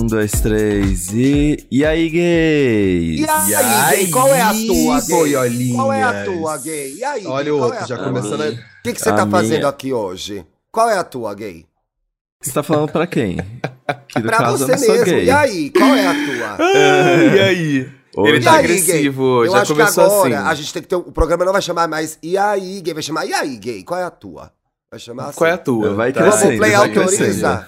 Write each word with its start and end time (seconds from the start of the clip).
Um, 0.00 0.06
dois, 0.06 0.30
três 0.32 1.12
e. 1.12 1.66
E 1.70 1.84
aí, 1.84 2.08
gays? 2.08 3.20
E 3.20 3.28
aí, 3.28 3.50
E 3.50 3.54
aí, 3.54 3.96
gay? 4.04 4.10
Qual 4.10 4.28
é 4.28 4.40
a 4.40 4.50
tua, 4.52 5.00
gay? 5.00 5.72
Qual 5.74 5.92
é 5.92 6.02
a 6.02 6.24
tua, 6.24 6.58
gay? 6.58 6.94
E 6.94 7.04
aí, 7.04 7.26
Olha 7.26 7.54
o 7.54 7.58
Qual 7.58 7.64
outro, 7.68 7.80
é 7.80 7.82
a 7.82 7.86
já 7.86 7.98
começando 7.98 8.40
a... 8.42 8.48
O 8.48 8.56
que, 8.82 8.92
que 8.94 9.00
você 9.00 9.08
A 9.10 9.14
tá 9.14 9.26
minha. 9.26 9.38
fazendo 9.38 9.66
aqui 9.66 9.92
hoje? 9.92 10.46
Qual 10.72 10.88
é 10.88 10.96
a 10.96 11.04
tua, 11.04 11.34
gay? 11.34 11.66
Você 12.42 12.52
tá 12.52 12.62
falando 12.62 12.90
pra 12.90 13.06
quem? 13.06 13.36
Que 14.08 14.22
Pra 14.22 14.38
caso 14.38 14.66
você 14.66 14.88
mesmo. 14.88 15.04
gay. 15.04 15.24
E 15.24 15.30
aí, 15.30 15.70
qual 15.70 15.94
é 15.94 16.06
a 16.06 16.14
tua? 16.14 16.56
E 17.36 17.40
aí? 17.40 17.88
Hoje- 18.16 18.30
Ele 18.32 18.38
E 18.38 18.42
tá 18.44 18.52
aí, 18.54 18.58
agressivo, 18.60 19.40
gay? 19.40 19.48
Eu 19.48 19.52
já 19.52 19.62
acho 19.62 19.72
começou 19.74 20.04
que 20.04 20.10
agora 20.28 20.38
assim. 20.38 20.48
a 20.48 20.54
gente 20.54 20.72
tem 20.72 20.82
que 20.82 20.88
ter... 20.88 20.96
O 20.96 21.12
programa 21.12 21.44
não 21.44 21.52
vai 21.52 21.60
chamar 21.62 21.86
mais 21.88 22.16
E 22.22 22.38
aí, 22.38 22.80
gay? 22.80 22.94
Vai 22.94 23.02
chamar 23.02 23.26
E 23.26 23.34
aí, 23.34 23.56
gay? 23.58 23.82
Qual 23.82 23.98
é 24.00 24.04
a 24.04 24.10
tua? 24.10 24.50
Vai 24.90 24.98
chamar 24.98 25.26
assim. 25.28 25.38
Qual 25.38 25.48
é 25.48 25.52
a 25.52 25.58
tua? 25.58 25.94
Vai 25.94 26.12
Tá. 26.12 26.20
Globoplay 26.22 26.58
vai 26.58 26.74
autoriza? 26.74 27.66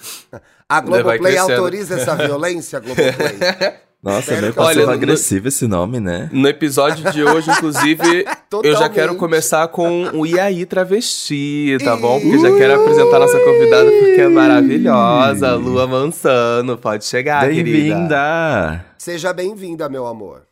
A 0.68 0.80
Globoplay 0.80 1.36
autoriza 1.38 1.94
essa 2.00 2.16
violência, 2.16 2.80
Globoplay? 2.80 3.38
Nossa, 4.02 4.34
é 4.34 4.40
meio 4.40 4.52
que 4.52 4.58
eu- 4.58 4.64
Olha, 4.64 4.74
passivo-agressivo 4.74 5.46
esse 5.46 5.68
nome, 5.68 6.00
né? 6.00 6.28
No 6.32 6.48
episódio 6.48 7.12
de 7.12 7.22
hoje, 7.22 7.48
inclusive, 7.52 8.24
eu 8.64 8.76
já 8.76 8.88
quero 8.88 9.14
começar 9.14 9.68
com 9.68 10.06
o 10.18 10.26
E 10.26 10.40
aí 10.40 10.66
Travesti, 10.66 11.78
tá 11.84 11.96
bom? 11.96 12.18
Porque 12.20 12.40
já 12.40 12.50
quero 12.56 12.80
apresentar 12.82 13.16
a 13.18 13.20
nossa 13.20 13.38
convidada 13.38 13.88
porque 13.88 14.20
é 14.20 14.26
maravilhosa, 14.28 15.50
a 15.50 15.54
Lua 15.54 15.86
Mansano. 15.86 16.76
Pode 16.76 17.04
chegar, 17.04 17.42
querida. 17.48 17.62
Bem-vinda! 17.94 18.84
Seja 18.98 19.32
bem-vinda, 19.32 19.88
meu 19.88 20.08
amor. 20.08 20.42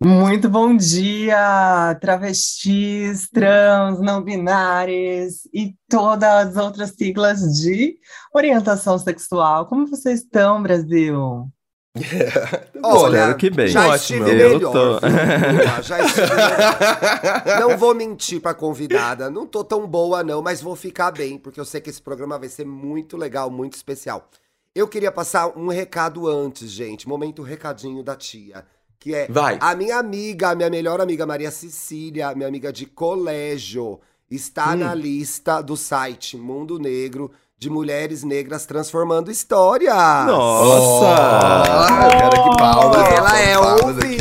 Muito 0.00 0.48
bom 0.48 0.76
dia, 0.76 1.96
travestis, 2.00 3.28
trans, 3.30 3.98
não 3.98 4.22
binários 4.22 5.44
e 5.52 5.74
todas 5.88 6.28
as 6.50 6.56
outras 6.56 6.90
siglas 6.90 7.40
de 7.60 7.98
orientação 8.32 8.96
sexual. 8.96 9.66
Como 9.66 9.88
vocês 9.88 10.20
estão, 10.20 10.62
Brasil? 10.62 11.48
Espero 11.98 13.36
que 13.36 13.50
bem. 13.50 13.66
Já 13.66 13.88
Ótimo, 13.88 13.96
estive 13.96 14.30
eu 14.30 14.50
melhor, 14.58 14.72
tô- 14.72 15.00
viu, 15.00 15.10
Lua? 15.10 15.82
Já 15.82 16.00
estive 16.04 16.26
melhor. 16.28 17.60
Não 17.60 17.76
vou 17.76 17.92
mentir 17.92 18.40
pra 18.40 18.54
convidada, 18.54 19.28
não 19.28 19.46
tô 19.48 19.64
tão 19.64 19.84
boa 19.84 20.22
não, 20.22 20.40
mas 20.40 20.60
vou 20.62 20.76
ficar 20.76 21.10
bem, 21.10 21.36
porque 21.38 21.58
eu 21.58 21.64
sei 21.64 21.80
que 21.80 21.90
esse 21.90 22.00
programa 22.00 22.38
vai 22.38 22.48
ser 22.48 22.64
muito 22.64 23.16
legal, 23.16 23.50
muito 23.50 23.74
especial. 23.74 24.30
Eu 24.76 24.86
queria 24.86 25.10
passar 25.10 25.48
um 25.58 25.66
recado 25.66 26.28
antes, 26.28 26.70
gente, 26.70 27.08
momento 27.08 27.42
recadinho 27.42 28.00
da 28.04 28.14
tia, 28.14 28.64
que 29.08 29.14
é 29.14 29.26
Vai. 29.28 29.56
a 29.60 29.74
minha 29.74 29.96
amiga, 29.96 30.50
a 30.50 30.54
minha 30.54 30.68
melhor 30.68 31.00
amiga 31.00 31.24
Maria 31.26 31.50
Cecília, 31.50 32.34
minha 32.34 32.46
amiga 32.46 32.70
de 32.70 32.84
colégio, 32.84 33.98
está 34.30 34.74
Hum. 34.74 34.76
na 34.76 34.94
lista 34.94 35.62
do 35.62 35.76
site 35.78 36.36
Mundo 36.36 36.78
Negro 36.78 37.30
de 37.56 37.70
mulheres 37.70 38.22
negras 38.22 38.66
transformando 38.66 39.30
história. 39.30 39.94
Nossa! 40.26 41.06
Ah, 41.08 42.04
eu 42.04 42.18
quero 42.18 42.50
que 42.50 42.56
palmas. 42.58 43.12
Ela 43.12 43.40
é 43.40 43.54
palmas 43.54 43.98
aqui, 43.98 44.18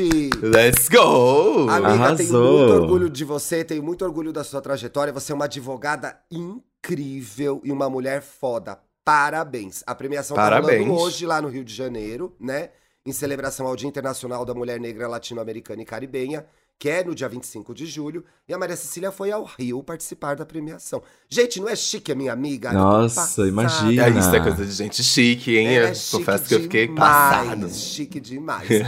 ouvinte. 0.00 0.30
Let's 0.42 0.88
go! 0.88 1.68
Amiga, 1.70 2.16
tenho 2.16 2.34
Arrasou. 2.34 2.58
muito 2.58 2.72
orgulho 2.82 3.10
de 3.10 3.24
você, 3.24 3.62
tenho 3.62 3.82
muito 3.82 4.04
orgulho 4.04 4.32
da 4.32 4.42
sua 4.42 4.60
trajetória. 4.62 5.12
Você 5.12 5.32
é 5.32 5.34
uma 5.34 5.44
advogada 5.44 6.16
incrível 6.32 7.60
e 7.62 7.70
uma 7.70 7.88
mulher 7.90 8.22
foda. 8.22 8.78
Parabéns. 9.04 9.84
A 9.86 9.94
premiação 9.94 10.34
tá 10.36 10.42
Parabéns. 10.44 10.80
rolando 10.86 11.00
hoje 11.02 11.26
lá 11.26 11.40
no 11.40 11.48
Rio 11.48 11.64
de 11.64 11.74
Janeiro, 11.74 12.34
né? 12.40 12.70
Em 13.06 13.12
celebração 13.12 13.66
ao 13.66 13.76
Dia 13.76 13.88
Internacional 13.88 14.44
da 14.44 14.54
Mulher 14.54 14.78
Negra 14.78 15.08
Latino-Americana 15.08 15.80
e 15.82 15.84
Caribenha, 15.84 16.44
que 16.78 16.88
é 16.88 17.02
no 17.02 17.14
dia 17.14 17.28
25 17.28 17.74
de 17.74 17.86
julho. 17.86 18.24
E 18.48 18.54
a 18.54 18.58
Maria 18.58 18.76
Cecília 18.76 19.10
foi 19.10 19.32
ao 19.32 19.44
Rio 19.44 19.82
participar 19.82 20.36
da 20.36 20.46
premiação. 20.46 21.02
Gente, 21.28 21.60
não 21.60 21.68
é 21.68 21.74
chique 21.74 22.12
a 22.12 22.14
minha 22.14 22.32
amiga? 22.32 22.72
Nossa, 22.72 23.46
imagina. 23.48 24.06
É, 24.06 24.10
isso 24.10 24.34
é 24.34 24.40
coisa 24.40 24.64
de 24.64 24.72
gente 24.72 25.02
chique, 25.02 25.56
hein? 25.56 25.74
Ela 25.74 25.86
Eu 25.86 25.90
é 25.90 25.94
chique 25.94 26.18
confesso 26.18 26.44
que 26.44 26.54
eu 26.54 26.60
fiquei 26.60 26.88
passado. 26.88 27.68
Chique 27.70 28.20
demais. 28.20 28.68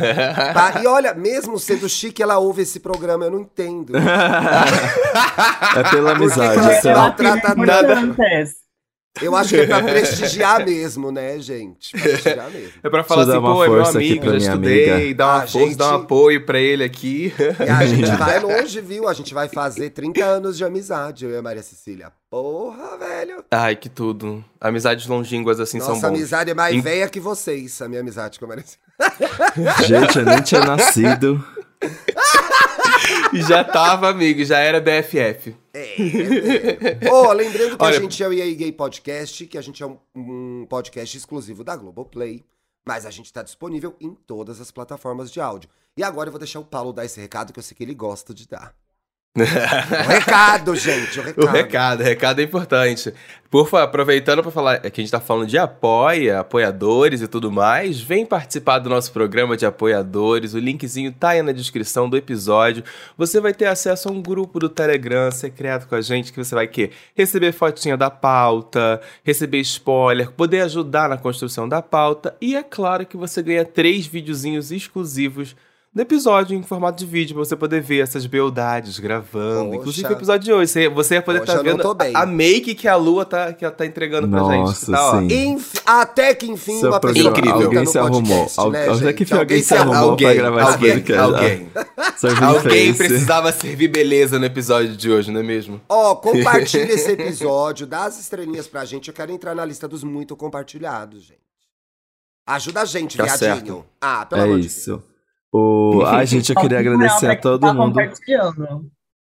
Tá, 0.54 0.82
E 0.82 0.86
olha, 0.86 1.14
mesmo 1.14 1.58
sendo 1.58 1.88
chique, 1.88 2.22
ela 2.22 2.38
ouve 2.38 2.62
esse 2.62 2.78
programa, 2.80 3.24
eu 3.24 3.30
não 3.30 3.40
entendo. 3.40 3.92
É 5.76 5.90
pela 5.90 6.12
amizade, 6.12 6.58
ela 6.58 6.80
será? 6.80 6.92
Ela 6.92 7.10
trata 7.12 7.54
nada. 7.54 8.00
Importantes. 8.00 8.56
Eu 9.21 9.34
acho 9.34 9.50
que 9.50 9.56
é 9.60 9.66
pra 9.66 9.82
prestigiar 9.82 10.65
mesmo, 10.65 11.10
né, 11.10 11.38
gente? 11.41 11.91
Pra 11.93 12.00
prestigiar 12.03 12.50
mesmo. 12.50 12.72
É 12.82 12.88
pra 12.88 13.03
falar 13.03 13.25
Deixa 13.25 13.38
assim, 13.38 13.47
pô, 13.47 13.65
é 13.65 13.69
meu 13.69 13.84
amigo, 13.84 14.25
já 14.31 14.37
estudei, 14.37 14.91
amiga. 14.91 15.15
dá 15.16 15.26
uma 15.26 15.34
A 15.34 15.41
força, 15.41 15.59
gente- 15.59 15.76
dá 15.76 15.91
um 15.91 15.94
apoio 16.03 16.47
pra 16.47 16.59
ele 16.60 16.84
aqui. 16.84 17.32
E 17.66 17.69
a 17.69 17.84
gente 17.87 18.10
vai 18.16 18.38
longe, 18.38 18.81
viu? 18.81 19.09
A 19.09 19.12
gente 19.12 19.34
vai 19.34 19.48
fazer 19.48 19.91
30 19.91 20.25
anos 20.25 20.56
de 20.56 20.65
amizade, 20.65 21.25
eu 21.25 21.32
e 21.32 21.37
a 21.37 21.43
Maria 21.43 21.62
Cecília. 21.62 22.12
Porra, 22.31 22.97
velho. 22.98 23.44
Ai, 23.50 23.75
que 23.75 23.88
tudo. 23.88 24.44
Amizades 24.60 25.06
longínquas 25.09 25.59
assim 25.59 25.81
são 25.81 25.94
Nossa 25.94 26.09
bons. 26.09 26.16
amizade 26.16 26.50
é 26.50 26.54
mais 26.54 26.75
Em- 26.77 26.81
velha 26.81 27.09
que 27.09 27.19
vocês, 27.19 27.82
a 27.82 27.88
minha 27.88 28.00
amizade 28.03 28.38
com 28.38 28.44
a 28.44 28.48
Maria 28.48 28.65
Cecília. 28.65 29.75
Gente, 29.87 30.19
eu 30.21 30.25
nem 30.25 30.41
tinha 30.41 30.65
nascido. 30.65 31.44
E 33.32 33.42
já 33.46 33.62
tava, 33.64 34.08
amigo, 34.08 34.44
já 34.44 34.58
era 34.58 34.80
BFF. 34.80 35.56
Ô, 37.10 37.32
lembrando 37.32 37.76
que 37.76 37.84
Olha- 37.84 37.98
a 37.98 38.00
gente 38.00 38.22
é 38.22 38.28
o 38.28 38.32
EA 38.32 38.54
Gay 38.54 38.72
Podcast, 38.72 39.46
que 39.46 39.58
a 39.58 39.62
gente 39.62 39.82
é 39.82 39.86
um, 39.86 39.98
um 40.14 40.66
podcast 40.68 41.16
exclusivo 41.16 41.62
da 41.64 41.76
Globoplay, 41.76 42.44
mas 42.86 43.06
a 43.06 43.10
gente 43.10 43.32
tá 43.32 43.42
disponível 43.42 43.94
em 44.00 44.14
todas 44.14 44.60
as 44.60 44.70
plataformas 44.70 45.30
de 45.30 45.40
áudio. 45.40 45.68
E 45.96 46.02
agora 46.02 46.28
eu 46.28 46.32
vou 46.32 46.38
deixar 46.38 46.60
o 46.60 46.64
Paulo 46.64 46.92
dar 46.92 47.04
esse 47.04 47.20
recado 47.20 47.52
que 47.52 47.58
eu 47.58 47.62
sei 47.62 47.76
que 47.76 47.82
ele 47.82 47.94
gosta 47.94 48.32
de 48.32 48.48
dar. 48.48 48.74
O 49.36 49.42
recado, 50.08 50.74
gente, 50.74 51.20
o 51.20 51.22
recado. 51.22 51.44
O 51.44 51.46
recado, 51.46 52.00
o 52.00 52.02
recado 52.02 52.41
é 52.41 52.42
importante. 52.42 53.14
Por 53.48 53.68
favor, 53.68 53.84
aproveitando 53.84 54.42
para 54.42 54.50
falar 54.50 54.80
é 54.84 54.91
que 54.91 55.00
a 55.00 55.04
gente 55.04 55.10
tá 55.10 55.20
falando 55.20 55.46
de 55.46 55.56
apoia, 55.56 56.41
apoiadores 56.41 57.20
e 57.20 57.28
tudo 57.28 57.50
mais, 57.50 58.00
vem 58.00 58.26
participar 58.26 58.80
do 58.80 58.91
nosso 58.91 59.12
programa 59.12 59.56
de 59.56 59.64
apoiadores. 59.64 60.52
O 60.52 60.58
linkzinho 60.58 61.12
tá 61.12 61.28
aí 61.30 61.42
na 61.42 61.52
descrição 61.52 62.10
do 62.10 62.16
episódio. 62.16 62.82
Você 63.16 63.41
vai 63.41 63.54
ter 63.54 63.66
acesso 63.66 64.08
a 64.08 64.12
um 64.12 64.20
grupo 64.20 64.58
do 64.58 64.68
Telegram 64.68 65.30
secreto 65.30 65.86
com 65.86 65.94
a 65.94 66.00
gente 66.00 66.32
que 66.32 66.44
você 66.44 66.52
vai 66.52 66.66
quê? 66.66 66.91
Receber 67.14 67.52
fotinha 67.52 67.97
da 67.97 68.10
pauta, 68.10 69.00
receber 69.22 69.60
spoiler, 69.60 70.32
poder 70.32 70.62
ajudar 70.62 71.08
na 71.08 71.16
construção 71.16 71.68
da 71.68 71.80
pauta 71.80 72.36
e 72.41 72.56
é 72.56 72.64
claro 72.64 73.06
que 73.06 73.16
você 73.16 73.41
ganha 73.42 73.64
três 73.64 74.08
videozinhos 74.08 74.72
exclusivos 74.72 75.54
do 75.92 76.02
episódio 76.02 76.56
em 76.56 76.62
formato 76.62 76.98
de 76.98 77.04
vídeo 77.10 77.34
pra 77.34 77.44
você 77.44 77.56
poder 77.56 77.80
ver 77.82 78.00
essas 78.00 78.24
beldades 78.24 79.00
gravando. 79.00 79.64
Poxa. 79.70 79.76
Inclusive 79.80 80.08
o 80.08 80.12
episódio 80.12 80.44
de 80.44 80.52
hoje, 80.52 80.70
você, 80.70 80.88
você 80.88 81.14
ia 81.14 81.22
poder 81.22 81.40
estar 81.40 81.56
não 81.56 81.64
vendo 81.64 81.94
bem. 81.94 82.12
a 82.14 82.24
make 82.24 82.76
que 82.76 82.86
a 82.86 82.94
Lua 82.94 83.24
tá, 83.24 83.52
que 83.52 83.64
ela 83.64 83.74
tá 83.74 83.84
entregando 83.84 84.28
pra 84.28 84.38
gente. 84.40 84.60
Nossa, 84.60 84.92
Tá. 84.92 85.22
Enf- 85.24 85.82
Até 85.84 86.32
que 86.32 86.46
enfim 86.46 86.78
Seu 86.78 86.90
uma 86.90 87.00
pessoa 87.00 87.30
Incrível. 87.30 87.54
Alguém 87.64 87.84
no 87.84 87.90
se 87.90 87.98
arrumou. 87.98 88.48
Al- 88.56 88.70
né, 88.70 88.84
até 88.84 88.94
gente? 88.94 89.14
que 89.14 89.22
enfim 89.24 89.34
alguém 89.34 89.62
se 89.64 89.74
arrumou 89.74 90.10
Alguém, 90.10 90.26
pra 90.28 90.34
gravar 90.36 90.62
esse 90.62 90.70
alguém, 90.72 90.92
podcast. 90.94 91.22
alguém. 91.22 91.70
Alguém 92.46 92.94
precisava 92.94 93.50
servir 93.50 93.88
beleza 93.88 94.38
no 94.38 94.44
episódio 94.44 94.94
de 94.96 95.10
hoje, 95.10 95.30
não 95.32 95.40
é 95.40 95.42
mesmo? 95.42 95.80
Ó, 95.88 96.14
compartilha 96.14 96.92
esse 96.92 97.10
episódio, 97.12 97.84
dá 97.86 98.04
as 98.04 98.20
estrelinhas 98.20 98.68
pra 98.68 98.84
gente. 98.84 99.08
Eu 99.08 99.14
quero 99.14 99.32
entrar 99.32 99.54
na 99.56 99.64
lista 99.64 99.88
dos 99.88 100.04
muito 100.04 100.36
compartilhados, 100.36 101.22
gente. 101.24 101.40
Ajuda 102.46 102.82
a 102.82 102.84
gente, 102.84 103.16
Tá 103.16 103.24
viadinho. 103.24 103.54
certo. 103.56 103.84
Ah, 104.00 104.24
pelo 104.26 104.40
É 104.40 104.44
amor 104.44 104.60
de 104.60 104.66
isso. 104.66 105.02
O... 105.52 106.02
Ai, 106.06 106.24
gente, 106.26 106.50
eu 106.52 106.60
queria 106.60 106.78
agradecer 106.78 107.26
a 107.26 107.34
quem 107.34 107.42
todo 107.42 107.60
tá 107.60 107.72
mundo. 107.74 107.98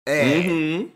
É. 0.07 0.25
Uhum. 0.39 0.89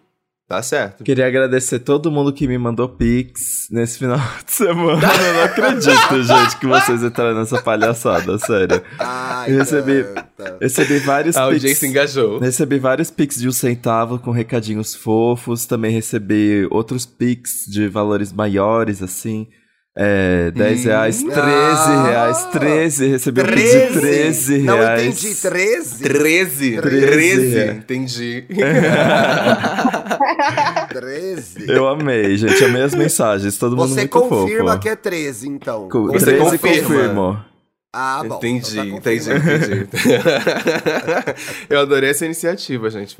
Tá 0.46 0.62
certo. 0.62 1.02
Queria 1.02 1.26
agradecer 1.26 1.78
todo 1.78 2.10
mundo 2.10 2.30
que 2.30 2.46
me 2.46 2.58
mandou 2.58 2.86
pix 2.86 3.66
nesse 3.70 3.98
final 3.98 4.18
de 4.44 4.52
semana. 4.52 5.00
Eu 5.02 5.34
não 5.34 5.42
acredito, 5.42 6.20
gente, 6.22 6.58
que 6.58 6.66
vocês 6.66 7.02
entraram 7.02 7.38
nessa 7.38 7.62
palhaçada, 7.62 8.38
sério. 8.38 8.82
Ai, 8.98 9.52
Eu 9.52 9.58
recebi- 9.60 10.04
tanta. 10.36 10.58
Recebi 10.60 10.98
vários 10.98 11.34
A 11.36 11.46
pix. 11.48 11.54
audiência 11.54 11.86
engajou. 11.86 12.38
Recebi 12.38 12.78
vários 12.78 13.10
pix 13.10 13.36
de 13.36 13.48
um 13.48 13.52
centavo 13.52 14.18
com 14.18 14.30
recadinhos 14.32 14.94
fofos. 14.94 15.64
Também 15.64 15.90
recebi 15.92 16.68
outros 16.70 17.06
pix 17.06 17.64
de 17.66 17.88
valores 17.88 18.30
maiores, 18.30 19.02
assim. 19.02 19.48
É, 19.96 20.50
10 20.50 20.80
Hum. 20.80 20.84
reais, 20.88 21.22
13 21.22 21.40
Ah. 21.40 22.06
reais, 22.08 22.44
13. 22.46 23.06
Recebi 23.06 23.42
um 23.42 23.46
pix 23.46 23.70
de 23.70 24.00
13 24.00 24.58
Não 24.58 24.78
reais. 24.78 25.02
entendi, 25.04 25.34
13? 25.40 26.02
13. 26.02 26.80
13, 26.80 26.80
13. 26.80 27.58
é. 27.58 27.70
Entendi. 27.74 28.44
13. 30.90 31.70
Eu 31.70 31.86
amei, 31.88 32.36
gente. 32.36 32.62
Amei 32.64 32.82
as 32.82 32.94
mensagens. 32.94 33.56
Todo 33.56 33.76
mundo 33.76 33.88
Você 33.90 34.00
muito 34.00 34.10
confirma 34.10 34.70
fofo. 34.72 34.82
que 34.82 34.88
é 34.88 34.96
13, 34.96 35.48
então. 35.48 35.88
Co- 35.88 36.08
Você 36.12 36.24
13 36.26 36.58
confirma. 36.58 36.88
confirmo. 36.88 37.44
Ah, 37.96 38.24
bom. 38.26 38.36
entendi, 38.38 38.80
então 38.80 39.00
tá 39.00 39.14
entendi, 39.14 39.30
entendi. 39.30 39.88
Eu 41.70 41.78
adorei 41.80 42.10
essa 42.10 42.24
iniciativa, 42.24 42.90
gente. 42.90 43.16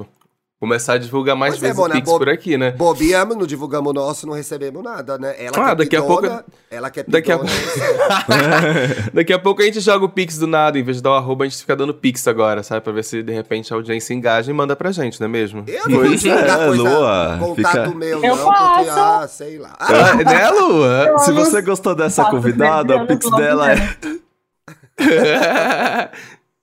Começar 0.64 0.94
a 0.94 0.99
divulgar 0.99 1.37
mais 1.37 1.55
Pois 1.55 1.62
é, 1.62 1.66
vezes 1.66 1.78
o 1.78 1.82
Mona, 1.82 1.94
Pix 1.94 2.11
bo- 2.11 2.19
por 2.19 2.28
aqui, 2.28 2.56
né? 2.56 2.70
Bobeamos, 2.72 3.37
não 3.37 3.46
divulgamos 3.46 3.90
o 3.90 3.93
nosso, 3.94 4.26
não 4.26 4.32
recebemos 4.34 4.82
nada, 4.82 5.19
né? 5.19 5.34
Ela 5.38 5.52
Ah, 5.58 5.70
é 5.72 5.75
daqui 5.75 5.94
a 5.96 6.02
pidona, 6.02 6.28
pouco- 6.28 6.44
Ela 6.70 6.90
que 6.90 7.00
é 7.00 7.05
daqui 7.06 7.31
a. 7.31 7.38
Daqui 9.12 9.32
a 9.32 9.38
pouco 9.38 9.61
a 9.62 9.64
gente 9.64 9.81
joga 9.81 10.05
o 10.05 10.08
Pix 10.08 10.38
do 10.38 10.46
nada, 10.46 10.78
em 10.78 10.82
vez 10.82 10.96
de 10.96 11.02
dar 11.02 11.11
o 11.11 11.14
arroba, 11.14 11.44
a 11.44 11.49
gente 11.49 11.58
fica 11.61 11.76
dando 11.76 11.93
Pix 11.94 12.26
agora, 12.26 12.62
sabe? 12.62 12.81
Pra 12.81 12.93
ver 12.93 13.05
se 13.05 13.22
de 13.22 13.32
repente 13.32 13.72
a 13.72 13.76
audiência 13.76 14.14
engaja 14.14 14.50
e 14.50 14.55
manda 14.55 14.75
pra 14.75 14.90
gente, 14.90 15.20
não 15.20 15.26
é 15.26 15.31
mesmo? 15.31 15.64
Eu 15.66 15.84
não 15.88 15.99
vou 15.99 16.06
Pois 16.08 16.20
divulgar 16.22 16.61
é, 16.61 16.66
coisa, 16.66 16.82
Lua, 16.82 17.37
contato 17.40 17.56
fica- 17.84 17.94
meu, 17.94 18.25
Eu 18.25 18.37
não, 18.37 18.44
porque, 18.44 18.58
faço. 18.84 18.90
ah, 19.00 19.26
sei 19.28 19.58
lá. 19.58 19.76
Ah, 19.78 19.87
Ah, 19.88 20.14
né, 20.16 20.50
Lua? 20.50 21.19
Se 21.19 21.32
você 21.32 21.61
gostou 21.62 21.94
dessa 21.94 22.25
convidada, 22.31 22.96
o 22.96 23.06
Pix 23.06 23.31
dela 23.37 23.72
é. 23.72 23.78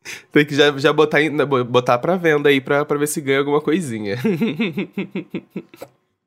Tem 0.31 0.45
que 0.45 0.55
já, 0.55 0.77
já 0.77 0.91
botar, 0.93 1.19
botar 1.67 1.97
pra 1.97 2.15
venda 2.15 2.49
aí 2.49 2.59
pra, 2.59 2.85
pra 2.85 2.97
ver 2.97 3.07
se 3.07 3.21
ganha 3.21 3.39
alguma 3.39 3.61
coisinha. 3.61 4.17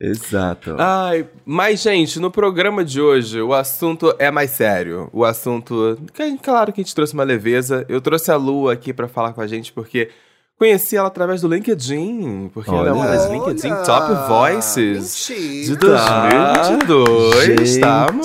Exato. 0.00 0.76
Ai, 0.78 1.26
mas, 1.46 1.80
gente, 1.80 2.18
no 2.20 2.30
programa 2.30 2.84
de 2.84 3.00
hoje, 3.00 3.40
o 3.40 3.54
assunto 3.54 4.14
é 4.18 4.30
mais 4.30 4.50
sério. 4.50 5.08
O 5.12 5.24
assunto. 5.24 5.96
Claro 6.42 6.72
que 6.72 6.80
a 6.80 6.84
gente 6.84 6.94
trouxe 6.94 7.14
uma 7.14 7.24
leveza. 7.24 7.86
Eu 7.88 8.00
trouxe 8.00 8.30
a 8.30 8.36
Lu 8.36 8.68
aqui 8.68 8.92
pra 8.92 9.08
falar 9.08 9.32
com 9.32 9.40
a 9.40 9.46
gente, 9.46 9.72
porque 9.72 10.10
conheci 10.58 10.96
ela 10.96 11.08
através 11.08 11.40
do 11.40 11.48
LinkedIn. 11.48 12.50
Porque 12.52 12.70
ela 12.70 12.88
é 12.88 12.92
uma 12.92 13.06
das 13.06 13.26
olha, 13.26 13.32
LinkedIn 13.38 13.70
Top 13.86 14.12
Voices 14.28 15.26
de 15.26 15.70
Mentira. 15.70 16.76
2022, 16.76 17.78
tá, 17.78 18.06
amor? 18.08 18.24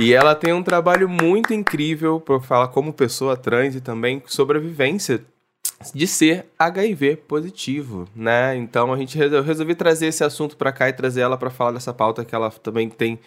E 0.00 0.12
ela 0.12 0.34
tem 0.34 0.52
um 0.52 0.62
trabalho 0.62 1.08
muito 1.08 1.54
incrível 1.54 2.20
pra 2.20 2.40
falar 2.40 2.68
como 2.68 2.92
pessoa 2.92 3.36
trans 3.36 3.76
e 3.76 3.80
também 3.80 4.20
sobre 4.26 4.58
a 4.58 4.60
vivência 4.60 5.24
de 5.94 6.06
ser 6.06 6.46
HIV 6.58 7.16
positivo, 7.28 8.08
né? 8.14 8.56
Então 8.56 8.92
a 8.92 8.96
gente 8.96 9.16
eu 9.18 9.42
resolvi 9.42 9.74
trazer 9.76 10.06
esse 10.06 10.24
assunto 10.24 10.56
pra 10.56 10.72
cá 10.72 10.88
e 10.88 10.92
trazer 10.92 11.20
ela 11.20 11.36
pra 11.36 11.48
falar 11.48 11.72
dessa 11.72 11.94
pauta 11.94 12.24
que 12.24 12.34
ela 12.34 12.50
também 12.50 12.88
tem 12.88 13.20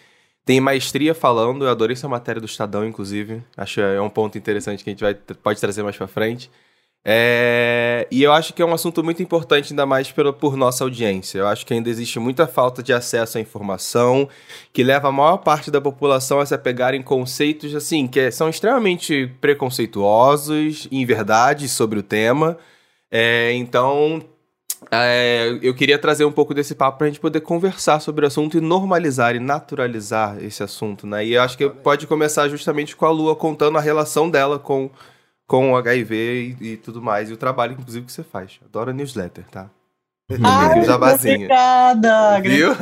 tem 0.43 0.61
maestria 0.61 1.13
falando. 1.13 1.65
Eu 1.65 1.69
adorei 1.69 1.93
essa 1.93 2.07
matéria 2.07 2.41
do 2.41 2.45
Estadão, 2.45 2.85
inclusive. 2.85 3.43
Acho 3.55 3.75
que 3.75 3.81
é 3.81 4.01
um 4.01 4.09
ponto 4.09 4.37
interessante 4.37 4.83
que 4.83 4.89
a 4.89 4.93
gente 4.93 5.03
vai, 5.03 5.13
pode 5.13 5.59
trazer 5.59 5.83
mais 5.83 5.97
pra 5.97 6.07
frente. 6.07 6.49
É, 7.09 8.05
e 8.11 8.21
eu 8.21 8.33
acho 8.33 8.53
que 8.53 8.61
é 8.61 8.65
um 8.65 8.73
assunto 8.73 9.01
muito 9.01 9.23
importante, 9.23 9.71
ainda 9.71 9.85
mais 9.85 10.11
por 10.11 10.57
nossa 10.57 10.83
audiência. 10.83 11.39
Eu 11.39 11.47
acho 11.47 11.65
que 11.65 11.73
ainda 11.73 11.89
existe 11.89 12.19
muita 12.19 12.45
falta 12.45 12.83
de 12.83 12.91
acesso 12.91 13.37
à 13.37 13.41
informação, 13.41 14.27
que 14.73 14.83
leva 14.83 15.07
a 15.07 15.11
maior 15.11 15.37
parte 15.37 15.71
da 15.71 15.79
população 15.79 16.41
a 16.41 16.45
se 16.45 16.53
apegar 16.53 16.93
em 16.93 17.01
conceitos 17.01 17.73
assim, 17.73 18.07
que 18.07 18.29
são 18.29 18.49
extremamente 18.49 19.31
preconceituosos, 19.39 20.89
em 20.91 21.05
verdade, 21.05 21.69
sobre 21.69 21.97
o 21.97 22.03
tema. 22.03 22.57
É, 23.09 23.53
então, 23.53 24.21
é, 24.91 25.57
eu 25.61 25.73
queria 25.73 25.97
trazer 25.97 26.25
um 26.25 26.31
pouco 26.31 26.53
desse 26.53 26.75
papo 26.75 26.97
pra 26.97 27.07
gente 27.07 27.21
poder 27.21 27.39
conversar 27.39 28.01
sobre 28.01 28.25
o 28.25 28.27
assunto 28.27 28.57
e 28.57 28.61
normalizar 28.61 29.33
e 29.33 29.39
naturalizar 29.39 30.43
esse 30.43 30.61
assunto, 30.61 31.07
né? 31.07 31.25
E 31.25 31.35
eu 31.35 31.41
acho 31.41 31.57
que 31.57 31.69
pode 31.69 32.05
começar 32.05 32.49
justamente 32.49 32.97
com 32.97 33.05
a 33.05 33.11
Lua 33.11 33.33
contando 33.33 33.77
a 33.77 33.81
relação 33.81 34.29
dela 34.29 34.59
com, 34.59 34.89
com 35.47 35.71
o 35.71 35.77
HIV 35.77 36.57
e, 36.59 36.65
e 36.73 36.77
tudo 36.77 37.01
mais, 37.01 37.29
e 37.29 37.33
o 37.33 37.37
trabalho, 37.37 37.73
inclusive, 37.73 38.05
que 38.05 38.11
você 38.11 38.23
faz. 38.23 38.59
Adoro 38.65 38.91
a 38.91 38.93
newsletter, 38.93 39.45
tá? 39.49 39.69
Ai, 40.43 40.81
o 40.81 40.83
jabazinho. 40.83 41.35
obrigada. 41.35 42.41
Viu? 42.41 42.75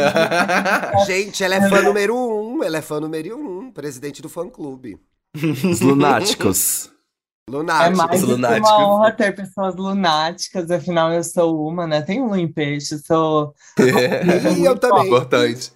Gente, 1.06 1.44
ela 1.44 1.56
é 1.56 1.70
fã 1.70 1.82
número 1.84 2.16
um. 2.16 2.64
Ela 2.64 2.78
é 2.78 2.82
fã 2.82 3.00
número 3.00 3.38
um. 3.38 3.72
Presidente 3.72 4.20
do 4.20 4.28
fã-clube. 4.30 5.00
Os 5.36 5.80
lunáticos. 5.80 6.90
É 7.48 7.52
Lunático. 7.52 7.98
mais 7.98 8.24
lunáticos. 8.24 8.72
uma 8.72 8.88
honra 8.96 9.12
ter 9.12 9.36
pessoas 9.36 9.76
lunáticas, 9.76 10.72
afinal 10.72 11.14
eu 11.14 11.24
sou 11.24 11.68
uma, 11.68 11.86
né? 11.86 12.02
Tem 12.02 12.20
um 12.20 12.36
em 12.36 12.52
peixe, 12.52 12.98
sou 12.98 13.54
E 14.58 14.66
eu 14.66 14.76
também. 14.80 15.06
Importante. 15.06 15.72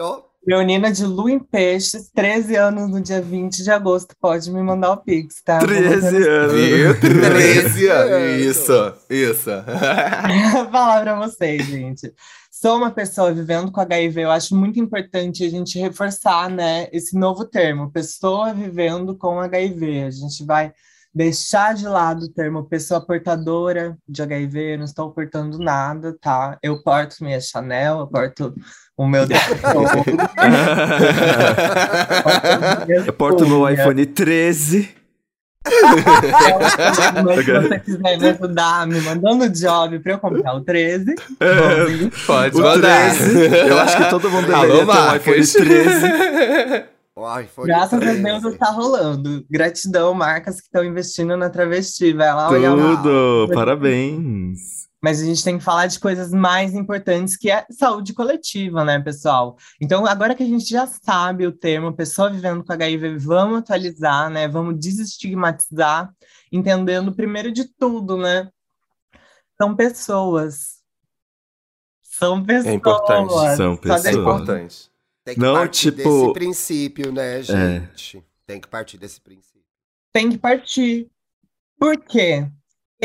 Ó, 0.00 0.22
leonina 0.46 0.90
de 0.92 1.04
Lu 1.04 1.28
em 1.28 1.38
Peixes, 1.38 2.10
13 2.14 2.56
anos 2.56 2.90
no 2.90 3.00
dia 3.00 3.20
20 3.20 3.62
de 3.62 3.70
agosto. 3.70 4.14
Pode 4.20 4.50
me 4.50 4.62
mandar 4.62 4.92
o 4.92 4.96
Pix, 4.98 5.42
tá? 5.42 5.58
Vou 5.58 5.68
13 5.68 6.02
mandando- 6.12 6.28
anos. 6.30 6.52
Viu? 6.54 7.00
13 7.00 7.88
anos. 7.88 8.40
Isso, 8.46 8.94
isso. 9.08 9.50
falar 10.70 11.02
pra 11.02 11.14
vocês, 11.18 11.64
gente. 11.66 12.12
Sou 12.50 12.76
uma 12.76 12.90
pessoa 12.90 13.32
vivendo 13.32 13.72
com 13.72 13.80
HIV. 13.80 14.22
Eu 14.22 14.30
acho 14.30 14.54
muito 14.54 14.78
importante 14.78 15.44
a 15.44 15.50
gente 15.50 15.78
reforçar, 15.78 16.48
né, 16.48 16.88
esse 16.92 17.16
novo 17.18 17.44
termo, 17.44 17.90
pessoa 17.90 18.52
vivendo 18.54 19.16
com 19.16 19.40
HIV. 19.40 20.04
A 20.04 20.10
gente 20.10 20.44
vai 20.44 20.72
deixar 21.14 21.74
de 21.74 21.86
lado 21.86 22.24
o 22.24 22.32
termo 22.32 22.64
pessoa 22.64 23.04
portadora 23.04 23.98
de 24.08 24.22
HIV. 24.22 24.74
Eu 24.74 24.78
não 24.78 24.84
estou 24.84 25.10
portando 25.10 25.58
nada, 25.58 26.16
tá? 26.20 26.56
Eu 26.62 26.82
porto 26.82 27.16
minha 27.20 27.40
Chanel, 27.40 28.00
eu 28.00 28.06
porto 28.06 28.54
o 29.04 29.08
meu. 29.08 29.24
Eu 33.06 33.12
porto 33.12 33.46
meu 33.46 33.68
iPhone 33.68 34.04
13. 34.06 35.02
Mas 35.64 37.38
se 37.44 37.52
você 37.52 37.78
quiser 37.78 38.18
me 38.18 38.28
ajudar 38.28 38.86
me 38.86 39.00
mandando 39.00 39.48
job 39.48 39.98
pra 40.00 40.12
eu 40.14 40.18
comprar 40.18 40.54
o 40.54 40.60
13, 40.60 41.14
Pode 42.26 42.56
O 42.56 42.60
mandar. 42.62 43.14
13. 43.16 43.68
Eu 43.68 43.78
acho 43.78 43.96
que 43.96 44.10
todo 44.10 44.30
mundo 44.30 44.46
deveria 44.46 44.82
Alô, 44.82 44.92
ter 44.92 44.98
um 44.98 45.16
iPhone 45.16 45.36
Marcos. 45.36 45.52
13. 45.52 46.06
Ai, 47.24 47.46
foi 47.54 47.66
Graças 47.66 47.92
a 47.92 48.00
13. 48.00 48.22
Deus 48.22 48.44
está 48.44 48.70
rolando. 48.70 49.44
Gratidão, 49.48 50.14
marcas 50.14 50.56
que 50.56 50.66
estão 50.66 50.84
investindo 50.84 51.36
na 51.36 51.48
travesti. 51.48 52.12
Vai 52.12 52.34
lá 52.34 52.50
olhar 52.50 52.74
lá. 52.74 52.96
Tudo. 52.96 53.48
Parabéns. 53.54 54.81
Mas 55.02 55.20
a 55.20 55.24
gente 55.24 55.42
tem 55.42 55.58
que 55.58 55.64
falar 55.64 55.88
de 55.88 55.98
coisas 55.98 56.30
mais 56.30 56.74
importantes, 56.74 57.36
que 57.36 57.50
é 57.50 57.66
saúde 57.70 58.14
coletiva, 58.14 58.84
né, 58.84 59.00
pessoal? 59.00 59.56
Então, 59.80 60.06
agora 60.06 60.32
que 60.34 60.44
a 60.44 60.46
gente 60.46 60.64
já 60.68 60.86
sabe 60.86 61.44
o 61.44 61.50
termo 61.50 61.92
pessoa 61.92 62.30
vivendo 62.30 62.62
com 62.64 62.72
HIV, 62.72 63.18
vamos 63.18 63.58
atualizar, 63.58 64.30
né? 64.30 64.46
Vamos 64.46 64.78
desestigmatizar, 64.78 66.08
entendendo 66.52 67.12
primeiro 67.12 67.50
de 67.50 67.64
tudo, 67.64 68.16
né? 68.16 68.48
São 69.60 69.74
pessoas. 69.74 70.80
São 72.02 72.44
pessoas. 72.44 72.72
importante. 72.74 73.56
São 73.56 73.76
pessoas. 73.76 74.04
É 74.06 74.12
importante. 74.12 74.92
Tem 75.24 75.34
que 75.34 75.40
Não, 75.40 75.54
partir 75.54 75.92
tipo- 75.92 76.00
É. 76.00 76.04
desse 76.04 76.32
princípio, 76.32 77.12
né, 77.12 77.42
gente? 77.42 78.24
Tem 78.46 78.60
que 78.60 78.68
partir 78.68 78.98
desse 78.98 79.20
princípio. 79.20 79.62
tem 80.12 80.30
que 80.30 80.38
partir. 80.38 81.10
Por 81.78 81.96
quê? 81.98 82.46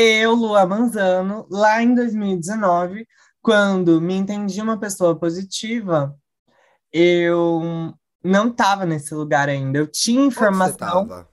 Eu, 0.00 0.32
Lua 0.32 0.64
Manzano, 0.64 1.44
lá 1.50 1.82
em 1.82 1.92
2019, 1.92 3.04
quando 3.42 4.00
me 4.00 4.14
entendi 4.14 4.62
uma 4.62 4.78
pessoa 4.78 5.18
positiva, 5.18 6.16
eu 6.92 7.92
não 8.22 8.46
estava 8.46 8.86
nesse 8.86 9.12
lugar 9.12 9.48
ainda. 9.48 9.76
Eu 9.76 9.88
tinha 9.88 10.20
Onde 10.20 10.34
você 10.36 10.38
informação. 10.38 11.08
tava? 11.08 11.28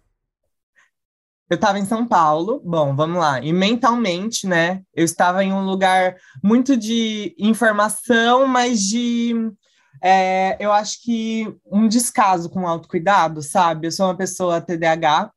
Eu 1.48 1.56
estava 1.56 1.78
em 1.78 1.86
São 1.86 2.08
Paulo, 2.08 2.60
bom, 2.66 2.96
vamos 2.96 3.20
lá. 3.20 3.40
E 3.40 3.54
mentalmente, 3.54 4.48
né? 4.48 4.82
Eu 4.96 5.06
estava 5.06 5.44
em 5.44 5.54
um 5.54 5.64
lugar 5.64 6.16
muito 6.44 6.76
de 6.76 7.36
informação, 7.38 8.48
mas 8.48 8.80
de. 8.82 9.36
é, 10.02 10.58
eu 10.60 10.72
acho 10.72 11.04
que 11.04 11.56
um 11.72 11.88
descaso 11.88 12.50
com 12.50 12.68
autocuidado, 12.68 13.44
sabe? 13.44 13.86
Eu 13.86 13.92
sou 13.92 14.08
uma 14.08 14.18
pessoa 14.18 14.60
TDAH, 14.60 15.32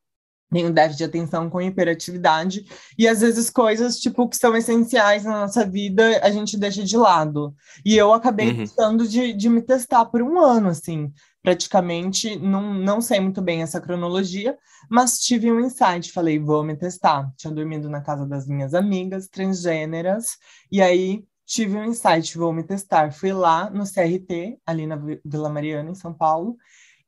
tenho 0.51 0.73
déficit 0.73 0.99
de 0.99 1.05
atenção 1.05 1.51
com 1.51 1.61
hiperatividade, 1.61 2.65
e 2.99 3.07
às 3.07 3.21
vezes 3.21 3.51
coisas, 3.51 3.99
tipo, 3.99 4.29
que 4.29 4.37
são 4.37 4.57
essenciais 4.57 5.25
na 5.25 5.41
nossa 5.43 5.67
vida, 5.67 6.21
a 6.23 6.31
gente 6.31 6.57
deixa 6.59 6.83
de 6.83 6.97
lado. 6.97 7.55
E 7.85 7.97
eu 7.97 8.13
acabei 8.15 8.51
Uhum. 8.51 8.57
gostando 8.57 9.07
de, 9.07 9.33
de 9.33 9.49
me 9.49 9.61
testar 9.63 10.07
por 10.07 10.23
um 10.23 10.39
ano, 10.41 10.69
assim, 10.69 11.13
praticamente, 11.43 12.37
não, 12.39 12.75
não 12.75 13.01
sei 13.01 13.21
muito 13.21 13.41
bem 13.43 13.63
essa 13.63 13.81
cronologia, 13.81 14.57
mas 14.91 15.19
tive 15.21 15.51
um 15.53 15.61
insight, 15.61 16.13
falei, 16.13 16.39
vou 16.39 16.63
me 16.65 16.77
testar. 16.77 17.31
Tinha 17.37 17.53
dormido 17.53 17.89
na 17.91 18.01
casa 18.01 18.27
das 18.27 18.47
minhas 18.47 18.75
amigas 18.75 19.29
transgêneras, 19.29 20.37
e 20.71 20.81
aí 20.83 21.25
tive 21.47 21.77
um 21.77 21.85
insight, 21.85 22.37
vou 22.37 22.53
me 22.53 22.63
testar. 22.63 23.13
Fui 23.13 23.33
lá 23.33 23.71
no 23.71 23.87
CRT, 23.87 24.59
ali 24.67 24.87
na 24.87 24.97
Vi- 24.97 25.21
Vila 25.25 25.49
Mariana, 25.49 25.91
em 25.91 25.95
São 25.95 26.13
Paulo, 26.13 26.57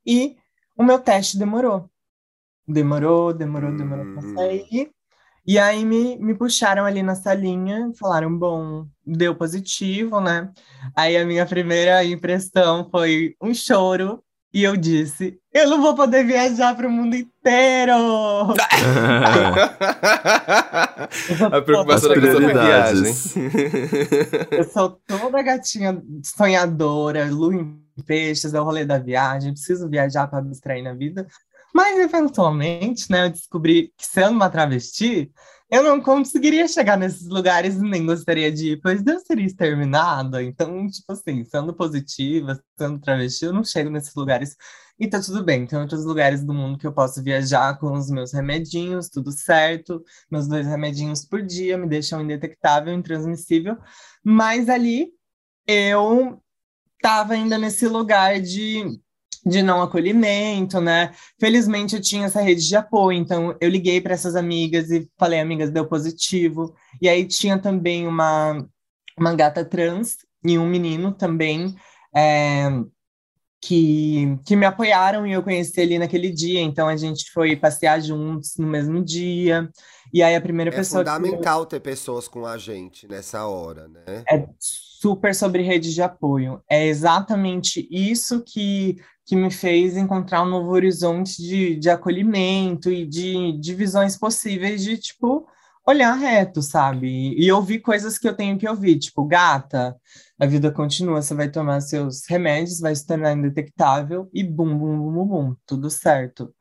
e 0.07 0.37
o 0.77 0.83
meu 0.83 0.99
teste 0.99 1.39
demorou. 1.39 1.90
Demorou, 2.67 3.33
demorou, 3.33 3.73
demorou 3.73 4.07
pra 4.07 4.23
Hum. 4.23 4.35
sair. 4.35 4.91
E 5.47 5.59
aí 5.59 5.85
me, 5.85 6.17
me 6.19 6.35
puxaram 6.35 6.85
ali 6.85 7.03
na 7.03 7.15
salinha, 7.15 7.91
falaram, 7.99 8.37
bom, 8.37 8.87
deu 9.05 9.35
positivo, 9.35 10.21
né? 10.21 10.51
Aí 10.95 11.17
a 11.17 11.25
minha 11.25 11.47
primeira 11.47 12.05
impressão 12.05 12.89
foi 12.91 13.35
um 13.41 13.53
choro, 13.55 14.23
e 14.53 14.65
eu 14.65 14.77
disse, 14.77 15.39
eu 15.55 15.71
não 15.71 15.81
vou 15.81 15.95
poder 15.95 16.25
viajar 16.25 16.77
para 16.77 16.87
o 16.87 16.91
mundo 16.91 17.15
inteiro! 17.15 17.93
A 21.53 21.63
preocupação 21.63 22.09
da 22.09 22.15
pessoa 22.15 22.35
com 22.35 22.49
prioridades. 22.49 23.33
viagem. 23.35 23.43
Eu 24.53 24.65
sou 24.65 25.01
toda 25.07 25.43
gatinha 25.43 26.03
sonhadora, 26.25 27.31
lua 27.31 27.55
em 27.55 27.81
peixes, 28.05 28.53
é 28.53 28.61
o 28.61 28.65
rolê 28.65 28.85
da 28.85 28.99
viagem, 28.99 29.53
preciso 29.53 29.89
viajar 29.89 30.27
para 30.27 30.41
abstrair 30.41 30.83
na 30.83 30.95
vida. 30.95 31.27
Mas, 31.75 31.99
eventualmente, 31.99 33.11
né, 33.11 33.27
eu 33.27 33.31
descobri 33.31 33.93
que 33.97 34.07
sendo 34.07 34.33
uma 34.37 34.51
travesti, 34.51 35.33
eu 35.71 35.85
não 35.85 36.01
conseguiria 36.01 36.67
chegar 36.67 36.99
nesses 36.99 37.29
lugares 37.29 37.77
e 37.77 37.83
nem 37.83 38.05
gostaria 38.05 38.51
de 38.51 38.73
ir, 38.73 38.81
pois 38.81 39.07
eu 39.07 39.21
seria 39.21 39.47
exterminada. 39.47 40.43
Então, 40.43 40.87
tipo 40.89 41.13
assim, 41.13 41.45
sendo 41.45 41.73
positiva, 41.73 42.61
sendo 42.77 42.99
travesti, 42.99 43.45
eu 43.45 43.53
não 43.53 43.63
chego 43.63 43.89
nesses 43.89 44.15
lugares 44.15 44.57
e 44.99 45.09
tá 45.09 45.21
tudo 45.21 45.45
bem. 45.45 45.67
Tem 45.67 45.79
outros 45.79 46.05
lugares 46.05 46.45
do 46.45 46.53
mundo 46.53 46.77
que 46.77 46.87
eu 46.87 46.93
posso 46.93 47.23
viajar 47.23 47.79
com 47.79 47.93
os 47.93 48.11
meus 48.11 48.33
remedinhos, 48.33 49.09
tudo 49.09 49.31
certo. 49.33 50.05
Meus 50.31 50.49
dois 50.49 50.67
remedinhos 50.67 51.25
por 51.25 51.43
dia 51.43 51.79
me 51.79 51.87
deixam 51.87 52.21
indetectável, 52.21 52.93
intransmissível. 52.93 53.79
Mas 54.25 54.69
ali 54.69 55.13
eu 55.67 56.43
tava 57.01 57.35
ainda 57.35 57.57
nesse 57.57 57.87
lugar 57.89 58.41
de 58.41 59.01
de 59.51 59.63
não 59.63 59.83
acolhimento, 59.83 60.81
né? 60.81 61.13
Felizmente 61.39 61.97
eu 61.97 62.01
tinha 62.01 62.27
essa 62.27 62.41
rede 62.41 62.67
de 62.67 62.77
apoio, 62.77 63.19
então 63.19 63.57
eu 63.61 63.69
liguei 63.69 64.01
para 64.01 64.15
essas 64.15 64.37
amigas 64.37 64.91
e 64.91 65.11
falei, 65.19 65.41
amigas, 65.41 65.71
deu 65.71 65.87
positivo. 65.87 66.75
E 67.03 67.09
aí 67.09 67.27
tinha 67.27 67.59
também 67.59 68.07
uma, 68.07 68.67
uma 69.19 69.35
gata 69.35 69.65
trans 69.65 70.19
e 70.45 70.59
um 70.59 70.67
menino 70.67 71.13
também. 71.13 71.75
É, 72.15 72.71
que, 73.63 74.39
que 74.47 74.57
me 74.57 74.65
apoiaram 74.65 75.27
e 75.27 75.33
eu 75.33 75.43
conheci 75.43 75.81
ali 75.83 75.99
naquele 75.99 76.31
dia, 76.31 76.63
então 76.63 76.89
a 76.89 76.97
gente 76.97 77.31
foi 77.31 77.55
passear 77.55 78.01
juntos 78.01 78.57
no 78.57 78.67
mesmo 78.67 79.05
dia. 79.05 79.69
E 80.13 80.23
aí 80.23 80.35
a 80.35 80.41
primeira 80.41 80.71
é 80.71 80.75
pessoa. 80.75 81.03
É 81.03 81.05
fundamental 81.05 81.65
que... 81.65 81.71
ter 81.71 81.81
pessoas 81.81 82.27
com 82.27 82.47
a 82.47 82.57
gente 82.57 83.07
nessa 83.07 83.47
hora, 83.47 83.87
né? 83.87 84.25
É 84.27 84.47
super 85.01 85.35
sobre 85.35 85.63
rede 85.63 85.95
de 85.95 86.03
apoio. 86.03 86.63
É 86.69 86.87
exatamente 86.87 87.89
isso 87.91 88.43
que, 88.45 88.97
que 89.25 89.35
me 89.35 89.51
fez 89.51 89.97
encontrar 89.97 90.43
um 90.43 90.49
novo 90.49 90.71
horizonte 90.71 91.43
de, 91.43 91.77
de 91.77 91.89
acolhimento 91.89 92.91
e 92.91 93.07
de, 93.07 93.59
de 93.59 93.75
visões 93.75 94.19
possíveis 94.19 94.83
de, 94.83 94.99
tipo, 94.99 95.49
olhar 95.87 96.13
reto, 96.15 96.61
sabe? 96.61 97.35
E 97.35 97.51
ouvir 97.51 97.81
coisas 97.81 98.19
que 98.19 98.29
eu 98.29 98.37
tenho 98.37 98.59
que 98.59 98.69
ouvir, 98.69 98.99
tipo, 98.99 99.25
gata, 99.25 99.97
a 100.39 100.47
vida 100.47 100.71
continua, 100.71 101.23
você 101.23 101.35
vai 101.35 101.51
tomar 101.51 101.81
seus 101.81 102.27
remédios, 102.29 102.79
vai 102.79 102.95
se 102.95 103.07
tornar 103.07 103.33
indetectável 103.33 104.29
e 104.35 104.45
bum, 104.45 104.77
bum, 104.79 104.99
bum, 104.99 105.13
bum, 105.13 105.27
bum 105.27 105.57
tudo 105.67 105.89
certo. 105.91 106.55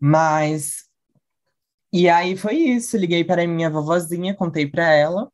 Mas. 0.00 0.86
E 1.92 2.08
aí 2.08 2.36
foi 2.36 2.54
isso, 2.56 2.98
liguei 2.98 3.24
para 3.24 3.46
minha 3.46 3.70
vovozinha, 3.70 4.34
contei 4.34 4.66
para 4.66 4.92
ela. 4.92 5.30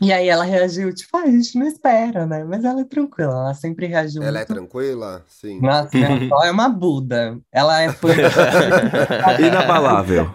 E 0.00 0.12
aí 0.12 0.28
ela 0.28 0.44
reagiu, 0.44 0.94
tipo, 0.94 1.16
ah, 1.16 1.22
a 1.22 1.30
gente 1.30 1.58
não 1.58 1.66
espera, 1.66 2.24
né? 2.24 2.44
Mas 2.44 2.64
ela 2.64 2.80
é 2.80 2.84
tranquila, 2.84 3.32
ela 3.32 3.54
sempre 3.54 3.86
reagiu 3.86 4.22
Ela 4.22 4.38
é 4.38 4.40
muito. 4.40 4.52
é 4.52 4.54
tranquila? 4.54 5.24
Sim. 5.26 5.60
Nossa, 5.60 5.90
ela 5.98 6.46
é 6.46 6.50
uma 6.50 6.68
Buda. 6.68 7.38
Ela 7.52 7.82
é. 7.82 7.86
Inabalável. 9.44 10.32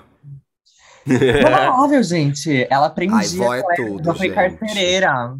Inabalável, 1.07 2.03
gente. 2.03 2.67
Ela 2.69 2.87
aprendia. 2.87 3.17
Ai, 3.17 3.27
vó 3.27 3.53
é 3.53 3.75
tudo, 3.75 4.09
ela 4.09 4.15
foi 4.17 4.27
gente. 4.27 4.35
carcereira. 4.35 5.35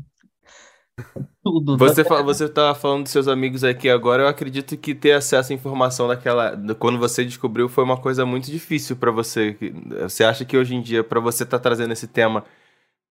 Tudo. 1.43 1.77
Você, 1.77 2.05
fa 2.05 2.21
você 2.21 2.47
tá 2.47 2.73
falando 2.73 3.03
dos 3.03 3.11
seus 3.11 3.27
amigos 3.27 3.65
aqui 3.65 3.89
agora, 3.89 4.23
eu 4.23 4.27
acredito 4.27 4.77
que 4.77 4.95
ter 4.95 5.11
acesso 5.11 5.51
à 5.51 5.55
informação 5.55 6.07
daquela. 6.07 6.57
Quando 6.79 6.97
você 6.97 7.25
descobriu, 7.25 7.67
foi 7.67 7.83
uma 7.83 7.97
coisa 7.97 8.25
muito 8.25 8.49
difícil 8.49 8.95
para 8.95 9.11
você. 9.11 9.57
Você 10.03 10.23
acha 10.23 10.45
que 10.45 10.55
hoje 10.55 10.75
em 10.75 10.81
dia, 10.81 11.03
para 11.03 11.19
você 11.19 11.43
estar 11.43 11.57
tá 11.57 11.63
trazendo 11.63 11.91
esse 11.91 12.07
tema, 12.07 12.45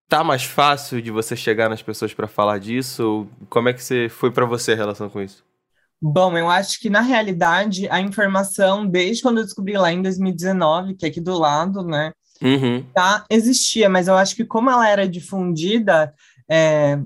tá 0.09 0.23
mais 0.23 0.45
fácil 0.45 1.01
de 1.01 1.11
você 1.11 1.35
chegar 1.35 1.69
nas 1.69 1.83
pessoas 1.83 2.13
para 2.13 2.29
falar 2.29 2.59
disso? 2.59 3.27
Como 3.49 3.69
é 3.69 3.73
que 3.73 3.83
você 3.83 4.09
foi 4.09 4.31
para 4.31 4.45
você 4.45 4.73
a 4.73 4.77
relação 4.77 5.09
com 5.09 5.21
isso? 5.21 5.45
Bom, 6.01 6.37
eu 6.37 6.51
acho 6.51 6.81
que 6.81 6.91
na 6.91 7.01
realidade 7.01 7.89
a 7.89 8.01
informação, 8.01 8.87
desde 8.87 9.23
quando 9.23 9.39
eu 9.39 9.45
descobri 9.45 9.77
lá 9.79 9.93
em 9.93 10.03
2019, 10.03 10.97
que 10.97 11.07
é 11.07 11.09
aqui 11.09 11.21
do 11.21 11.39
lado, 11.39 11.85
né, 11.85 12.11
uhum. 12.43 12.85
já 12.97 13.25
existia, 13.31 13.89
mas 13.89 14.09
eu 14.09 14.17
acho 14.17 14.35
que 14.35 14.45
como 14.45 14.69
ela 14.69 14.89
era 14.89 15.09
difundida, 15.09 16.13
é, 16.51 16.99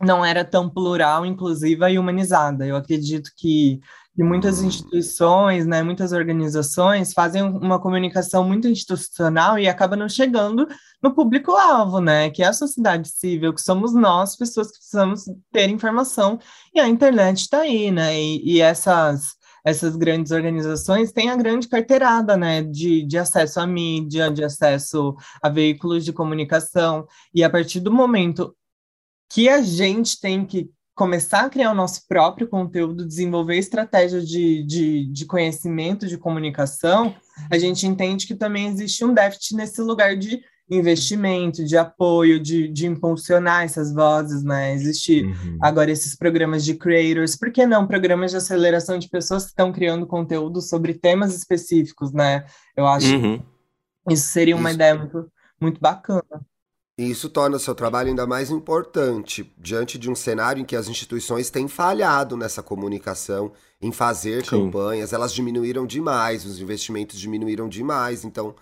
não 0.00 0.24
era 0.24 0.44
tão 0.44 0.68
plural, 0.68 1.26
inclusiva 1.26 1.90
e 1.90 1.98
humanizada. 1.98 2.66
Eu 2.66 2.76
acredito 2.76 3.30
que, 3.36 3.80
que 4.16 4.24
muitas 4.24 4.62
instituições, 4.62 5.66
né, 5.66 5.82
muitas 5.82 6.12
organizações 6.12 7.12
fazem 7.12 7.42
uma 7.42 7.78
comunicação 7.78 8.42
muito 8.42 8.66
institucional 8.66 9.58
e 9.58 9.68
acaba 9.68 9.96
não 9.96 10.08
chegando 10.08 10.66
no 11.02 11.14
público-alvo, 11.14 12.00
né, 12.00 12.30
que 12.30 12.42
é 12.42 12.46
a 12.46 12.52
sociedade 12.52 13.08
civil, 13.08 13.54
que 13.54 13.60
somos 13.60 13.92
nós, 13.94 14.36
pessoas 14.36 14.68
que 14.68 14.78
precisamos 14.78 15.24
ter 15.52 15.68
informação, 15.68 16.38
e 16.74 16.80
a 16.80 16.88
internet 16.88 17.40
está 17.40 17.60
aí, 17.60 17.90
né, 17.90 18.18
e, 18.18 18.56
e 18.56 18.60
essas 18.60 19.38
essas 19.62 19.94
grandes 19.94 20.32
organizações 20.32 21.12
têm 21.12 21.28
a 21.28 21.36
grande 21.36 21.68
carteirada, 21.68 22.36
né, 22.36 22.62
de, 22.62 23.04
de 23.04 23.18
acesso 23.18 23.60
à 23.60 23.66
mídia, 23.66 24.30
de 24.30 24.42
acesso 24.42 25.14
a 25.42 25.50
veículos 25.50 26.02
de 26.02 26.14
comunicação, 26.14 27.06
e 27.34 27.44
a 27.44 27.50
partir 27.50 27.80
do 27.80 27.92
momento 27.92 28.56
que 29.30 29.48
a 29.48 29.62
gente 29.62 30.20
tem 30.20 30.44
que 30.44 30.70
começar 30.94 31.46
a 31.46 31.48
criar 31.48 31.70
o 31.70 31.74
nosso 31.74 32.06
próprio 32.06 32.46
conteúdo, 32.46 33.06
desenvolver 33.06 33.56
estratégias 33.56 34.28
de, 34.28 34.62
de, 34.64 35.06
de, 35.06 35.24
conhecimento, 35.24 36.06
de 36.06 36.18
comunicação, 36.18 37.14
a 37.50 37.56
gente 37.56 37.86
entende 37.86 38.26
que 38.26 38.34
também 38.34 38.66
existe 38.66 39.02
um 39.02 39.14
déficit 39.14 39.54
nesse 39.54 39.80
lugar 39.80 40.14
de 40.14 40.42
investimento, 40.70 41.64
de 41.64 41.76
apoio, 41.76 42.38
de, 42.38 42.68
de 42.68 42.86
impulsionar 42.86 43.64
essas 43.64 43.92
vozes, 43.92 44.44
né? 44.44 44.74
Existe 44.74 45.22
uhum. 45.22 45.58
agora 45.62 45.90
esses 45.90 46.14
programas 46.14 46.64
de 46.64 46.74
creators, 46.74 47.34
por 47.34 47.50
que 47.50 47.66
não 47.66 47.86
programas 47.86 48.30
de 48.30 48.36
aceleração 48.36 48.98
de 48.98 49.08
pessoas 49.08 49.44
que 49.44 49.50
estão 49.50 49.72
criando 49.72 50.06
conteúdo 50.06 50.60
sobre 50.60 50.94
temas 50.94 51.34
específicos, 51.34 52.12
né? 52.12 52.44
Eu 52.76 52.86
acho 52.86 53.16
uhum. 53.16 53.38
que 54.06 54.14
isso 54.14 54.28
seria 54.28 54.54
uma 54.54 54.68
Isso. 54.68 54.76
ideia 54.76 54.94
muito, 54.94 55.32
muito 55.60 55.80
bacana. 55.80 56.22
E 57.00 57.10
isso 57.10 57.30
torna 57.30 57.56
o 57.56 57.58
seu 57.58 57.74
trabalho 57.74 58.10
ainda 58.10 58.26
mais 58.26 58.50
importante 58.50 59.50
diante 59.56 59.96
de 59.96 60.10
um 60.10 60.14
cenário 60.14 60.60
em 60.60 60.66
que 60.66 60.76
as 60.76 60.86
instituições 60.86 61.48
têm 61.48 61.66
falhado 61.66 62.36
nessa 62.36 62.62
comunicação, 62.62 63.52
em 63.80 63.90
fazer 63.90 64.44
Sim. 64.44 64.50
campanhas, 64.50 65.14
elas 65.14 65.32
diminuíram 65.32 65.86
demais, 65.86 66.44
os 66.44 66.60
investimentos 66.60 67.18
diminuíram 67.18 67.70
demais. 67.70 68.22
Então, 68.22 68.54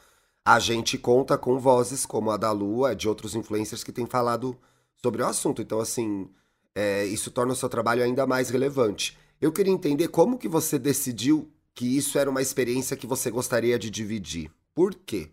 a 0.44 0.60
gente 0.60 0.96
conta 0.96 1.36
com 1.36 1.58
vozes 1.58 2.06
como 2.06 2.30
a 2.30 2.36
da 2.36 2.52
Lua, 2.52 2.94
de 2.94 3.08
outros 3.08 3.34
influencers 3.34 3.82
que 3.82 3.90
têm 3.90 4.06
falado 4.06 4.56
sobre 5.02 5.20
o 5.20 5.26
assunto. 5.26 5.60
Então, 5.60 5.80
assim, 5.80 6.30
é, 6.76 7.04
isso 7.06 7.32
torna 7.32 7.54
o 7.54 7.56
seu 7.56 7.68
trabalho 7.68 8.04
ainda 8.04 8.24
mais 8.24 8.50
relevante. 8.50 9.18
Eu 9.40 9.50
queria 9.50 9.72
entender 9.72 10.06
como 10.06 10.38
que 10.38 10.46
você 10.46 10.78
decidiu 10.78 11.50
que 11.74 11.96
isso 11.96 12.16
era 12.16 12.30
uma 12.30 12.40
experiência 12.40 12.96
que 12.96 13.04
você 13.04 13.32
gostaria 13.32 13.76
de 13.76 13.90
dividir. 13.90 14.48
Por 14.72 14.94
quê? 14.94 15.28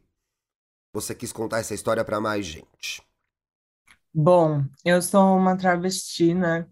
Você 0.95 1.13
quis 1.13 1.33
contar 1.33 1.59
essa 1.59 1.73
história 1.73 2.05
para 2.05 2.21
mais 2.21 2.45
gente. 2.45 3.03
Bom, 4.13 4.63
eu 4.85 5.01
sou 5.01 5.35
uma 5.35 5.57
travesti, 5.57 6.33
né? 6.33 6.65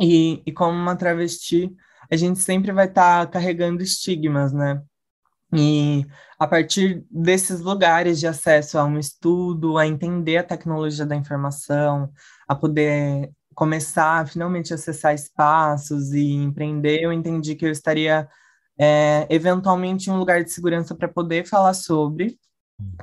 E, 0.00 0.40
e 0.46 0.52
como 0.52 0.78
uma 0.78 0.94
travesti, 0.94 1.74
a 2.08 2.14
gente 2.14 2.38
sempre 2.38 2.70
vai 2.70 2.86
estar 2.86 3.28
carregando 3.28 3.82
estigmas, 3.82 4.52
né? 4.52 4.80
E 5.52 6.06
a 6.38 6.46
partir 6.46 7.04
desses 7.10 7.60
lugares 7.60 8.20
de 8.20 8.28
acesso 8.28 8.78
a 8.78 8.84
um 8.84 9.00
estudo, 9.00 9.78
a 9.78 9.84
entender 9.84 10.36
a 10.36 10.44
tecnologia 10.44 11.04
da 11.04 11.16
informação, 11.16 12.08
a 12.46 12.54
poder 12.54 13.32
começar 13.52 14.20
a 14.20 14.26
finalmente 14.26 14.72
acessar 14.72 15.12
espaços 15.12 16.12
e 16.12 16.34
empreender, 16.34 17.02
eu 17.02 17.12
entendi 17.12 17.56
que 17.56 17.66
eu 17.66 17.72
estaria 17.72 18.28
é, 18.78 19.26
eventualmente 19.28 20.08
em 20.08 20.12
um 20.12 20.18
lugar 20.20 20.44
de 20.44 20.52
segurança 20.52 20.94
para 20.94 21.08
poder 21.08 21.44
falar 21.48 21.74
sobre, 21.74 22.38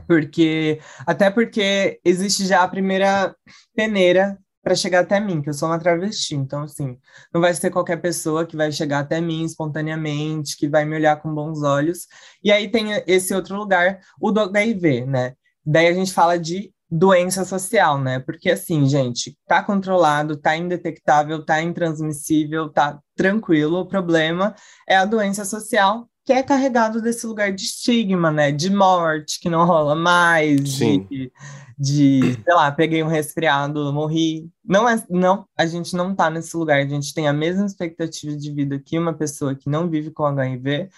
porque 0.08 0.80
até 1.06 1.30
porque 1.30 2.00
existe 2.04 2.46
já 2.46 2.64
a 2.64 2.68
primeira 2.68 3.36
peneira 3.76 4.38
para 4.68 4.76
chegar 4.76 5.00
até 5.00 5.18
mim, 5.18 5.42
que 5.42 5.50
eu 5.50 5.54
sou 5.54 5.70
uma 5.70 5.80
travesti, 5.80 6.36
então 6.36 6.64
assim, 6.64 6.98
não 7.34 7.40
vai 7.40 7.54
ser 7.54 7.72
qualquer 7.72 8.02
pessoa 8.02 8.46
que 8.46 8.58
vai 8.58 8.70
chegar 8.70 9.00
até 9.00 9.22
mim 9.22 9.46
espontaneamente, 9.46 10.58
que 10.58 10.68
vai 10.68 10.84
me 10.84 10.94
olhar 10.96 11.22
com 11.22 11.34
bons 11.34 11.64
olhos. 11.64 12.08
E 12.44 12.52
aí 12.52 12.70
tem 12.70 12.88
esse 13.08 13.34
outro 13.34 13.56
lugar, 13.56 14.00
o 14.20 14.30
do 14.30 14.42
HIV, 14.42 15.06
né? 15.06 15.34
Daí 15.66 15.88
a 15.88 15.94
gente 15.94 16.12
fala 16.12 16.38
de 16.38 16.74
doença 16.90 17.46
social, 17.46 18.00
né? 18.00 18.20
Porque 18.20 18.52
assim, 18.52 18.88
gente, 18.88 19.38
tá 19.48 19.64
controlado, 19.64 20.36
tá 20.36 20.56
indetectável, 20.58 21.46
tá 21.46 21.62
intransmissível, 21.62 22.70
tá 22.70 23.00
tranquilo. 23.16 23.80
O 23.80 23.88
problema 23.88 24.54
é 24.88 24.98
a 24.98 25.06
doença 25.06 25.46
social 25.46 26.10
que 26.28 26.34
é 26.34 26.44
carregado 26.44 27.02
desse 27.02 27.26
lugar 27.26 27.54
de 27.54 27.64
estigma, 27.64 28.30
né? 28.30 28.52
De 28.52 28.70
morte, 28.70 29.40
que 29.40 29.50
não 29.50 29.66
rola 29.66 29.96
mais, 29.96 30.74
Sim. 30.74 31.08
de, 31.10 31.32
de, 31.80 32.34
sei 32.44 32.54
lá, 32.54 32.70
peguei 32.70 33.02
um 33.02 33.08
resfriado, 33.08 33.94
morri. 33.94 34.52
Não 34.62 34.90
é, 34.90 35.02
não, 35.10 35.48
a 35.58 35.66
gente 35.66 35.96
não 35.96 36.14
tá 36.14 36.30
nesse 36.30 36.58
lugar, 36.58 36.82
a 36.82 36.86
gente 36.86 37.14
tem 37.14 37.30
a 37.30 37.34
mesma 37.34 37.66
expectativa 37.66 38.36
de 38.36 38.52
vida 38.52 38.78
que 38.78 39.00
uma 39.00 39.14
pessoa 39.14 39.56
que 39.56 39.70
não 39.70 39.90
vive 39.90 40.12
com 40.12 40.26
HIV, 40.26 40.90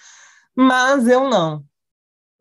mas 0.56 1.08
eu 1.08 1.30
não. 1.30 1.64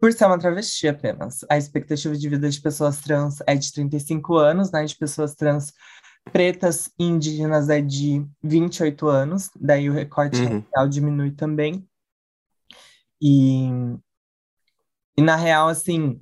Por 0.01 0.11
ser 0.15 0.25
uma 0.25 0.39
travesti 0.39 0.89
apenas. 0.89 1.45
A 1.51 1.59
expectativa 1.59 2.17
de 2.17 2.27
vida 2.27 2.49
de 2.49 2.59
pessoas 2.59 3.01
trans 3.03 3.43
é 3.47 3.55
de 3.55 3.71
35 3.71 4.35
anos, 4.37 4.71
né? 4.73 4.83
De 4.83 4.97
pessoas 4.97 5.35
trans 5.35 5.75
pretas 6.33 6.91
e 6.99 7.05
indígenas 7.05 7.69
é 7.69 7.81
de 7.81 8.25
28 8.43 9.09
anos, 9.09 9.51
daí 9.61 9.89
o 9.91 9.93
recorte 9.93 10.41
Uhum. 10.41 10.61
racial 10.61 10.89
diminui 10.89 11.33
também. 11.33 11.88
E, 13.21 13.69
E 15.17 15.23
na 15.23 15.37
real, 15.37 15.69
assim, 15.69 16.21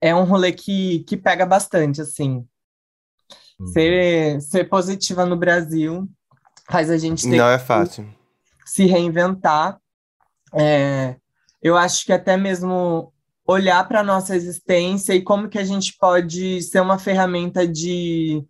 é 0.00 0.14
um 0.14 0.24
rolê 0.24 0.52
que, 0.52 1.00
que 1.04 1.16
pega 1.16 1.44
bastante, 1.44 2.00
assim. 2.00 2.46
Uhum. 3.58 3.66
Ser, 3.68 4.40
ser 4.40 4.64
positiva 4.68 5.26
no 5.26 5.36
Brasil 5.36 6.08
faz 6.70 6.90
a 6.90 6.96
gente 6.96 7.28
ter 7.28 7.36
Não 7.36 7.48
é 7.48 7.58
fácil. 7.58 8.08
se 8.64 8.86
reinventar. 8.86 9.78
É, 10.54 11.16
eu 11.62 11.76
acho 11.76 12.06
que 12.06 12.12
até 12.12 12.36
mesmo 12.36 13.12
olhar 13.46 13.86
para 13.86 14.00
a 14.00 14.04
nossa 14.04 14.34
existência 14.34 15.12
e 15.14 15.22
como 15.22 15.48
que 15.48 15.58
a 15.58 15.64
gente 15.64 15.96
pode 15.98 16.62
ser 16.62 16.80
uma 16.80 16.98
ferramenta 16.98 17.66
de, 17.66 18.42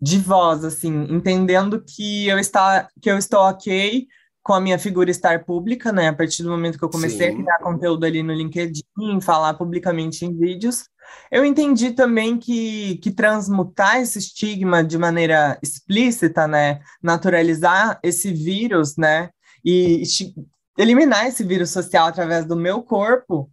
de 0.00 0.18
voz, 0.18 0.64
assim, 0.64 1.06
entendendo 1.10 1.82
que 1.82 2.28
eu, 2.28 2.38
está, 2.38 2.88
que 3.00 3.10
eu 3.10 3.16
estou 3.16 3.40
ok 3.40 4.06
com 4.42 4.52
a 4.52 4.60
minha 4.60 4.78
figura 4.78 5.10
estar 5.10 5.44
pública, 5.44 5.92
né? 5.92 6.08
A 6.08 6.12
partir 6.12 6.42
do 6.42 6.50
momento 6.50 6.78
que 6.78 6.84
eu 6.84 6.90
comecei 6.90 7.28
Sim. 7.28 7.34
a 7.34 7.36
criar 7.36 7.58
conteúdo 7.58 8.04
ali 8.04 8.22
no 8.22 8.32
LinkedIn, 8.32 9.20
falar 9.20 9.54
publicamente 9.54 10.24
em 10.24 10.36
vídeos, 10.36 10.84
eu 11.30 11.44
entendi 11.44 11.92
também 11.92 12.38
que, 12.38 12.96
que 12.96 13.10
transmutar 13.10 13.98
esse 14.00 14.18
estigma 14.18 14.82
de 14.82 14.98
maneira 14.98 15.58
explícita, 15.62 16.46
né? 16.48 16.80
Naturalizar 17.02 18.00
esse 18.02 18.32
vírus, 18.32 18.96
né? 18.96 19.30
E 19.64 20.02
eliminar 20.76 21.26
esse 21.26 21.44
vírus 21.44 21.70
social 21.70 22.08
através 22.08 22.44
do 22.44 22.56
meu 22.56 22.82
corpo 22.82 23.50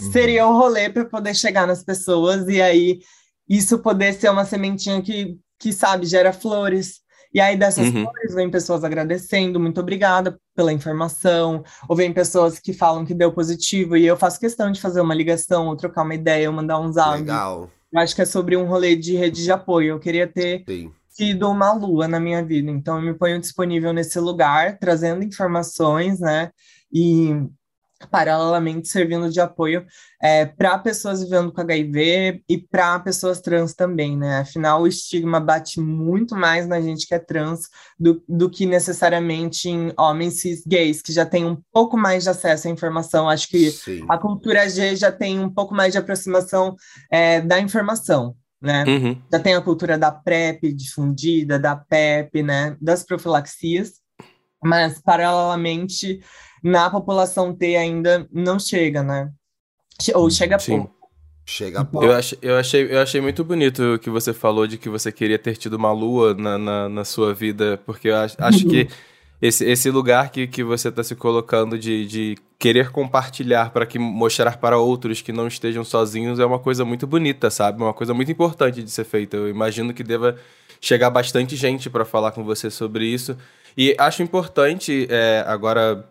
Uhum. 0.00 0.12
seria 0.12 0.46
o 0.46 0.56
rolê 0.56 0.88
para 0.88 1.04
poder 1.04 1.34
chegar 1.34 1.66
nas 1.66 1.82
pessoas 1.82 2.46
e 2.48 2.62
aí 2.62 3.00
isso 3.48 3.78
poder 3.80 4.12
ser 4.12 4.30
uma 4.30 4.44
sementinha 4.44 5.02
que, 5.02 5.38
que 5.58 5.72
sabe, 5.72 6.06
gera 6.06 6.32
flores. 6.32 7.00
E 7.38 7.40
aí 7.40 7.56
dessas 7.56 7.86
Uhum. 7.94 8.02
flores 8.02 8.34
vem 8.34 8.50
pessoas 8.50 8.82
agradecendo, 8.82 9.60
muito 9.60 9.80
obrigada 9.80 10.36
pela 10.56 10.72
informação, 10.72 11.62
ou 11.88 11.94
vem 11.94 12.12
pessoas 12.12 12.58
que 12.58 12.72
falam 12.72 13.04
que 13.04 13.14
deu 13.14 13.30
positivo, 13.32 13.96
e 13.96 14.04
eu 14.04 14.16
faço 14.16 14.40
questão 14.40 14.72
de 14.72 14.80
fazer 14.80 15.00
uma 15.00 15.14
ligação, 15.14 15.68
ou 15.68 15.76
trocar 15.76 16.02
uma 16.02 16.16
ideia, 16.16 16.50
ou 16.50 16.56
mandar 16.56 16.80
uns 16.80 16.96
áudios. 16.96 17.28
Legal. 17.28 17.70
Eu 17.92 18.00
acho 18.00 18.16
que 18.16 18.22
é 18.22 18.24
sobre 18.24 18.56
um 18.56 18.66
rolê 18.66 18.96
de 18.96 19.14
rede 19.14 19.44
de 19.44 19.52
apoio. 19.52 19.90
Eu 19.90 20.00
queria 20.00 20.26
ter 20.26 20.64
Sim. 20.68 20.90
sido 21.08 21.48
uma 21.48 21.72
lua 21.72 22.08
na 22.08 22.18
minha 22.18 22.44
vida. 22.44 22.72
Então, 22.72 22.96
eu 22.96 23.02
me 23.04 23.14
ponho 23.14 23.38
disponível 23.38 23.92
nesse 23.92 24.18
lugar, 24.18 24.76
trazendo 24.76 25.22
informações, 25.22 26.18
né? 26.18 26.50
E 26.92 27.40
paralelamente 28.06 28.88
servindo 28.88 29.28
de 29.28 29.40
apoio 29.40 29.84
para 30.56 30.78
pessoas 30.78 31.22
vivendo 31.22 31.52
com 31.52 31.60
HIV 31.60 32.42
e 32.48 32.58
para 32.58 32.98
pessoas 33.00 33.40
trans 33.40 33.74
também, 33.74 34.16
né? 34.16 34.38
Afinal, 34.38 34.82
o 34.82 34.86
estigma 34.86 35.40
bate 35.40 35.80
muito 35.80 36.34
mais 36.34 36.66
na 36.66 36.80
gente 36.80 37.06
que 37.06 37.14
é 37.14 37.18
trans 37.18 37.68
do, 37.98 38.22
do 38.28 38.48
que 38.48 38.66
necessariamente 38.66 39.68
em 39.68 39.92
homens 39.98 40.40
cis 40.40 40.62
gays, 40.66 41.02
que 41.02 41.12
já 41.12 41.26
tem 41.26 41.44
um 41.44 41.56
pouco 41.72 41.96
mais 41.96 42.24
de 42.24 42.30
acesso 42.30 42.68
à 42.68 42.70
informação. 42.70 43.28
Acho 43.28 43.48
que 43.48 43.70
Sim. 43.70 44.04
a 44.08 44.16
cultura 44.18 44.68
G 44.68 44.96
já 44.96 45.10
tem 45.10 45.38
um 45.40 45.50
pouco 45.50 45.74
mais 45.74 45.92
de 45.92 45.98
aproximação 45.98 46.76
é, 47.10 47.40
da 47.40 47.60
informação, 47.60 48.36
né? 48.60 48.84
Uhum. 48.86 49.22
Já 49.32 49.38
tem 49.38 49.54
a 49.54 49.60
cultura 49.60 49.98
da 49.98 50.10
PrEP 50.10 50.72
difundida, 50.72 51.58
da 51.58 51.76
PEP, 51.76 52.42
né? 52.42 52.76
Das 52.80 53.04
profilaxias, 53.04 53.94
mas 54.62 55.00
paralelamente 55.00 56.20
na 56.62 56.90
população 56.90 57.54
T 57.54 57.76
ainda 57.76 58.26
não 58.32 58.58
chega, 58.58 59.02
né? 59.02 59.30
Che- 60.00 60.16
Ou 60.16 60.30
chega 60.30 60.58
Sim. 60.58 60.78
pouco. 60.78 60.98
Chega 61.46 61.84
pouco. 61.84 62.06
Eu, 62.06 62.12
ach, 62.12 62.34
eu, 62.42 62.56
achei, 62.58 62.86
eu 62.92 63.00
achei 63.00 63.20
muito 63.20 63.42
bonito 63.42 63.94
o 63.94 63.98
que 63.98 64.10
você 64.10 64.34
falou 64.34 64.66
de 64.66 64.76
que 64.76 64.88
você 64.88 65.10
queria 65.10 65.38
ter 65.38 65.56
tido 65.56 65.74
uma 65.74 65.90
lua 65.92 66.34
na, 66.34 66.58
na, 66.58 66.88
na 66.90 67.04
sua 67.04 67.32
vida, 67.32 67.80
porque 67.86 68.08
eu 68.08 68.16
acho, 68.16 68.36
acho 68.38 68.66
que 68.66 68.86
esse, 69.40 69.64
esse 69.64 69.90
lugar 69.90 70.30
que, 70.30 70.46
que 70.46 70.62
você 70.62 70.88
está 70.88 71.02
se 71.02 71.14
colocando 71.14 71.78
de, 71.78 72.06
de 72.06 72.36
querer 72.58 72.90
compartilhar 72.90 73.70
para 73.70 73.86
que 73.86 73.98
mostrar 73.98 74.58
para 74.58 74.76
outros 74.76 75.22
que 75.22 75.32
não 75.32 75.46
estejam 75.46 75.84
sozinhos 75.84 76.38
é 76.38 76.44
uma 76.44 76.58
coisa 76.58 76.84
muito 76.84 77.06
bonita, 77.06 77.48
sabe? 77.48 77.80
Uma 77.82 77.94
coisa 77.94 78.12
muito 78.12 78.30
importante 78.30 78.82
de 78.82 78.90
ser 78.90 79.04
feita. 79.04 79.36
Eu 79.38 79.48
imagino 79.48 79.94
que 79.94 80.02
deva 80.04 80.36
chegar 80.82 81.08
bastante 81.08 81.56
gente 81.56 81.88
para 81.88 82.04
falar 82.04 82.32
com 82.32 82.44
você 82.44 82.68
sobre 82.68 83.06
isso. 83.06 83.36
E 83.76 83.94
acho 83.98 84.22
importante, 84.22 85.06
é, 85.08 85.44
agora 85.46 86.04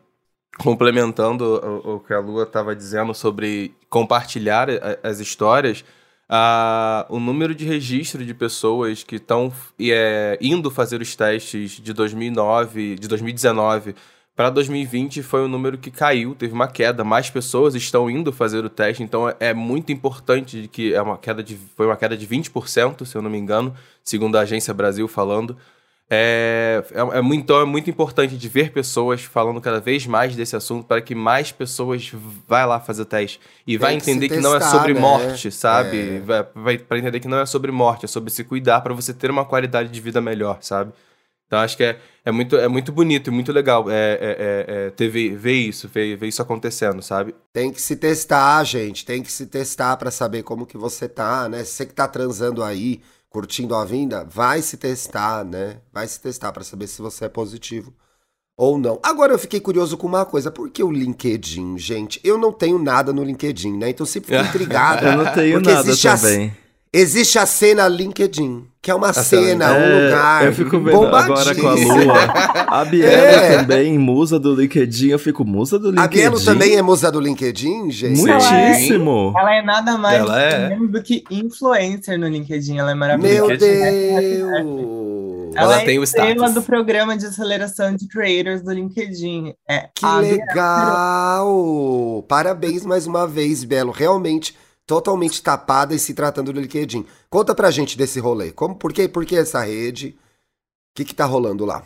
complementando 0.58 1.44
o, 1.86 1.96
o 1.96 2.00
que 2.00 2.14
a 2.14 2.20
Lua 2.20 2.44
estava 2.44 2.76
dizendo 2.76 3.14
sobre 3.14 3.74
compartilhar 3.90 4.70
a- 4.70 4.98
as 5.08 5.20
histórias, 5.20 5.84
ah, 6.30 7.06
o 7.10 7.20
número 7.20 7.56
de 7.56 7.66
registro 7.66 8.26
de 8.26 8.34
pessoas 8.34 9.04
que 9.04 9.16
estão 9.16 9.52
é, 9.80 10.38
indo 10.42 10.70
fazer 10.70 11.02
os 11.02 11.16
testes 11.16 11.72
de 11.72 11.94
2009, 11.94 12.96
de 12.96 13.08
2019 13.08 13.96
para 14.36 14.52
2020 14.52 15.24
foi 15.24 15.42
um 15.42 15.48
número 15.48 15.80
que 15.80 15.90
caiu, 15.90 16.36
teve 16.36 16.54
uma 16.54 16.68
queda. 16.68 17.04
Mais 17.04 17.28
pessoas 17.28 17.74
estão 17.74 18.08
indo 18.08 18.32
fazer 18.32 18.64
o 18.64 18.70
teste, 18.70 19.02
então 19.02 19.28
é, 19.28 19.36
é 19.40 19.54
muito 19.54 19.92
importante 19.92 20.70
que 20.72 20.94
é 20.94 21.02
uma 21.02 21.18
queda 21.18 21.42
de, 21.42 21.58
foi 21.76 21.88
uma 21.88 21.98
queda 21.98 22.16
de 22.16 22.28
20%, 22.28 23.04
se 23.04 23.16
eu 23.16 23.22
não 23.24 23.32
me 23.32 23.38
engano, 23.40 23.74
segundo 24.04 24.38
a 24.38 24.42
Agência 24.42 24.74
Brasil 24.76 25.08
falando. 25.08 25.58
É, 26.10 26.84
é, 26.92 27.18
é 27.18 27.22
muito, 27.22 27.44
então 27.44 27.60
é 27.60 27.66
muito 27.66 27.90
importante 27.90 28.38
de 28.38 28.48
ver 28.48 28.72
pessoas 28.72 29.24
falando 29.24 29.60
cada 29.60 29.82
vez 29.82 30.08
mais 30.08 30.36
desse 30.36 30.56
assunto 30.56 30.86
para 30.86 31.02
que 31.02 31.14
mais 31.14 31.52
pessoas 31.52 32.12
vá 32.48 32.66
lá 32.66 32.80
fazer 32.80 33.02
o 33.02 33.06
teste 33.06 33.42
e 33.66 33.72
Tem 33.74 33.78
vai 33.78 33.98
que 33.98 34.06
se 34.06 34.12
entender 34.12 34.30
que, 34.30 34.40
não 34.40 34.56
é 34.56 34.60
testar, 34.60 34.78
sobre 34.78 34.94
né? 34.94 35.02
morte, 35.02 35.52
sabe? 35.52 36.18
É. 36.18 36.20
Vai, 36.20 36.48
vai 36.56 36.78
para 36.78 37.00
entender 37.00 37.20
que 37.20 37.28
não 37.28 37.40
é 37.40 37.46
sobre 37.46 37.72
morte, 37.74 38.06
é 38.06 38.08
sobre 38.08 38.32
se 38.32 38.46
cuidar 38.46 38.80
para 38.80 38.94
você 38.94 39.14
ter 39.14 39.30
uma 39.30 39.44
qualidade 39.44 39.90
de 39.90 40.00
vida 40.00 40.22
melhor, 40.22 40.60
sabe? 40.62 40.94
Então 41.48 41.60
acho 41.60 41.78
que 41.78 41.84
é, 41.84 41.98
é, 42.26 42.32
muito, 42.32 42.58
é 42.58 42.68
muito 42.68 42.92
bonito 42.92 43.30
e 43.30 43.32
muito 43.32 43.52
legal 43.54 43.90
é, 43.90 43.94
é, 43.94 44.18
é, 44.22 44.66
é, 44.68 44.90
ter, 44.92 45.08
ver, 45.08 45.36
ver 45.36 45.54
isso, 45.54 45.88
ver, 45.88 46.18
ver 46.18 46.28
isso 46.28 46.42
acontecendo, 46.42 47.02
sabe? 47.02 47.34
Tem 47.54 47.72
que 47.72 47.82
se 47.82 47.96
testar, 47.96 48.64
gente. 48.66 49.06
Tem 49.06 49.24
que 49.24 49.32
se 49.32 49.46
testar 49.46 49.96
pra 49.96 50.12
saber 50.12 50.44
como 50.44 50.66
que 50.66 50.78
você 50.78 51.08
tá, 51.08 51.48
né? 51.48 51.64
Você 51.64 51.86
que 51.86 51.94
tá 51.94 52.06
transando 52.06 52.62
aí, 52.62 53.02
curtindo 53.30 53.76
a 53.76 53.84
vinda, 53.86 54.24
vai 54.26 54.62
se 54.62 54.78
testar, 54.78 55.44
né? 55.44 55.82
Vai 55.92 56.08
se 56.08 56.20
testar 56.20 56.52
pra 56.52 56.64
saber 56.64 56.88
se 56.88 57.02
você 57.02 57.26
é 57.26 57.30
positivo 57.30 57.94
ou 58.58 58.78
não. 58.78 59.00
Agora 59.04 59.32
eu 59.34 59.40
fiquei 59.40 59.60
curioso 59.60 59.98
com 59.98 60.08
uma 60.08 60.26
coisa. 60.26 60.50
Por 60.50 60.70
que 60.70 60.84
o 60.84 60.92
LinkedIn, 60.92 61.78
gente? 61.78 62.20
Eu 62.24 62.38
não 62.38 62.52
tenho 62.52 62.80
nada 62.80 63.14
no 63.14 63.24
LinkedIn, 63.24 63.78
né? 63.78 63.90
Então 63.90 64.04
eu 64.04 64.10
sempre 64.10 64.36
fico 64.36 64.50
intrigado. 64.50 65.06
Eu 65.06 65.18
não 65.18 65.34
tenho 65.34 65.62
Porque 65.62 65.72
nada 65.72 65.96
também. 65.96 66.58
Existe 67.00 67.38
a 67.38 67.46
cena 67.46 67.88
LinkedIn, 67.88 68.66
que 68.82 68.90
é 68.90 68.96
uma 68.96 69.14
cena, 69.14 69.68
cena. 69.68 69.74
um 69.74 69.76
É, 69.76 70.06
lugar 70.06 70.46
eu 70.46 70.54
fico 70.54 70.80
vendo 70.80 71.06
agora 71.16 71.54
com 71.56 71.68
a. 71.68 71.74
Lua. 71.76 72.16
A 72.68 72.86
Biela 72.86 73.14
É. 73.14 73.58
também, 73.58 74.00
musa 74.00 74.40
do 74.40 74.56
LinkedIn. 74.56 75.10
Eu 75.10 75.20
fico, 75.20 75.46
musa 75.46 75.78
do 75.78 75.90
LinkedIn. 75.92 76.06
A 76.06 76.08
Bielo 76.08 76.44
também 76.44 76.76
é 76.76 76.82
musa 76.82 77.12
do 77.12 77.20
LinkedIn, 77.20 77.92
gente? 77.92 78.18
Muitíssimo. 78.20 79.34
Ela 79.38 79.56
é 79.58 79.62
nada 79.62 79.96
mais 79.98 80.20
Ela 80.20 80.42
é. 80.42 80.76
do 80.76 81.04
que 81.04 81.24
influencer 81.30 82.18
no 82.18 82.28
LinkedIn. 82.28 82.78
Ela 82.80 82.92
é 82.92 82.96
maravilhosa. 82.96 83.48
Meu. 83.48 83.58
Deus! 83.58 85.56
Ela, 85.56 85.74
Ela 85.74 85.82
é 85.82 85.86
tem 85.86 86.00
o 86.00 86.04
estrela 86.04 86.50
do 86.50 86.62
programa 86.62 87.18
de 87.18 87.26
aceleração 87.26 87.96
de 87.96 88.08
creators 88.08 88.62
do 88.62 88.72
LinkedIn. 88.74 89.54
É 89.70 89.90
Que 89.94 90.06
legal! 90.22 91.46
Parabéns 92.28 92.86
mais 92.86 93.08
uma 93.08 93.28
vez, 93.28 93.64
Belo. 93.64 93.92
Realmente, 93.92 94.56
totalmente 94.88 95.44
tapada 95.44 95.94
e 95.94 96.00
se 96.00 96.14
tratando 96.14 96.54
do 96.54 96.62
LinkedIn. 96.62 97.06
Conta 97.30 97.54
pra 97.54 97.70
gente 97.70 97.98
desse 97.98 98.22
rolê. 98.22 98.54
Como, 98.54 98.76
por, 98.76 98.94
quê, 98.94 99.08
por 99.08 99.26
que 99.26 99.36
essa 99.36 99.62
rede? 99.62 100.18
O 100.18 100.96
que 100.96 101.06
que 101.06 101.14
tá 101.14 101.26
rolando 101.26 101.66
lá? 101.66 101.86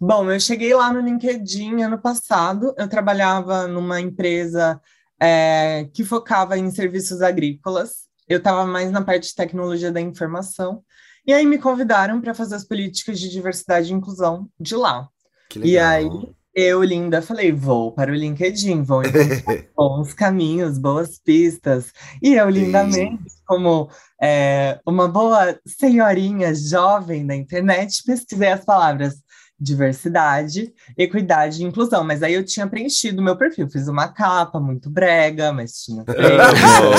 Bom, 0.00 0.30
eu 0.30 0.40
cheguei 0.40 0.72
lá 0.72 0.92
no 0.92 1.00
LinkedIn 1.00 1.82
ano 1.82 1.98
passado. 1.98 2.72
Eu 2.78 2.88
trabalhava 2.88 3.66
numa 3.66 4.00
empresa 4.00 4.80
é, 5.20 5.88
que 5.92 6.04
focava 6.04 6.56
em 6.56 6.70
serviços 6.70 7.20
agrícolas. 7.20 8.06
Eu 8.28 8.38
estava 8.38 8.64
mais 8.64 8.90
na 8.92 9.02
parte 9.02 9.28
de 9.28 9.34
tecnologia 9.34 9.90
da 9.90 10.00
informação. 10.00 10.82
E 11.26 11.32
aí 11.32 11.44
me 11.44 11.58
convidaram 11.58 12.20
para 12.20 12.34
fazer 12.34 12.54
as 12.54 12.64
políticas 12.64 13.18
de 13.18 13.28
diversidade 13.28 13.92
e 13.92 13.94
inclusão 13.94 14.48
de 14.58 14.76
lá. 14.76 15.08
Que 15.48 15.58
E 15.60 15.78
aí, 15.78 16.08
eu, 16.54 16.82
linda, 16.82 17.22
falei: 17.22 17.52
vou 17.52 17.92
para 17.92 18.10
o 18.10 18.14
LinkedIn, 18.14 18.82
vou 18.82 19.02
encontrar 19.02 19.64
bons 19.76 20.12
caminhos, 20.12 20.78
boas 20.78 21.18
pistas. 21.18 21.92
E 22.22 22.34
eu, 22.34 22.48
lindamente, 22.48 23.24
como 23.46 23.90
é, 24.22 24.78
uma 24.86 25.08
boa 25.08 25.58
senhorinha 25.66 26.54
jovem 26.54 27.26
da 27.26 27.34
internet, 27.34 28.02
pesquisei 28.04 28.48
as 28.48 28.64
palavras 28.64 29.14
diversidade, 29.62 30.72
equidade 30.98 31.62
e 31.62 31.64
inclusão. 31.64 32.02
Mas 32.02 32.22
aí 32.22 32.34
eu 32.34 32.44
tinha 32.44 32.66
preenchido 32.66 33.20
o 33.20 33.24
meu 33.24 33.36
perfil, 33.36 33.70
fiz 33.70 33.86
uma 33.86 34.08
capa 34.08 34.58
muito 34.58 34.90
brega, 34.90 35.52
mas 35.52 35.84
tinha 35.84 36.02
Amo. 36.08 36.90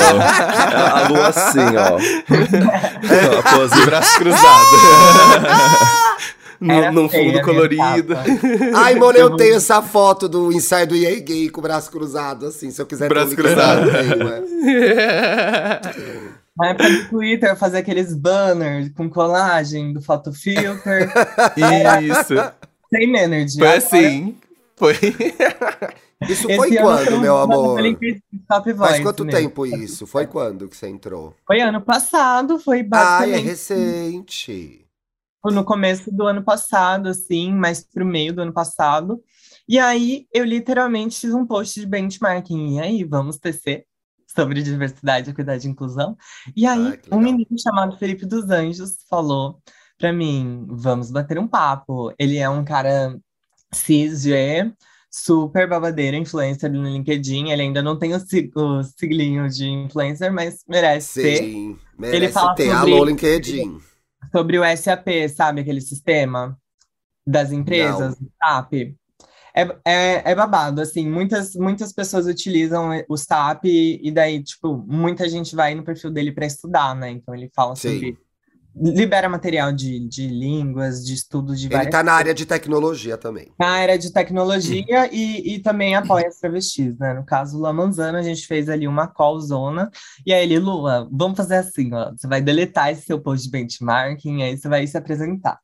A 0.94 1.08
Lua 1.08 1.28
assim, 1.28 1.76
ó. 1.76 1.98
A 3.38 3.42
pose 3.56 3.74
De 3.74 3.84
braço 3.84 4.18
cruzado. 4.18 4.66
Num, 6.60 7.04
a 7.06 7.08
fundo 7.08 7.42
colorido. 7.42 8.14
Ai, 8.76 8.94
mano, 8.94 9.18
eu 9.18 9.36
tenho 9.36 9.56
essa 9.56 9.82
foto 9.82 10.28
do 10.28 10.52
ensaio 10.52 10.86
do 10.86 10.96
EA 10.96 11.18
Gay 11.20 11.48
com 11.50 11.60
o 11.60 11.62
braço 11.62 11.90
cruzado, 11.90 12.46
assim. 12.46 12.70
Se 12.70 12.80
eu 12.80 12.86
quiser 12.86 13.08
ter 13.08 13.14
Braço 13.14 13.32
eu 13.32 13.36
cruzado. 13.36 13.90
tenho, 13.90 14.28
é. 14.28 15.80
Na 16.56 16.68
época 16.68 16.88
do 16.88 17.08
Twitter, 17.08 17.56
fazia 17.56 17.80
aqueles 17.80 18.14
banners 18.14 18.88
com 18.96 19.10
colagem 19.10 19.92
do 19.92 20.00
photofilter, 20.00 21.10
Isso. 22.02 22.34
sem 22.90 23.16
energy. 23.16 23.58
Foi 23.58 23.66
Agora- 23.66 23.78
assim. 23.78 24.36
Foi. 24.76 24.94
Isso 26.28 26.48
Esse 26.48 26.56
foi 26.56 26.76
quando, 26.76 27.20
meu 27.20 27.36
amor? 27.36 27.76
Top 28.48 28.74
Faz 28.74 29.00
quanto 29.00 29.24
mesmo. 29.26 29.40
tempo 29.40 29.66
isso? 29.66 30.06
Foi 30.06 30.26
quando 30.26 30.68
que 30.68 30.76
você 30.76 30.88
entrou? 30.88 31.34
Foi 31.46 31.60
ano 31.60 31.82
passado, 31.82 32.58
foi 32.58 32.78
Ah, 32.78 32.80
é 32.80 32.84
basicamente 32.84 33.44
recente. 33.44 34.83
No 35.52 35.64
começo 35.64 36.10
do 36.10 36.26
ano 36.26 36.42
passado, 36.42 37.08
assim, 37.08 37.52
mais 37.52 37.82
pro 37.84 38.04
meio 38.04 38.32
do 38.32 38.42
ano 38.42 38.52
passado. 38.52 39.20
E 39.68 39.78
aí 39.78 40.26
eu 40.32 40.44
literalmente 40.44 41.18
fiz 41.20 41.32
um 41.34 41.46
post 41.46 41.80
de 41.80 41.86
benchmarking. 41.86 42.76
E 42.76 42.80
aí, 42.80 43.04
vamos 43.04 43.38
tecer 43.38 43.84
sobre 44.26 44.62
diversidade, 44.62 45.30
equidade 45.30 45.66
e 45.66 45.70
inclusão. 45.70 46.16
E 46.56 46.66
aí, 46.66 46.86
Ai, 46.88 46.96
que 46.98 47.14
um 47.14 47.20
menino 47.20 47.46
chamado 47.58 47.96
Felipe 47.96 48.26
dos 48.26 48.50
Anjos 48.50 48.98
falou 49.08 49.58
pra 49.98 50.12
mim: 50.12 50.66
vamos 50.68 51.10
bater 51.10 51.38
um 51.38 51.46
papo. 51.48 52.12
Ele 52.18 52.36
é 52.38 52.48
um 52.48 52.64
cara 52.64 53.16
cisg, 53.72 54.32
super 55.10 55.68
babadeiro, 55.68 56.16
influencer 56.16 56.70
no 56.72 56.82
LinkedIn. 56.82 57.50
Ele 57.50 57.62
ainda 57.62 57.82
não 57.82 57.98
tem 57.98 58.14
o, 58.14 58.20
sig- 58.20 58.50
o 58.56 58.82
siglinho 58.82 59.48
de 59.48 59.66
influencer, 59.68 60.32
mas 60.32 60.64
merece 60.68 61.22
ter. 61.22 61.36
Sim, 61.38 61.78
merece 61.98 62.32
fala 62.34 62.54
ter. 62.54 62.70
sobre- 62.74 62.92
Alô, 62.92 63.04
LinkedIn. 63.04 63.78
Sobre 64.34 64.58
o 64.58 64.76
SAP, 64.76 65.06
sabe? 65.34 65.60
Aquele 65.60 65.80
sistema 65.80 66.58
das 67.24 67.52
empresas, 67.52 68.16
SAP. 68.42 68.96
É, 69.56 69.62
é, 69.84 70.32
é 70.32 70.34
babado, 70.34 70.80
assim, 70.80 71.08
muitas, 71.08 71.54
muitas 71.54 71.92
pessoas 71.92 72.26
utilizam 72.26 72.90
o 73.08 73.16
SAP 73.16 73.66
e 73.66 74.10
daí, 74.10 74.42
tipo, 74.42 74.76
muita 74.76 75.28
gente 75.28 75.54
vai 75.54 75.76
no 75.76 75.84
perfil 75.84 76.10
dele 76.10 76.32
para 76.32 76.46
estudar, 76.46 76.96
né? 76.96 77.10
Então 77.10 77.32
ele 77.32 77.48
fala 77.54 77.76
Sim. 77.76 77.92
sobre... 77.92 78.23
Libera 78.76 79.28
material 79.28 79.72
de, 79.72 80.00
de 80.00 80.26
línguas, 80.26 81.04
de 81.04 81.14
estudos 81.14 81.60
de 81.60 81.66
Ele 81.68 81.74
várias 81.74 81.92
tá 81.92 82.02
na 82.02 82.12
área 82.12 82.34
de 82.34 82.44
tecnologia 82.44 83.16
também. 83.16 83.52
na 83.58 83.68
área 83.68 83.98
de 83.98 84.12
tecnologia 84.12 85.08
e, 85.12 85.54
e 85.54 85.58
também 85.60 85.94
apoia 85.94 86.26
as 86.26 86.38
travestis, 86.38 86.98
né? 86.98 87.14
No 87.14 87.24
caso, 87.24 87.56
o 87.56 87.60
Lamanzano, 87.60 88.18
a 88.18 88.22
gente 88.22 88.46
fez 88.46 88.68
ali 88.68 88.88
uma 88.88 89.06
call 89.06 89.40
zona, 89.40 89.90
e 90.26 90.32
aí 90.32 90.42
ele, 90.42 90.58
Lua, 90.58 91.08
vamos 91.12 91.36
fazer 91.36 91.56
assim, 91.56 91.92
ó, 91.94 92.10
você 92.10 92.26
vai 92.26 92.40
deletar 92.40 92.90
esse 92.90 93.02
seu 93.02 93.20
post 93.20 93.44
de 93.44 93.50
benchmarking, 93.50 94.42
aí 94.42 94.56
você 94.56 94.68
vai 94.68 94.86
se 94.86 94.96
apresentar. 94.96 95.58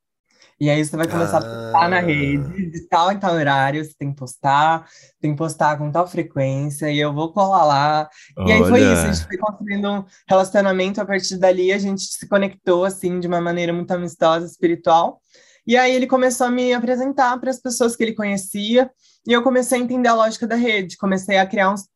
E 0.60 0.68
aí 0.68 0.84
você 0.84 0.94
vai 0.94 1.08
começar 1.08 1.38
a 1.38 1.40
postar 1.40 1.88
na 1.88 1.96
Ah. 1.96 2.00
rede, 2.00 2.70
de 2.70 2.86
tal 2.86 3.10
em 3.10 3.18
tal 3.18 3.34
horário, 3.34 3.82
você 3.82 3.94
tem 3.98 4.10
que 4.10 4.16
postar, 4.18 4.86
tem 5.18 5.30
que 5.32 5.38
postar 5.38 5.78
com 5.78 5.90
tal 5.90 6.06
frequência, 6.06 6.90
e 6.90 6.98
eu 6.98 7.14
vou 7.14 7.32
colar 7.32 7.64
lá. 7.64 8.10
E 8.46 8.52
aí 8.52 8.58
foi 8.66 8.80
isso, 8.80 8.88
a 9.00 9.04
Olha. 9.04 9.12
gente 9.14 9.26
foi 9.26 9.38
construindo 9.38 9.90
um 9.90 10.04
relacionamento 10.28 11.00
a 11.00 11.06
partir 11.06 11.38
dali, 11.38 11.72
a 11.72 11.78
gente 11.78 12.02
se 12.02 12.28
conectou, 12.28 12.84
assim, 12.84 13.18
de 13.18 13.26
uma 13.26 13.40
maneira 13.40 13.72
muito 13.72 13.90
amistosa, 13.90 14.44
espiritual. 14.44 15.22
E 15.66 15.78
aí 15.78 15.94
ele 15.94 16.06
começou 16.06 16.46
a 16.46 16.50
me 16.50 16.74
apresentar 16.74 17.38
para 17.40 17.48
as 17.50 17.58
pessoas 17.58 17.96
que 17.96 18.02
ele 18.02 18.12
conhecia, 18.14 18.90
e 19.26 19.32
eu 19.32 19.42
comecei 19.42 19.78
a 19.78 19.82
entender 19.82 20.08
a 20.08 20.14
lógica 20.14 20.46
da 20.46 20.56
rede, 20.56 20.98
comecei 20.98 21.38
a 21.38 21.46
criar 21.46 21.70
uns, 21.72 21.88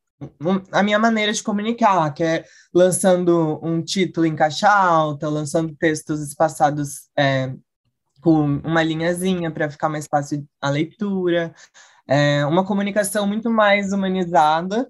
a 0.72 0.82
minha 0.82 0.98
maneira 0.98 1.34
de 1.34 1.42
comunicar, 1.42 2.14
que 2.14 2.24
é 2.24 2.44
lançando 2.72 3.60
um 3.62 3.82
título 3.82 4.24
em 4.24 4.34
caixa 4.34 4.70
alta, 4.70 5.28
lançando 5.28 5.76
textos 5.78 6.22
espaçados 6.22 7.08
é, 7.18 7.52
com 8.24 8.58
uma 8.64 8.82
linhazinha 8.82 9.50
para 9.50 9.70
ficar 9.70 9.90
mais 9.90 10.06
fácil 10.06 10.42
a 10.62 10.70
leitura, 10.70 11.54
é, 12.08 12.44
uma 12.46 12.64
comunicação 12.64 13.26
muito 13.26 13.50
mais 13.50 13.92
humanizada 13.92 14.88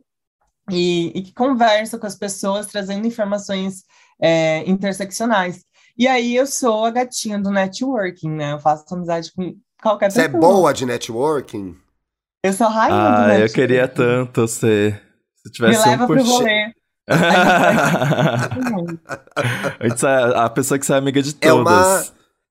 e, 0.71 1.11
e 1.19 1.23
que 1.23 1.35
conversa 1.35 1.99
com 1.99 2.07
as 2.07 2.15
pessoas, 2.15 2.69
trazendo 2.69 3.07
informações 3.09 3.83
é, 4.23 4.63
interseccionais. 4.71 5.65
E 5.99 6.07
aí 6.07 6.35
eu 6.37 6.47
sou 6.47 6.85
a 6.85 6.91
gatinha 6.91 7.39
do 7.39 7.51
networking, 7.51 8.31
né? 8.31 8.53
Eu 8.53 8.59
faço 8.61 8.85
amizade 8.95 9.33
com 9.33 9.55
qualquer 9.83 10.11
Você 10.13 10.23
é 10.23 10.29
pessoa. 10.29 10.41
boa 10.41 10.73
de 10.73 10.87
networking? 10.87 11.77
Eu 12.45 12.53
sou 12.53 12.67
a 12.69 12.71
rainha 12.71 12.97
do 12.97 13.17
Ah, 13.17 13.23
eu 13.23 13.29
networking. 13.29 13.55
queria 13.55 13.89
tanto 13.89 14.47
ser. 14.47 15.03
Se 15.37 15.49
Me 15.49 15.53
tivesse 15.53 15.89
leva 15.89 16.05
um 16.05 16.07
pro 16.07 16.23
rolê. 16.25 16.73
A, 20.07 20.45
a 20.47 20.51
pessoa 20.51 20.79
que 20.79 20.87
sai 20.87 20.99
amiga 20.99 21.23
de 21.23 21.37
É 21.41 21.53
uma- 21.53 22.03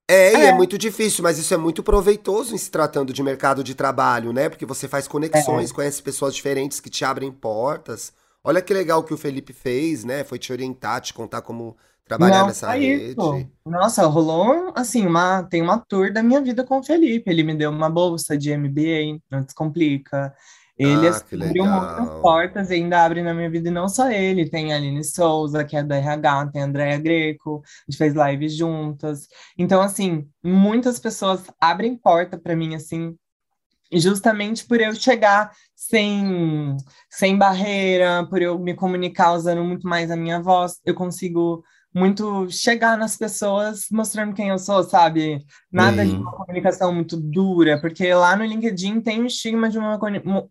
todas. 0.08 0.10
É, 0.10 0.34
e 0.34 0.46
é 0.46 0.46
É. 0.48 0.54
muito 0.54 0.78
difícil, 0.78 1.24
mas 1.24 1.38
isso 1.38 1.54
é 1.54 1.58
muito 1.58 1.82
proveitoso 1.84 2.54
em 2.54 2.58
se 2.58 2.70
tratando 2.72 3.14
de 3.14 3.24
mercado 3.24 3.64
de 3.64 3.76
trabalho, 3.76 4.34
né? 4.34 4.50
Porque 4.50 4.66
você 4.66 4.88
faz 4.88 5.08
conexões, 5.08 5.72
É. 5.72 5.74
conhece 5.74 6.02
pessoas 6.02 6.36
diferentes 6.36 6.80
que 6.80 6.90
te 6.90 7.06
abrem 7.06 7.32
portas. 7.32 8.14
Olha 8.44 8.62
que 8.62 8.74
legal 8.74 9.04
que 9.04 9.14
o 9.14 9.18
Felipe 9.18 9.54
fez, 9.54 10.04
né? 10.04 10.24
Foi 10.24 10.38
te 10.38 10.52
orientar, 10.52 11.00
te 11.02 11.14
contar 11.14 11.42
como 11.42 11.78
trabalhar 12.06 12.40
Não, 12.42 12.48
nessa 12.48 12.70
rede. 12.74 13.12
isso. 13.12 13.48
Nossa, 13.66 14.06
rolou 14.06 14.74
assim, 14.76 15.06
uma, 15.08 15.44
tem 15.44 15.62
uma 15.62 15.78
tour 15.80 16.12
da 16.12 16.22
minha 16.22 16.42
vida 16.42 16.66
com 16.66 16.80
o 16.80 16.84
Felipe. 16.84 17.30
Ele 17.32 17.44
me 17.44 17.56
deu 17.56 17.70
uma 17.72 17.90
bolsa 17.90 18.38
de 18.38 18.52
MBA, 18.52 19.20
não 19.32 19.42
descomplica. 19.44 20.34
Ele 20.78 21.08
Ah, 21.08 21.22
abriu 21.48 21.66
muitas 21.68 22.10
portas 22.22 22.70
e 22.72 22.76
ainda 22.76 23.04
abre 23.06 23.22
na 23.22 23.34
minha 23.34 23.50
vida, 23.50 23.70
e 23.70 23.72
não 23.72 23.88
só 23.88 24.10
ele. 24.12 24.50
Tem 24.50 24.74
a 24.74 24.78
Aline 24.78 25.04
Souza, 25.04 25.64
que 25.64 25.78
é 25.78 25.84
da 25.84 25.96
RH, 25.98 26.48
tem 26.48 26.62
a 26.62 26.66
Andrea 26.66 26.98
Greco, 26.98 27.62
a 27.66 27.92
gente 27.92 27.98
fez 27.98 28.14
lives 28.14 28.56
juntas. 28.56 29.28
Então, 29.58 29.82
assim, 29.82 30.28
muitas 30.44 31.00
pessoas 31.00 31.44
abrem 31.62 31.96
porta 31.98 32.38
para 32.38 32.56
mim, 32.56 32.76
assim, 32.76 33.16
justamente 33.92 34.66
por 34.66 34.82
eu 34.82 34.94
chegar 34.96 35.52
sem, 35.76 36.76
sem 37.10 37.38
barreira, 37.38 38.26
por 38.30 38.42
eu 38.42 38.58
me 38.60 38.74
comunicar 38.74 39.34
usando 39.34 39.64
muito 39.64 39.88
mais 39.88 40.10
a 40.12 40.16
minha 40.16 40.42
voz, 40.42 40.80
eu 40.86 40.96
consigo 40.96 41.64
muito 41.94 42.50
chegar 42.50 42.98
nas 42.98 43.16
pessoas 43.18 43.88
mostrando 43.92 44.34
quem 44.34 44.50
eu 44.50 44.58
sou, 44.60 44.84
sabe? 44.84 45.46
Nada 45.72 46.06
de 46.06 46.16
Uhum. 46.16 46.22
uma 46.22 46.32
comunicação 46.34 46.94
muito 46.94 47.16
dura, 47.18 47.80
porque 47.80 48.14
lá 48.14 48.36
no 48.36 48.44
LinkedIn 48.46 49.02
tem 49.02 49.22
um 49.22 49.26
estigma 49.28 49.70
de 49.70 49.78
uma 49.78 50.00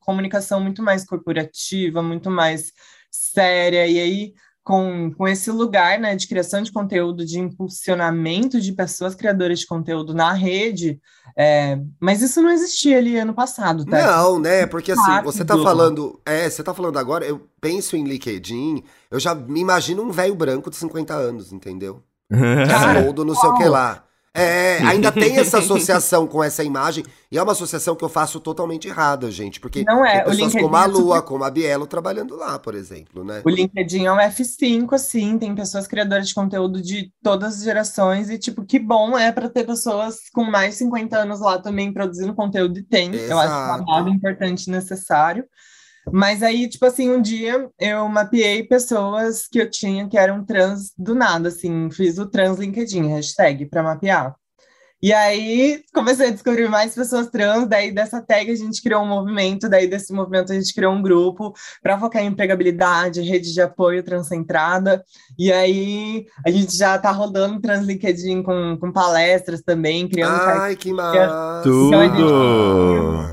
comunicação 0.01 0.61
muito 0.61 0.83
mais 0.83 1.05
corporativa, 1.05 2.03
muito 2.03 2.31
mais 2.31 2.73
séria, 3.11 3.87
e 3.87 3.99
aí 4.01 4.35
com, 4.65 5.11
com 5.13 5.27
esse 5.27 5.51
lugar 5.51 5.99
né, 5.99 6.15
de 6.15 6.29
criação 6.29 6.63
de 6.63 6.71
conteúdo, 6.71 7.25
de 7.25 7.39
impulsionamento 7.39 8.61
de 8.61 8.73
pessoas 8.73 9.15
criadoras 9.15 9.59
de 9.59 9.67
conteúdo 9.67 10.15
na 10.15 10.33
rede, 10.33 11.01
é, 11.37 11.79
mas 11.99 12.23
isso 12.23 12.41
não 12.41 12.51
existia 12.51 12.99
ali 12.99 13.19
ano 13.19 13.35
passado, 13.35 13.85
tá? 13.85 14.07
Não, 14.07 14.39
né? 14.39 14.67
Porque 14.67 14.93
assim, 14.93 15.23
você 15.25 15.45
tá 15.45 15.55
Rápido. 15.55 15.65
falando. 15.65 16.21
É, 16.25 16.49
você 16.49 16.63
tá 16.63 16.73
falando 16.73 16.99
agora, 16.99 17.25
eu 17.25 17.49
penso 17.61 17.97
em 17.97 18.05
LinkedIn, 18.05 18.85
eu 19.11 19.19
já 19.19 19.35
me 19.35 19.61
imagino 19.61 20.03
um 20.03 20.11
velho 20.11 20.35
branco 20.35 20.71
de 20.71 20.77
50 20.77 21.13
anos, 21.13 21.53
entendeu? 21.53 22.03
Cara, 22.31 23.03
Soldo, 23.03 23.25
não 23.25 23.35
sei 23.35 23.51
o 23.51 23.57
que 23.57 23.65
lá. 23.65 24.05
É, 24.35 24.79
ainda 24.87 25.13
tem 25.13 25.37
essa 25.39 25.59
associação 25.59 26.27
com 26.27 26.43
essa 26.43 26.65
imagem, 26.65 27.05
e 27.31 27.37
é 27.37 27.43
uma 27.43 27.53
associação 27.53 27.95
que 27.95 28.03
eu 28.05 28.09
faço 28.09 28.41
totalmente 28.41 28.89
errada, 28.89 29.31
gente. 29.31 29.61
Porque 29.61 29.85
Não 29.87 30.05
é, 30.05 30.23
tem 30.23 30.31
pessoas 30.31 30.53
como 30.55 30.77
a 30.77 30.85
é 30.85 30.87
Lua, 30.87 31.17
super- 31.17 31.29
como 31.29 31.45
a 31.45 31.51
Bielo 31.51 31.87
trabalhando 31.87 32.35
lá, 32.37 32.59
por 32.59 32.75
exemplo, 32.75 33.25
né? 33.25 33.43
O 33.45 33.51
LinkedIn 33.51 34.07
é 34.07 34.13
um 34.13 34.17
F5, 34.17 34.95
assim, 34.95 35.39
tem 35.39 35.55
pessoas 35.55 35.87
criadoras 35.87 36.29
de 36.29 36.35
conteúdo 36.35 36.81
de 36.81 37.13
todas 37.23 37.57
as 37.59 37.63
gerações, 37.63 38.31
e, 38.31 38.39
tipo, 38.39 38.65
que 38.65 38.79
bom 38.79 39.19
é 39.19 39.31
para 39.33 39.49
ter 39.49 39.65
pessoas 39.67 40.17
com 40.33 40.45
mais 40.45 40.73
de 40.73 40.77
50 40.79 41.19
anos 41.19 41.41
lá 41.41 41.59
também 41.59 41.93
produzindo 41.93 42.35
conteúdo, 42.35 42.79
e 42.79 42.83
tem. 42.83 43.15
Eu 43.15 43.39
acho 43.39 43.49
que 43.49 43.61
é 43.61 43.65
Exato. 43.65 43.83
um 43.83 43.87
dado 43.87 44.09
importante 44.09 44.67
e 44.67 44.71
necessário. 44.71 45.45
Mas 46.11 46.43
aí, 46.43 46.69
tipo 46.69 46.85
assim, 46.85 47.11
um 47.11 47.21
dia 47.23 47.71
eu 47.79 48.09
mapeei 48.09 48.65
pessoas 48.65 49.47
que 49.47 49.61
eu 49.61 49.71
tinha 49.71 50.09
que 50.09 50.19
eram 50.19 50.45
trans 50.45 50.93
do 50.99 51.15
nada, 51.15 51.49
assim, 51.49 51.91
fiz 51.91 52.19
o 52.19 52.29
trans 52.29 52.59
LinkedIn, 52.59 53.09
hashtag, 53.09 53.67
para 53.67 53.83
mapear. 53.83 54.35
E 55.03 55.13
aí 55.13 55.83
comecei 55.93 56.29
a 56.29 56.31
descobrir 56.31 56.69
mais 56.69 56.95
pessoas 56.95 57.29
trans, 57.29 57.67
daí 57.67 57.91
dessa 57.91 58.23
tag 58.23 58.51
a 58.51 58.55
gente 58.55 58.81
criou 58.81 59.03
um 59.03 59.09
movimento, 59.09 59.69
daí 59.69 59.87
desse 59.89 60.13
movimento 60.13 60.53
a 60.53 60.55
gente 60.55 60.73
criou 60.73 60.93
um 60.93 61.03
grupo 61.03 61.53
para 61.83 61.99
focar 61.99 62.23
em 62.23 62.27
empregabilidade, 62.27 63.21
rede 63.21 63.53
de 63.53 63.61
apoio 63.61 64.03
transcentrada. 64.03 65.05
E 65.39 65.53
aí 65.53 66.27
a 66.47 66.51
gente 66.51 66.77
já 66.77 66.99
tá 66.99 67.11
rodando 67.11 67.61
trans 67.61 67.85
LinkedIn 67.85 68.43
com, 68.43 68.77
com 68.79 68.93
palestras 68.93 69.61
também, 69.61 70.09
criando 70.09 70.41
Ai, 70.41 70.77
que 70.77 70.93
massa! 70.93 71.63
Tudo! 71.65 72.63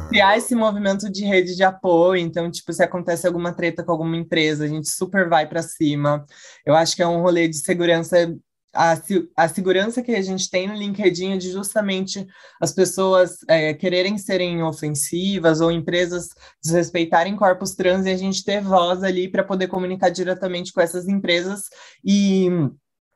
criar 0.10 0.38
esse 0.38 0.55
movimento 0.55 1.10
de 1.10 1.23
rede 1.23 1.55
de 1.55 1.63
apoio. 1.63 2.19
Então, 2.19 2.49
tipo, 2.49 2.73
se 2.73 2.84
acontece 2.84 3.27
alguma 3.27 3.53
treta 3.53 3.84
com 3.84 3.91
alguma 3.91 4.17
empresa, 4.17 4.65
a 4.65 4.67
gente 4.67 4.89
super 4.89 5.29
vai 5.29 5.47
para 5.47 5.62
cima. 5.62 6.25
Eu 6.65 6.75
acho 6.75 6.95
que 6.95 7.01
é 7.03 7.08
um 7.08 7.21
rolê 7.21 7.47
de 7.47 7.58
segurança. 7.58 8.36
A, 8.71 8.95
a 9.36 9.47
segurança 9.49 10.03
que 10.03 10.12
a 10.12 10.21
gente 10.21 10.47
tem 10.49 10.67
no 10.67 10.75
LinkedIn 10.75 11.34
é 11.34 11.38
de 11.38 11.51
justamente 11.51 12.27
as 12.62 12.71
pessoas 12.71 13.38
é, 13.47 13.73
quererem 13.73 14.17
serem 14.19 14.62
ofensivas 14.62 15.60
ou 15.60 15.71
empresas 15.71 16.29
desrespeitarem 16.63 17.36
corpos 17.36 17.73
trans 17.73 18.05
e 18.05 18.10
a 18.12 18.17
gente 18.17 18.43
ter 18.45 18.62
voz 18.62 19.01
ali 19.03 19.27
para 19.27 19.43
poder 19.43 19.67
comunicar 19.67 20.10
diretamente 20.10 20.71
com 20.71 20.82
essas 20.82 21.08
empresas 21.08 21.63
e, 22.05 22.47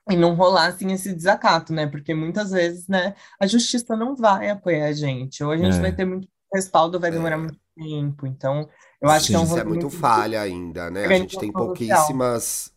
e 0.09 0.15
não 0.15 0.33
rolar 0.33 0.67
assim 0.69 0.91
esse 0.91 1.13
desacato, 1.13 1.71
né? 1.71 1.85
Porque 1.85 2.15
muitas 2.15 2.49
vezes, 2.49 2.87
né, 2.87 3.13
a 3.39 3.45
justiça 3.45 3.95
não 3.95 4.15
vai 4.15 4.49
apoiar 4.49 4.87
a 4.87 4.91
gente, 4.93 5.43
ou 5.43 5.51
a 5.51 5.57
gente 5.57 5.77
É. 5.77 5.81
vai 5.81 5.91
ter 5.95 6.05
muito 6.05 6.27
respaldo, 6.51 6.99
vai 6.99 7.11
demorar 7.11 7.35
É. 7.35 7.37
muito 7.37 7.57
tempo. 7.77 8.25
Então, 8.25 8.67
eu 8.99 9.09
acho 9.09 9.27
que 9.27 9.35
é 9.35 9.39
um 9.39 9.43
Isso 9.43 9.57
é 9.59 9.63
muito 9.63 9.89
falha 9.89 10.41
ainda, 10.41 10.89
né? 10.89 11.05
A 11.05 11.13
gente 11.13 11.37
tem 11.37 11.51
pouquíssimas. 11.51 12.72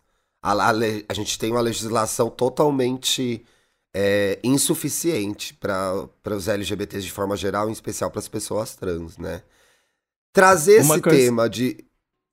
A, 0.52 0.70
a 0.70 0.72
a 1.08 1.14
gente 1.14 1.38
tem 1.38 1.50
uma 1.50 1.60
legislação 1.60 2.28
totalmente 2.30 3.44
é, 3.94 4.38
insuficiente 4.44 5.54
para 5.54 6.08
os 6.36 6.46
LGBTs 6.48 7.02
de 7.04 7.10
forma 7.12 7.36
geral, 7.36 7.68
em 7.68 7.72
especial 7.72 8.10
para 8.10 8.20
as 8.20 8.28
pessoas 8.28 8.76
trans, 8.76 9.16
né? 9.18 9.42
Trazer 10.32 10.82
Uma 10.82 10.94
esse 10.94 11.02
coisa- 11.02 11.18
tema 11.18 11.48
de. 11.48 11.84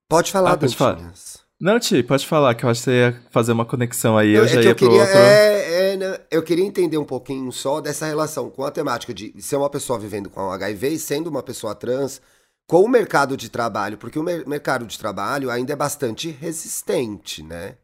Pode 0.10 0.32
falar, 0.32 0.52
Ah, 0.52 0.58
pode 0.58 0.76
falar. 0.76 1.14
Não, 1.60 1.80
Ti, 1.80 2.04
pode 2.04 2.28
falar, 2.28 2.54
que 2.56 2.66
eu 2.66 2.70
acho 2.70 2.82
que 2.82 2.86
você 2.86 2.92
ia 2.92 3.22
fazer 3.32 3.54
uma 3.54 3.66
conexão 3.66 4.18
aí, 4.18 4.34
eu, 4.34 4.44
é 4.44 4.48
já 4.48 4.60
que 4.60 4.66
ia 4.66 4.72
eu 4.72 4.76
pro 4.76 4.86
queria, 4.90 5.02
outro. 5.02 5.18
é, 5.18 5.94
é, 5.94 5.98
né, 5.98 6.20
eu 6.30 6.44
queria 6.44 6.66
entender 6.66 6.98
um 6.98 7.06
pouquinho 7.06 7.50
só 7.54 7.80
dessa 7.80 8.06
relação 8.06 8.50
com 8.50 8.66
a 8.66 8.72
temática 8.72 9.14
de 9.14 9.34
ser 9.42 9.56
uma 9.56 9.70
pessoa 9.70 9.98
vivendo 9.98 10.30
com 10.30 10.52
HIV 10.52 10.90
e 10.90 11.00
sendo 11.00 11.30
uma 11.30 11.42
pessoa 11.42 11.74
trans 11.74 12.22
com 12.68 12.82
o 12.84 12.90
mercado 12.90 13.38
de 13.38 13.48
trabalho, 13.50 13.98
porque 13.98 14.20
o 14.20 14.24
mer- 14.24 14.46
mercado 14.46 14.86
de 14.86 15.00
trabalho 15.00 15.50
ainda 15.50 15.72
é 15.72 15.76
bastante 15.76 16.30
resistente, 16.30 17.42
né? 17.42 17.78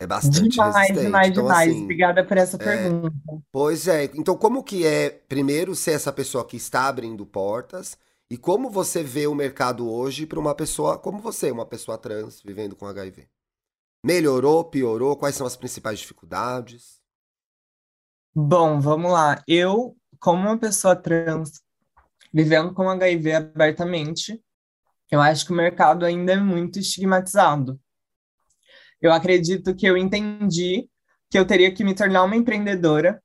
É 0.00 0.06
bastante 0.06 0.48
Demais, 0.50 0.74
resistente. 0.74 1.00
demais, 1.00 1.28
então, 1.28 1.42
demais. 1.44 1.70
assim, 1.70 1.82
Obrigada 1.84 2.24
por 2.24 2.36
essa 2.36 2.58
pergunta. 2.58 3.12
Pois 3.50 3.88
é. 3.88 4.04
Então, 4.14 4.36
como 4.36 4.62
que 4.62 4.86
é, 4.86 5.10
primeiro, 5.10 5.74
ser 5.74 5.92
essa 5.92 6.12
pessoa 6.12 6.46
que 6.46 6.56
está 6.56 6.86
abrindo 6.88 7.26
portas 7.26 7.98
e 8.30 8.36
como 8.36 8.70
você 8.70 9.02
vê 9.02 9.26
o 9.26 9.34
mercado 9.34 9.90
hoje 9.90 10.26
para 10.26 10.38
uma 10.38 10.54
pessoa 10.54 10.98
como 10.98 11.18
você, 11.20 11.50
uma 11.50 11.66
pessoa 11.66 11.98
trans 11.98 12.42
vivendo 12.42 12.76
com 12.76 12.86
HIV? 12.86 13.28
Melhorou, 14.04 14.64
piorou? 14.64 15.16
Quais 15.16 15.36
são 15.36 15.46
as 15.46 15.56
principais 15.56 15.98
dificuldades? 16.00 17.00
Bom, 18.34 18.80
vamos 18.80 19.10
lá. 19.12 19.42
Eu, 19.46 19.96
como 20.20 20.42
uma 20.42 20.58
pessoa 20.58 20.94
trans, 20.94 21.60
vivendo 22.32 22.72
com 22.74 22.88
HIV 22.90 23.32
abertamente, 23.34 24.42
eu 25.10 25.20
acho 25.20 25.46
que 25.46 25.52
o 25.52 25.56
mercado 25.56 26.04
ainda 26.06 26.32
é 26.34 26.36
muito 26.36 26.78
estigmatizado. 26.78 27.80
Eu 29.00 29.12
acredito 29.12 29.74
que 29.74 29.86
eu 29.86 29.96
entendi 29.96 30.88
que 31.30 31.38
eu 31.38 31.44
teria 31.44 31.72
que 31.72 31.84
me 31.84 31.94
tornar 31.94 32.24
uma 32.24 32.36
empreendedora, 32.36 33.22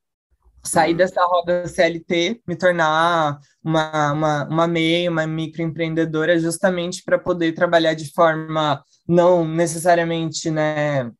sair 0.64 0.94
dessa 0.94 1.24
roda 1.26 1.68
CLT, 1.68 2.42
me 2.48 2.56
tornar 2.56 3.40
uma, 3.64 4.14
uma, 4.14 4.48
uma 4.48 4.68
MEI, 4.68 5.10
uma 5.10 5.28
microempreendedora, 5.28 6.40
justamente 6.40 7.04
para 7.04 7.20
poder 7.20 7.54
trabalhar 7.54 7.94
de 7.94 8.12
forma 8.14 8.84
não 9.08 9.46
necessariamente, 9.46 10.50
né, 10.50 11.12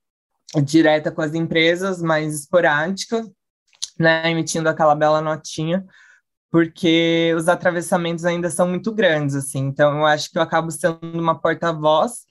direta 0.64 1.12
com 1.12 1.22
as 1.22 1.34
empresas, 1.34 2.02
mas 2.02 2.42
esporádica, 2.42 3.26
né, 4.00 4.30
emitindo 4.30 4.70
aquela 4.70 4.96
bela 4.96 5.22
notinha, 5.22 5.86
porque 6.50 7.34
os 7.36 7.48
atravessamentos 7.48 8.26
ainda 8.26 8.50
são 8.50 8.68
muito 8.68 8.94
grandes, 8.94 9.36
assim. 9.36 9.60
Então, 9.60 9.98
eu 9.98 10.06
acho 10.06 10.30
que 10.32 10.38
eu 10.38 10.42
acabo 10.42 10.72
sendo 10.72 11.00
uma 11.20 11.40
porta-voz 11.40 12.26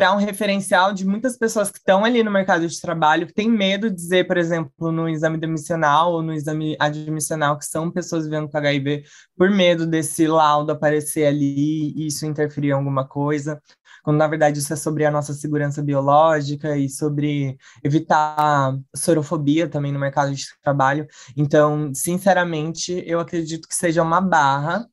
para 0.00 0.14
um 0.14 0.16
referencial 0.16 0.94
de 0.94 1.06
muitas 1.06 1.36
pessoas 1.36 1.70
que 1.70 1.76
estão 1.76 2.06
ali 2.06 2.22
no 2.22 2.30
mercado 2.30 2.66
de 2.66 2.80
trabalho, 2.80 3.26
que 3.26 3.34
têm 3.34 3.50
medo 3.50 3.90
de 3.90 3.96
dizer, 3.96 4.26
por 4.26 4.38
exemplo, 4.38 4.90
no 4.90 5.06
exame 5.06 5.36
demissional 5.36 6.14
ou 6.14 6.22
no 6.22 6.32
exame 6.32 6.74
admissional, 6.80 7.58
que 7.58 7.66
são 7.66 7.90
pessoas 7.90 8.24
vivendo 8.24 8.48
com 8.48 8.56
HIV, 8.56 9.02
por 9.36 9.50
medo 9.50 9.86
desse 9.86 10.26
laudo 10.26 10.72
aparecer 10.72 11.26
ali 11.26 11.92
e 11.94 12.06
isso 12.06 12.24
interferir 12.24 12.68
em 12.68 12.72
alguma 12.72 13.06
coisa, 13.06 13.60
quando 14.02 14.16
na 14.16 14.26
verdade 14.26 14.60
isso 14.60 14.72
é 14.72 14.76
sobre 14.76 15.04
a 15.04 15.10
nossa 15.10 15.34
segurança 15.34 15.82
biológica 15.82 16.78
e 16.78 16.88
sobre 16.88 17.58
evitar 17.84 18.74
sorofobia 18.96 19.68
também 19.68 19.92
no 19.92 20.00
mercado 20.00 20.34
de 20.34 20.46
trabalho. 20.62 21.06
Então, 21.36 21.92
sinceramente, 21.94 23.04
eu 23.06 23.20
acredito 23.20 23.68
que 23.68 23.74
seja 23.74 24.02
uma 24.02 24.22
barra 24.22 24.88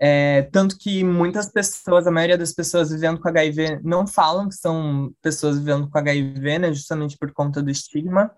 é, 0.00 0.42
tanto 0.52 0.78
que 0.78 1.02
muitas 1.02 1.50
pessoas, 1.50 2.06
a 2.06 2.10
maioria 2.10 2.36
das 2.36 2.52
pessoas 2.52 2.90
vivendo 2.90 3.20
com 3.20 3.28
HIV, 3.28 3.80
não 3.82 4.06
falam 4.06 4.48
que 4.48 4.54
são 4.54 5.10
pessoas 5.22 5.58
vivendo 5.58 5.88
com 5.88 5.98
HIV, 5.98 6.58
né, 6.58 6.72
justamente 6.72 7.16
por 7.16 7.32
conta 7.32 7.62
do 7.62 7.70
estigma. 7.70 8.30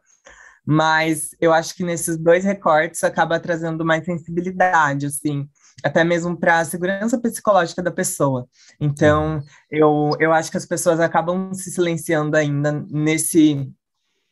Mas 0.70 1.30
eu 1.40 1.50
acho 1.52 1.74
que 1.74 1.82
nesses 1.82 2.18
dois 2.18 2.44
recortes 2.44 3.02
acaba 3.02 3.40
trazendo 3.40 3.86
mais 3.86 4.04
sensibilidade, 4.04 5.06
assim, 5.06 5.48
até 5.82 6.04
mesmo 6.04 6.36
para 6.36 6.58
a 6.58 6.64
segurança 6.64 7.18
psicológica 7.18 7.82
da 7.82 7.90
pessoa. 7.90 8.46
Então, 8.78 9.42
eu, 9.70 10.10
eu 10.20 10.30
acho 10.30 10.50
que 10.50 10.58
as 10.58 10.66
pessoas 10.66 11.00
acabam 11.00 11.54
se 11.54 11.70
silenciando 11.70 12.36
ainda 12.36 12.84
nesse, 12.90 13.72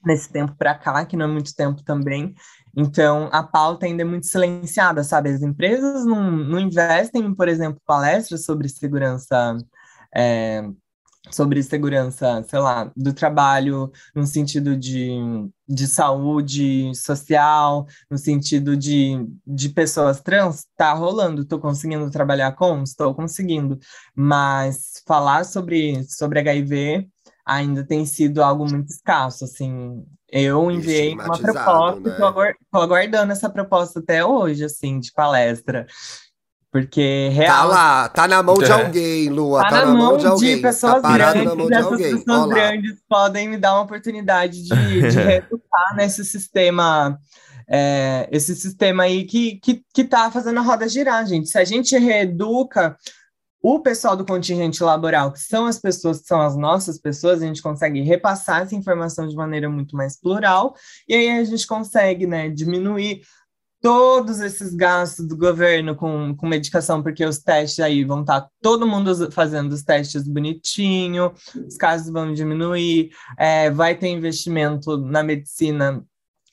nesse 0.07 0.31
tempo 0.31 0.55
para 0.57 0.75
cá, 0.75 1.05
que 1.05 1.17
não 1.17 1.27
é 1.27 1.29
muito 1.29 1.55
tempo 1.55 1.83
também. 1.83 2.35
Então, 2.77 3.29
a 3.33 3.43
pauta 3.43 3.87
ainda 3.87 4.03
é 4.03 4.05
muito 4.05 4.27
silenciada, 4.27 5.03
sabe? 5.03 5.31
As 5.31 5.43
empresas 5.43 6.05
não, 6.07 6.31
não 6.31 6.61
investem 6.61 7.25
em, 7.25 7.35
por 7.35 7.49
exemplo, 7.49 7.81
palestras 7.87 8.45
sobre 8.45 8.69
segurança, 8.69 9.57
é, 10.15 10.63
sobre 11.31 11.63
segurança, 11.63 12.43
sei 12.45 12.59
lá, 12.61 12.93
do 12.97 13.13
trabalho, 13.13 13.91
no 14.15 14.27
sentido 14.27 14.77
de, 14.77 15.11
de 15.69 15.87
saúde 15.87 16.93
social, 16.95 17.87
no 18.11 18.19
sentido 18.19 18.77
de, 18.77 19.27
de 19.47 19.71
pessoas 19.71 20.21
trans, 20.21 20.67
tá 20.77 20.93
rolando, 20.93 21.43
estou 21.43 21.59
conseguindo 21.59 22.11
trabalhar 22.11 22.53
com? 22.53 22.83
Estou 22.83 23.15
conseguindo. 23.15 23.79
Mas 24.15 25.03
falar 25.07 25.45
sobre, 25.45 26.05
sobre 26.05 26.41
HIV 26.41 27.09
ainda 27.47 27.85
tem 27.85 28.05
sido 28.05 28.43
algo 28.43 28.69
muito 28.69 28.89
escasso, 28.91 29.45
assim. 29.45 30.05
Eu 30.29 30.69
enviei 30.71 31.15
uma 31.15 31.39
proposta, 31.39 32.01
né? 32.01 32.53
estou 32.61 32.83
aguardando 32.83 33.33
essa 33.33 33.49
proposta 33.49 34.01
até 34.01 34.25
hoje, 34.25 34.65
assim, 34.65 34.99
de 34.99 35.13
palestra. 35.13 35.87
Porque 36.73 37.31
Tá 37.31 37.35
real, 37.37 37.69
lá, 37.69 38.09
tá 38.09 38.29
na 38.29 38.43
mão 38.43 38.57
de 38.57 38.65
É. 38.65 38.71
alguém, 38.73 39.29
Lua. 39.31 39.63
tá, 39.63 39.71
Tá, 39.71 39.87
na 39.87 39.95
mão 39.95 40.17
de 40.19 40.27
alguém. 40.27 40.61
pessoas 40.61 41.01
tá 41.01 41.13
grandes, 41.17 41.45
na 41.45 41.55
mão 41.55 41.67
de 41.69 41.75
essas 41.75 41.93
alguém. 41.93 42.19
pessoas 42.19 42.39
Ó 42.43 42.45
lá. 42.47 42.55
grandes 42.55 42.97
podem 43.09 43.49
me 43.49 43.57
dar 43.57 43.75
uma 43.75 43.83
oportunidade 43.83 44.63
de, 44.65 44.69
de 44.69 44.75
reeducar 45.17 45.95
nesse 45.97 46.23
sistema, 46.25 47.17
é, 47.71 48.29
esse 48.31 48.55
sistema 48.55 49.05
aí 49.05 49.25
que, 49.25 49.59
que, 49.61 49.83
que 49.95 50.05
tá 50.05 50.31
fazendo 50.31 50.59
a 50.59 50.63
roda 50.63 50.87
girar, 50.89 51.25
gente. 51.27 51.49
Se 51.49 51.57
a 51.57 51.65
gente 51.65 51.97
reeduca 51.97 52.95
o 53.63 53.81
pessoal 53.81 54.17
do 54.17 54.25
contingente 54.25 54.83
laboral, 54.83 55.33
que 55.33 55.41
são 55.41 55.67
as 55.67 55.79
pessoas 55.79 56.21
que 56.21 56.27
são 56.27 56.41
as 56.41 56.57
nossas 56.57 56.99
pessoas, 56.99 57.43
a 57.43 57.47
gente 57.47 57.63
consegue 57.63 58.01
repassar 58.01 58.63
essa 58.63 58.75
informação 58.75 59.27
de 59.27 59.35
maneira 59.35 59.69
muito 59.69 59.97
mais 59.97 60.19
plural, 60.19 60.75
e 61.09 61.15
aí 61.15 61.31
a 61.31 61.45
gente 61.45 61.67
consegue, 61.67 62.27
né, 62.27 62.49
diminuir 62.49 63.23
todos 63.81 64.41
esses 64.41 64.75
gastos 64.75 65.27
do 65.27 65.37
governo 65.37 65.95
com, 65.95 66.35
com 66.35 66.47
medicação, 66.47 67.03
porque 67.03 67.25
os 67.25 67.39
testes 67.39 67.81
aí 67.81 68.05
vão 68.05 68.23
estar 68.23 68.49
todo 68.61 68.87
mundo 68.87 69.31
fazendo 69.31 69.73
os 69.73 69.83
testes 69.83 70.27
bonitinho, 70.27 71.33
os 71.67 71.77
casos 71.77 72.11
vão 72.11 72.33
diminuir, 72.33 73.11
é, 73.39 73.71
vai 73.71 73.95
ter 73.95 74.09
investimento 74.09 74.97
na 74.97 75.23
medicina 75.23 76.05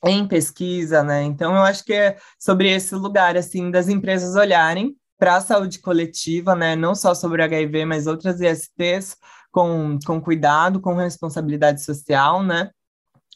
em 0.04 0.28
pesquisa, 0.28 1.02
né? 1.02 1.22
Então 1.22 1.54
eu 1.54 1.62
acho 1.62 1.84
que 1.84 1.92
é 1.92 2.16
sobre 2.38 2.70
esse 2.70 2.94
lugar 2.94 3.36
assim 3.36 3.70
das 3.70 3.88
empresas 3.88 4.36
olharem 4.36 4.94
para 5.18 5.36
a 5.36 5.40
saúde 5.40 5.78
coletiva, 5.78 6.54
né? 6.54 6.74
Não 6.76 6.94
só 6.94 7.14
sobre 7.14 7.42
HIV, 7.42 7.84
mas 7.84 8.06
outras 8.06 8.40
ISTs 8.40 9.16
com, 9.50 9.98
com 10.04 10.20
cuidado, 10.20 10.80
com 10.80 10.94
responsabilidade 10.94 11.82
social, 11.82 12.42
né? 12.42 12.70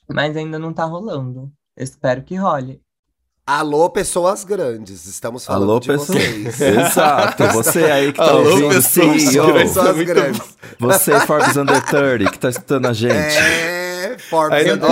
Mas 0.08 0.36
ainda 0.36 0.58
não 0.58 0.70
está 0.70 0.84
rolando. 0.84 1.52
Eu 1.76 1.84
espero 1.84 2.22
que 2.22 2.34
role. 2.34 2.82
Alô, 3.46 3.88
pessoas 3.88 4.44
grandes. 4.44 5.06
Estamos 5.06 5.46
falando 5.46 5.70
Alô, 5.70 5.80
de 5.80 5.86
pessoas. 5.86 6.18
vocês. 6.18 6.60
Exato, 6.60 7.46
você 7.48 7.84
aí 7.84 8.12
que 8.12 8.18
tá 8.18 8.24
Alô, 8.24 8.40
ouvindo, 8.40 8.74
pessoas 8.74 9.22
CEO. 9.22 9.52
Pessoas 9.54 9.96
grandes. 10.02 10.56
você 10.78 11.20
Forbes 11.20 11.56
Under 11.56 11.82
30, 11.82 12.30
que 12.30 12.38
tá 12.38 12.50
escutando 12.50 12.86
a 12.86 12.92
gente. 12.92 13.14
É, 13.14 13.77
Forbes. 14.18 14.62
30, 14.62 14.86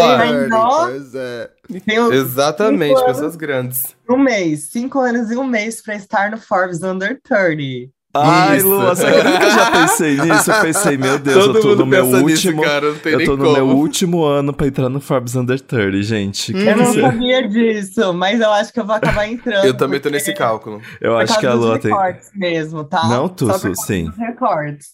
Ó. 0.57 0.87
Pois 0.87 1.15
é. 1.15 1.51
Tenho 1.85 2.13
Exatamente, 2.13 3.05
pessoas 3.05 3.37
grandes. 3.37 3.97
um 4.09 4.17
mês, 4.19 4.71
cinco 4.71 5.01
anos 5.01 5.31
e 5.31 5.37
um 5.37 5.45
mês 5.45 5.83
para 5.83 5.95
estar 5.97 6.31
no 6.31 6.39
Forbes 6.39 6.83
Under 6.83 7.21
30. 7.23 7.91
Ai, 8.19 8.57
Isso. 8.57 8.67
Lua, 8.69 8.97
sabe 8.97 9.13
que 9.13 9.19
eu 9.19 9.25
nunca 9.31 9.51
já 9.51 9.71
pensei 9.73 10.17
nisso? 10.21 10.51
Eu 10.51 10.61
pensei, 10.63 10.97
meu 10.97 11.19
Deus, 11.19 11.45
Todo 11.45 11.59
eu 11.59 11.63
tô 11.63 11.77
no 11.77 11.85
meu 11.85 12.03
último. 12.07 12.27
nisso, 12.29 12.57
cara, 12.63 12.87
eu 12.87 13.25
tô 13.27 13.37
no 13.37 13.45
como. 13.45 13.53
meu 13.53 13.67
último 13.77 14.25
ano 14.25 14.55
pra 14.55 14.67
entrar 14.69 14.89
no 14.89 15.01
Forbes 15.01 15.35
Under 15.37 15.61
30, 15.61 16.03
gente. 16.03 16.51
Que 16.55 16.59
Eu 16.67 16.77
não 16.79 16.87
você- 16.87 17.01
sabia 17.03 17.47
disso, 17.47 18.15
mas 18.15 18.41
eu 18.41 18.51
acho 18.53 18.73
que 18.73 18.81
eu 18.81 18.87
vou 18.87 18.95
acabar 18.95 19.29
entrando. 19.29 19.67
Eu 19.67 19.75
também 19.77 20.01
tô 20.01 20.09
nesse 20.09 20.33
cálculo. 20.33 20.81
Eu 20.99 21.13
por 21.13 21.23
acho 21.25 21.33
causa 21.35 21.41
que 21.41 21.47
a 21.47 21.53
Lua 21.55 21.79
tem. 21.79 21.93
mesmo, 22.35 22.85
tá? 22.85 23.07
Não, 23.07 23.29
Tusso, 23.29 23.75
sim. 23.85 24.07
dos 24.07 24.17
recortes. 24.17 24.87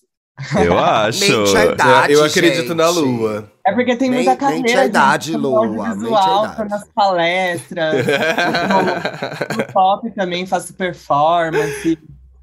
Eu 0.65 0.79
acho. 0.79 1.21
Mente 1.21 1.57
a 1.57 1.65
idade, 1.67 2.13
eu 2.13 2.25
acredito 2.25 2.75
na 2.75 2.89
gente. 2.89 2.99
Lua. 3.01 3.51
É 3.67 3.73
porque 3.73 3.97
tem 3.97 4.11
muita 4.11 4.31
mente 4.33 4.41
carreira 4.41 4.81
a 4.81 4.87
idade, 4.87 5.31
de 5.31 5.37
Lua, 5.37 5.61
suporte 5.67 5.77
mente 5.77 5.87
a 5.91 5.95
visual, 5.95 6.45
idade. 6.45 6.71
nas 6.71 6.89
palestras, 6.95 8.07
no, 9.57 9.73
top 9.73 10.11
também 10.13 10.47
faço 10.47 10.75
performance. 10.75 11.99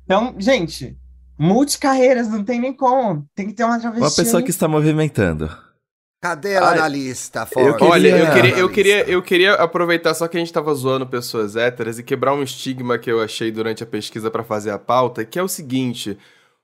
Então, 0.06 0.36
gente, 0.38 0.98
multicarreiras, 1.38 2.28
não 2.30 2.44
tem 2.44 2.60
nem 2.60 2.74
como. 2.74 3.26
Tem 3.36 3.48
que 3.48 3.54
ter 3.54 3.64
uma 3.64 3.80
travesti. 3.80 4.04
Uma 4.04 4.12
pessoa 4.12 4.42
que 4.42 4.50
está 4.50 4.68
movimentando. 4.68 5.50
Cadê 6.22 6.52
ela 6.54 6.72
Ai, 6.72 6.78
na 6.80 6.88
lista, 6.90 7.46
queria- 7.46 7.78
Olha, 7.80 8.08
eu 8.10 8.34
queria, 8.34 8.52
na 8.54 8.60
eu, 8.60 8.70
queria, 8.70 9.10
eu 9.10 9.22
queria 9.22 9.54
aproveitar 9.54 10.14
só 10.14 10.28
que 10.28 10.36
a 10.36 10.40
gente 10.42 10.52
tava 10.52 10.74
zoando 10.74 11.08
pessoas 11.08 11.56
héteras 11.56 11.98
e 11.98 12.04
quebrar 12.04 12.34
um 12.34 12.44
estigma 12.44 12.98
que 12.98 13.10
eu 13.10 13.22
achei 13.22 13.50
durante 13.52 13.84
a 13.84 13.86
pesquisa 13.86 14.30
pra 14.30 14.44
fazer 14.44 14.72
a 14.72 14.78
pauta, 14.78 15.24
que 15.24 15.40
é 15.40 15.44
o 15.44 15.48
seguinte: 15.48 16.18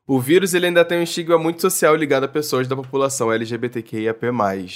o 0.08 0.20
vírus 0.20 0.54
ele 0.54 0.68
ainda 0.68 0.86
tem 0.86 1.00
um 1.00 1.04
estigma 1.04 1.38
muito 1.38 1.62
social 1.62 1.96
ligado 1.96 2.26
a 2.26 2.28
pessoas 2.28 2.68
da 2.68 2.76
população 2.76 3.34
LGBTQIAP+. 3.34 4.32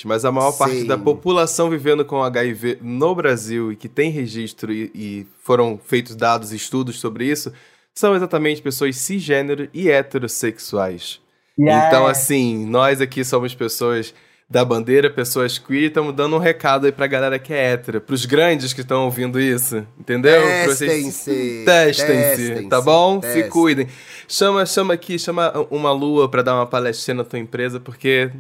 Mas 0.05 0.25
a 0.25 0.31
maior 0.31 0.51
parte 0.53 0.79
Sim. 0.81 0.87
da 0.87 0.97
população 0.97 1.69
vivendo 1.69 2.03
com 2.03 2.23
HIV 2.23 2.79
no 2.81 3.13
Brasil 3.13 3.71
e 3.71 3.75
que 3.75 3.87
tem 3.87 4.09
registro 4.09 4.73
e, 4.73 4.91
e 4.95 5.27
foram 5.43 5.79
feitos 5.83 6.15
dados 6.15 6.51
e 6.51 6.55
estudos 6.55 6.99
sobre 6.99 7.25
isso, 7.25 7.53
são 7.93 8.15
exatamente 8.15 8.61
pessoas 8.61 8.95
cisgênero 8.97 9.69
e 9.71 9.89
heterossexuais. 9.89 11.19
Yeah. 11.59 11.87
Então, 11.87 12.07
assim, 12.07 12.65
nós 12.65 12.99
aqui 12.99 13.23
somos 13.23 13.53
pessoas 13.53 14.13
da 14.49 14.65
bandeira, 14.65 15.11
pessoas 15.11 15.59
queer, 15.59 15.89
estamos 15.89 16.13
dando 16.15 16.35
um 16.35 16.39
recado 16.39 16.87
aí 16.87 16.91
pra 16.91 17.05
galera 17.05 17.37
que 17.37 17.53
é 17.53 17.73
hétero, 17.73 18.01
pros 18.01 18.25
grandes 18.25 18.73
que 18.73 18.81
estão 18.81 19.05
ouvindo 19.05 19.39
isso, 19.39 19.85
entendeu? 19.99 20.41
Testem-se. 20.41 21.63
Testem-se, 21.65 22.67
tá 22.67 22.81
bom? 22.81 23.19
Testem. 23.19 23.43
Se 23.43 23.49
cuidem. 23.49 23.87
Chama, 24.27 24.65
chama 24.65 24.95
aqui, 24.95 25.19
chama 25.19 25.53
uma 25.69 25.91
lua 25.91 26.27
pra 26.27 26.41
dar 26.41 26.55
uma 26.55 26.65
palestrinha 26.65 27.17
na 27.17 27.23
tua 27.23 27.37
empresa, 27.37 27.79
porque 27.79 28.31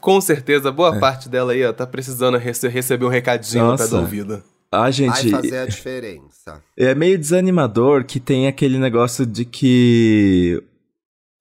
com 0.00 0.18
certeza 0.22 0.72
boa 0.72 0.96
é. 0.96 0.98
parte 0.98 1.28
dela 1.28 1.52
aí, 1.52 1.62
ó, 1.62 1.72
tá 1.72 1.86
precisando 1.86 2.38
rece 2.38 2.66
receber 2.68 3.04
um 3.04 3.10
recadinho 3.10 3.66
Nossa. 3.66 3.84
no 3.84 3.90
pé 3.90 3.96
do 3.96 4.00
ouvido. 4.00 4.42
A 4.72 4.90
gente. 4.90 5.30
Vai 5.30 5.42
fazer 5.42 5.58
a 5.58 5.66
diferença. 5.66 6.62
É 6.76 6.94
meio 6.94 7.18
desanimador 7.18 8.04
que 8.04 8.20
tem 8.20 8.46
aquele 8.46 8.78
negócio 8.78 9.26
de 9.26 9.44
que 9.44 10.62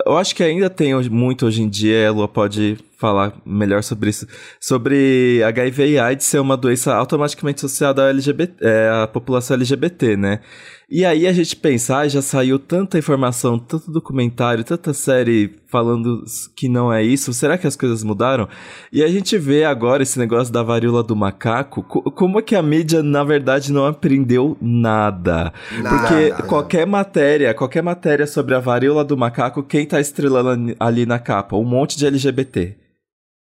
eu 0.05 0.17
acho 0.17 0.35
que 0.35 0.43
ainda 0.43 0.69
tem 0.69 0.93
muito 1.09 1.45
hoje 1.45 1.61
em 1.61 1.69
dia, 1.69 2.07
a 2.07 2.11
Lua 2.11 2.27
pode 2.27 2.77
falar 2.97 3.33
melhor 3.45 3.83
sobre 3.83 4.09
isso, 4.09 4.27
sobre 4.59 5.41
HIV 5.43 5.91
e 5.91 5.99
AIDS 5.99 6.25
ser 6.25 6.39
uma 6.39 6.57
doença 6.57 6.93
automaticamente 6.95 7.63
associada 7.63 8.03
à, 8.03 8.09
LGBT, 8.09 8.53
é, 8.59 8.89
à 9.03 9.07
população 9.07 9.55
LGBT, 9.55 10.17
né? 10.17 10.39
E 10.89 11.03
aí 11.03 11.27
a 11.27 11.33
gente 11.33 11.53
pensa, 11.53 11.97
ah, 11.97 12.07
já 12.07 12.21
saiu 12.21 12.57
tanta 12.57 12.97
informação, 12.97 13.59
tanto 13.59 13.91
documentário, 13.91 14.63
tanta 14.63 14.93
série 14.93 15.53
falando 15.67 16.23
que 16.55 16.69
não 16.69 16.91
é 16.91 17.03
isso, 17.03 17.33
será 17.33 17.57
que 17.57 17.67
as 17.67 17.75
coisas 17.75 18.05
mudaram? 18.05 18.47
E 18.89 19.03
a 19.03 19.07
gente 19.09 19.37
vê 19.37 19.65
agora 19.65 20.01
esse 20.01 20.17
negócio 20.17 20.51
da 20.51 20.63
varíola 20.63 21.03
do 21.03 21.13
macaco, 21.13 21.83
como 21.83 22.39
é 22.39 22.41
que 22.41 22.55
a 22.55 22.63
mídia, 22.63 23.03
na 23.03 23.21
verdade, 23.21 23.73
não 23.73 23.85
aprendeu 23.85 24.57
nada? 24.61 25.51
nada 25.77 25.89
Porque 25.89 26.29
nada. 26.29 26.43
qualquer 26.43 26.87
matéria, 26.87 27.53
qualquer 27.53 27.83
matéria 27.83 28.25
sobre 28.25 28.55
a 28.55 28.59
varíola 28.59 29.03
do 29.03 29.17
macaco, 29.17 29.61
quem 29.61 29.85
tá 29.85 29.99
estrelando 29.99 30.73
ali 30.79 31.05
na 31.05 31.19
capa? 31.19 31.57
Um 31.57 31.65
monte 31.65 31.97
de 31.97 32.07
LGBT. 32.07 32.86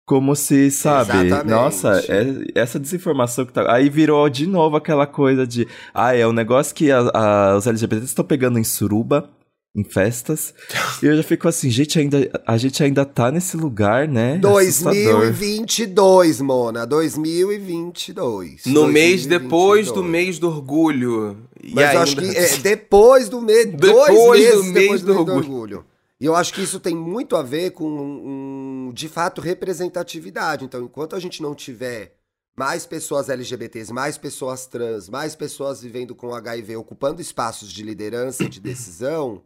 Como 0.06 0.36
se, 0.36 0.70
sabe, 0.70 1.26
Exatamente. 1.26 1.50
nossa, 1.50 2.00
é, 2.08 2.26
essa 2.54 2.78
desinformação 2.78 3.44
que 3.44 3.52
tá. 3.52 3.74
Aí 3.74 3.90
virou 3.90 4.30
de 4.30 4.46
novo 4.46 4.76
aquela 4.76 5.04
coisa 5.04 5.44
de. 5.44 5.66
Ah, 5.92 6.14
é 6.14 6.24
um 6.24 6.32
negócio 6.32 6.72
que 6.72 6.92
a, 6.92 7.00
a, 7.12 7.56
os 7.56 7.66
LGBTs 7.66 8.06
estão 8.06 8.24
pegando 8.24 8.56
em 8.56 8.62
suruba, 8.62 9.28
em 9.74 9.82
festas. 9.82 10.54
e 11.02 11.06
eu 11.06 11.16
já 11.16 11.24
fico 11.24 11.48
assim, 11.48 11.68
gente, 11.70 11.98
ainda, 11.98 12.30
a 12.46 12.56
gente 12.56 12.84
ainda 12.84 13.04
tá 13.04 13.32
nesse 13.32 13.56
lugar, 13.56 14.06
né? 14.06 14.38
2022, 14.38 16.40
Mona. 16.40 16.86
2022. 16.86 18.66
No 18.66 18.82
2022. 18.82 18.92
mês 18.92 19.26
depois 19.26 19.90
do 19.90 20.04
mês 20.04 20.38
do 20.38 20.46
orgulho. 20.46 21.36
Mas 21.64 21.82
eu 21.82 21.88
ainda... 21.88 22.02
acho 22.02 22.16
que 22.16 22.38
é 22.38 22.56
depois 22.58 23.28
do 23.28 23.40
mês. 23.40 23.66
Depois 23.66 24.14
dois 24.14 24.40
meses 24.40 24.54
do 24.54 24.72
mês 24.72 24.72
depois 24.72 25.02
do, 25.02 25.06
do, 25.06 25.14
mês 25.14 25.26
do 25.26 25.32
orgulho. 25.32 25.84
E 26.18 26.24
eu 26.24 26.34
acho 26.34 26.54
que 26.54 26.62
isso 26.62 26.80
tem 26.80 26.96
muito 26.96 27.36
a 27.36 27.42
ver 27.42 27.72
com, 27.72 27.88
um, 27.88 28.92
de 28.92 29.08
fato, 29.08 29.40
representatividade. 29.40 30.64
Então, 30.64 30.82
enquanto 30.82 31.14
a 31.14 31.20
gente 31.20 31.42
não 31.42 31.54
tiver 31.54 32.16
mais 32.56 32.86
pessoas 32.86 33.28
LGBTs, 33.28 33.92
mais 33.92 34.16
pessoas 34.16 34.66
trans, 34.66 35.10
mais 35.10 35.34
pessoas 35.34 35.82
vivendo 35.82 36.14
com 36.14 36.34
HIV, 36.34 36.76
ocupando 36.76 37.20
espaços 37.20 37.70
de 37.70 37.82
liderança 37.82 38.44
e 38.44 38.48
de 38.48 38.60
decisão, 38.60 39.44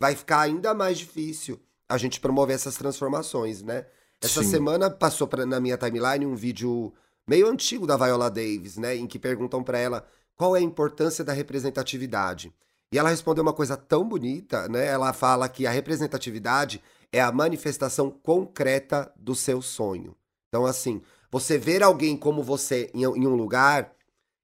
vai 0.00 0.14
ficar 0.14 0.42
ainda 0.42 0.72
mais 0.72 0.96
difícil 0.98 1.60
a 1.88 1.98
gente 1.98 2.20
promover 2.20 2.54
essas 2.54 2.76
transformações, 2.76 3.62
né? 3.62 3.84
Essa 4.20 4.44
Sim. 4.44 4.50
semana 4.50 4.88
passou 4.88 5.26
pra, 5.26 5.44
na 5.44 5.58
minha 5.58 5.76
timeline 5.76 6.24
um 6.24 6.36
vídeo 6.36 6.94
meio 7.26 7.48
antigo 7.48 7.86
da 7.86 7.96
Viola 7.96 8.30
Davis, 8.30 8.76
né? 8.76 8.94
Em 8.94 9.08
que 9.08 9.18
perguntam 9.18 9.62
para 9.64 9.78
ela 9.78 10.06
qual 10.36 10.54
é 10.54 10.60
a 10.60 10.62
importância 10.62 11.24
da 11.24 11.32
representatividade. 11.32 12.52
E 12.92 12.98
ela 12.98 13.08
respondeu 13.08 13.42
uma 13.42 13.54
coisa 13.54 13.76
tão 13.76 14.06
bonita, 14.06 14.68
né? 14.68 14.86
Ela 14.86 15.14
fala 15.14 15.48
que 15.48 15.66
a 15.66 15.70
representatividade 15.70 16.82
é 17.10 17.22
a 17.22 17.32
manifestação 17.32 18.10
concreta 18.10 19.10
do 19.16 19.34
seu 19.34 19.62
sonho. 19.62 20.14
Então, 20.48 20.66
assim, 20.66 21.00
você 21.30 21.56
ver 21.56 21.82
alguém 21.82 22.14
como 22.16 22.42
você 22.42 22.90
em, 22.92 23.02
em 23.02 23.26
um 23.26 23.34
lugar 23.34 23.92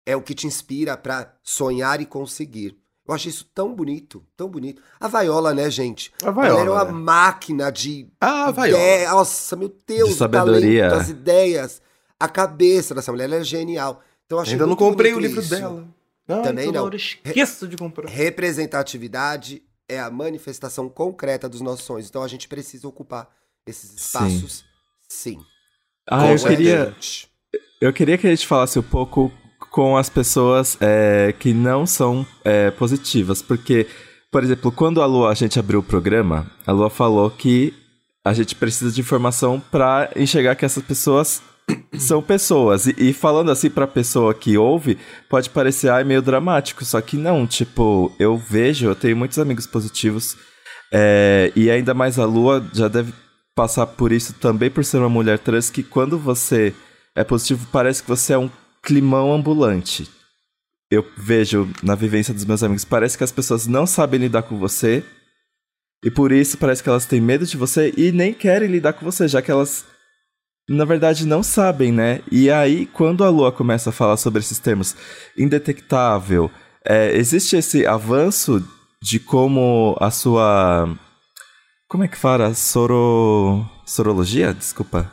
é 0.06 0.16
o 0.16 0.22
que 0.22 0.34
te 0.34 0.46
inspira 0.46 0.96
para 0.96 1.34
sonhar 1.42 2.00
e 2.00 2.06
conseguir. 2.06 2.78
Eu 3.06 3.14
acho 3.14 3.28
isso 3.28 3.46
tão 3.54 3.74
bonito, 3.74 4.24
tão 4.34 4.48
bonito. 4.48 4.82
A 4.98 5.08
Vaiola, 5.08 5.52
né, 5.52 5.70
gente? 5.70 6.11
A 6.22 6.30
Vaiola. 6.30 6.61
Ela 6.61 6.61
era 6.61 6.72
uma 6.72 6.84
né? 6.84 6.92
máquina 6.92 7.70
de. 7.70 8.06
Ah, 8.18 8.46
a 8.46 8.50
Vaiola. 8.50 8.82
Ideia. 8.82 9.11
Nossa, 9.11 9.56
meu 9.56 9.74
Deus, 9.87 10.11
de 10.11 10.14
sabedoria. 10.16 10.88
Talento, 10.88 11.02
as 11.02 11.08
ideias, 11.11 11.82
a 12.18 12.28
cabeça 12.28 12.94
dessa 12.94 13.12
mulher, 13.12 13.24
ela 13.24 13.37
é 13.37 13.44
genial. 13.44 14.02
Então, 14.24 14.38
Ainda 14.40 14.66
não 14.66 14.76
comprei 14.76 15.14
o 15.14 15.18
livro 15.18 15.40
isso. 15.40 15.50
dela. 15.50 15.87
Não, 16.28 16.42
Também 16.42 16.70
não. 16.70 16.88
esqueço 16.90 17.66
de 17.66 17.76
comprar. 17.76 18.08
Representatividade 18.08 19.62
é 19.88 19.98
a 19.98 20.10
manifestação 20.10 20.88
concreta 20.88 21.48
dos 21.48 21.62
nossos 21.62 21.86
sonhos. 21.86 22.08
Então 22.08 22.22
a 22.22 22.28
gente 22.28 22.46
precisa 22.46 22.86
ocupar 22.86 23.28
esses 23.66 23.94
espaços, 23.94 24.64
sim. 25.08 25.38
sim. 25.38 25.46
Ah, 26.06 26.30
eu 26.30 26.38
queria. 26.38 26.94
Eu 27.80 27.92
queria 27.92 28.18
que 28.18 28.26
a 28.26 28.30
gente 28.30 28.46
falasse 28.46 28.78
um 28.78 28.82
pouco 28.82 29.32
com 29.70 29.96
as 29.96 30.08
pessoas 30.08 30.76
é, 30.80 31.34
que 31.38 31.54
não 31.54 31.86
são 31.86 32.26
é, 32.44 32.70
positivas, 32.72 33.40
porque, 33.40 33.86
por 34.30 34.42
exemplo, 34.42 34.72
quando 34.72 35.00
a 35.00 35.06
Lua 35.06 35.30
a 35.30 35.34
gente 35.34 35.58
abriu 35.58 35.80
o 35.80 35.82
programa, 35.82 36.50
a 36.66 36.72
Lua 36.72 36.90
falou 36.90 37.30
que 37.30 37.74
a 38.24 38.32
gente 38.32 38.54
precisa 38.54 38.90
de 38.90 39.00
informação 39.00 39.60
para 39.60 40.10
enxergar 40.16 40.56
que 40.56 40.64
essas 40.64 40.82
pessoas 40.82 41.42
são 41.98 42.22
pessoas. 42.22 42.87
E, 42.87 42.94
e, 42.98 43.12
falando 43.12 43.50
assim 43.50 43.70
pra 43.70 43.87
pessoa 43.87 44.35
que 44.35 44.57
ouve, 44.57 44.98
pode 45.28 45.50
parecer 45.50 45.90
ai, 45.90 46.04
meio 46.04 46.22
dramático. 46.22 46.85
Só 46.85 47.00
que 47.00 47.16
não, 47.16 47.46
tipo, 47.46 48.12
eu 48.18 48.37
vejo, 48.37 48.87
eu 48.87 48.94
tenho 48.94 49.16
muitos 49.16 49.38
amigos 49.38 49.66
positivos. 49.66 50.37
É, 50.92 51.52
e 51.54 51.70
ainda 51.70 51.92
mais 51.92 52.18
a 52.18 52.24
Lua 52.24 52.66
já 52.72 52.88
deve 52.88 53.12
passar 53.54 53.87
por 53.87 54.12
isso 54.12 54.33
também 54.35 54.70
por 54.70 54.85
ser 54.85 54.98
uma 54.98 55.09
mulher 55.09 55.38
trans, 55.38 55.68
que 55.68 55.83
quando 55.83 56.18
você 56.18 56.72
é 57.14 57.24
positivo, 57.24 57.66
parece 57.72 58.02
que 58.02 58.09
você 58.09 58.33
é 58.33 58.38
um 58.38 58.50
climão 58.83 59.33
ambulante. 59.33 60.09
Eu 60.90 61.04
vejo 61.16 61.68
na 61.83 61.94
vivência 61.94 62.33
dos 62.33 62.44
meus 62.44 62.62
amigos, 62.62 62.85
parece 62.85 63.18
que 63.18 63.24
as 63.24 63.33
pessoas 63.33 63.66
não 63.66 63.87
sabem 63.87 64.20
lidar 64.20 64.42
com 64.42 64.57
você. 64.57 65.04
E 66.04 66.11
por 66.11 66.31
isso 66.31 66.57
parece 66.57 66.83
que 66.83 66.88
elas 66.88 67.04
têm 67.04 67.20
medo 67.20 67.44
de 67.44 67.57
você 67.57 67.92
e 67.96 68.12
nem 68.12 68.33
querem 68.33 68.70
lidar 68.70 68.92
com 68.92 69.04
você, 69.04 69.26
já 69.26 69.42
que 69.42 69.50
elas 69.50 69.85
na 70.68 70.85
verdade 70.85 71.26
não 71.26 71.42
sabem, 71.42 71.90
né? 71.90 72.20
E 72.31 72.50
aí, 72.50 72.87
quando 72.87 73.24
a 73.24 73.31
Lua 73.31 73.50
começa 73.50 73.90
a 73.90 73.92
falar 73.92 74.16
sobre 74.16 74.40
esses 74.40 74.59
termos 74.59 74.94
indetectável, 75.37 76.50
é, 76.85 77.16
existe 77.16 77.57
esse 77.57 77.87
avanço 77.87 78.62
de 79.02 79.18
como 79.18 79.96
a 80.00 80.11
sua. 80.11 80.94
Como 81.88 82.04
é 82.04 82.09
que 82.09 82.18
fala? 82.18 82.52
Soro. 82.54 83.64
Sorologia? 83.87 84.52
Desculpa. 84.52 85.11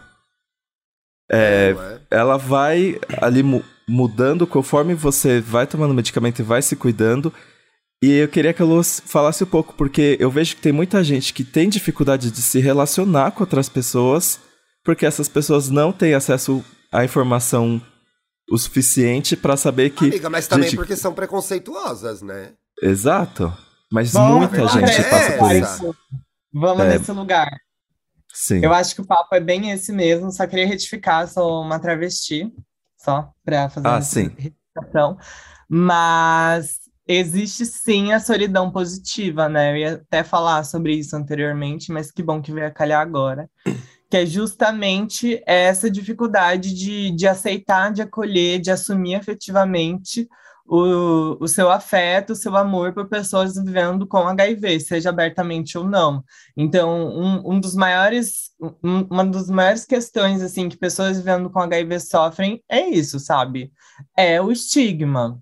É, 1.32 1.74
ela 2.12 2.38
vai 2.38 3.00
ali 3.22 3.41
mu 3.41 3.63
mudando 3.88 4.48
conforme 4.48 4.96
você 4.96 5.39
vai 5.39 5.68
tomando 5.68 5.94
medicamento 5.94 6.39
e 6.39 6.44
vai 6.44 6.62
se 6.62 6.76
cuidando. 6.76 7.32
E 8.04 8.13
eu 8.13 8.28
queria 8.28 8.52
que 8.52 8.62
a 8.62 8.65
Luz 8.65 9.02
falasse 9.06 9.44
um 9.44 9.48
pouco, 9.48 9.76
porque 9.76 10.18
eu 10.20 10.30
vejo 10.32 10.56
que 10.56 10.62
tem 10.62 10.72
muita 10.72 11.04
gente 11.04 11.32
que 11.32 11.44
tem 11.44 11.70
dificuldade 11.70 12.32
de 12.32 12.41
se 12.41 12.60
relacionar 12.60 13.32
com 13.32 13.44
outras 13.44 13.70
pessoas 13.70 14.39
porque 14.86 15.06
essas 15.06 15.28
pessoas 15.28 15.67
não 15.67 15.91
têm 15.91 16.13
acesso 16.13 16.63
à 16.91 17.04
informação 17.04 17.82
o 18.50 18.58
suficiente 18.58 19.36
para 19.36 19.58
saber 19.58 19.89
que. 19.89 20.06
Amiga, 20.06 20.30
mas 20.30 20.48
também 20.48 20.69
gente... 20.69 20.78
porque 20.78 20.95
são 20.95 21.13
preconceituosas, 21.13 22.21
né? 22.21 22.54
Exato. 22.82 23.52
Mas 23.91 24.13
Bom, 24.13 24.39
muita 24.39 24.67
gente 24.67 24.91
é 24.91 25.10
passa 25.10 25.38
por 25.38 25.56
isso. 25.56 25.95
Vamos 26.54 26.86
é... 26.86 26.98
nesse 26.98 27.12
lugar. 27.12 27.50
Sim. 28.32 28.63
Eu 28.63 28.74
acho 28.74 28.93
que 28.93 29.02
o 29.02 29.06
papo 29.06 29.34
é 29.34 29.39
bem 29.39 29.71
esse 29.71 29.91
mesmo, 29.91 30.32
só 30.32 30.45
queria 30.45 30.67
retificar, 30.67 31.28
sou 31.28 31.62
uma 31.62 31.80
travesti, 31.80 32.52
só 32.98 33.32
para 33.43 33.69
fazer 33.69 33.88
ah, 33.88 33.91
uma 33.91 34.02
sim. 34.02 34.30
retificação. 34.38 35.17
Mas 35.69 36.80
existe 37.08 37.65
sim 37.65 38.12
a 38.12 38.19
solidão 38.19 38.69
positiva, 38.69 39.48
né? 39.48 39.71
Eu 39.71 39.78
ia 39.78 39.93
até 39.93 40.24
falar 40.24 40.63
sobre 40.65 40.93
isso 40.93 41.15
anteriormente, 41.15 41.91
mas 41.91 42.12
que 42.12 42.21
bom 42.21 42.41
que 42.41 42.52
veio 42.52 42.67
a 42.67 42.71
calhar 42.71 43.02
agora 43.02 43.50
que 44.15 44.19
é 44.19 44.25
justamente 44.25 45.43
essa 45.45 45.91
dificuldade 45.91 46.73
de, 46.73 47.12
de 47.12 47.28
aceitar, 47.28 47.91
de 47.91 48.01
acolher, 48.01 48.62
de 48.62 48.71
assumir 48.71 49.15
efetivamente 49.15 50.25
o, 50.65 51.36
o 51.43 51.47
seu 51.49 51.69
afeto, 51.69 52.32
o 52.32 52.36
seu 52.36 52.56
amor 52.56 52.93
por 52.93 53.10
pessoas 53.10 53.56
vivendo 53.56 54.08
com 54.08 54.19
HIV, 54.19 54.80
seja 54.80 55.10
abertamente 55.10 55.78
ou 55.78 55.84
não. 55.84 56.23
Então, 56.56 57.10
um, 57.10 57.56
um 57.56 57.60
dos 57.60 57.75
maiores, 57.75 58.51
um, 58.82 59.01
uma 59.10 59.25
das 59.25 59.49
maiores 59.49 59.84
questões 59.84 60.41
assim 60.41 60.70
que 60.70 60.78
pessoas 60.78 61.18
vivendo 61.18 61.49
com 61.49 61.59
HIV 61.59 61.99
sofrem 61.99 62.63
é 62.70 62.88
isso, 62.88 63.20
sabe? 63.20 63.70
É 64.16 64.41
o 64.41 64.49
estigma 64.49 65.41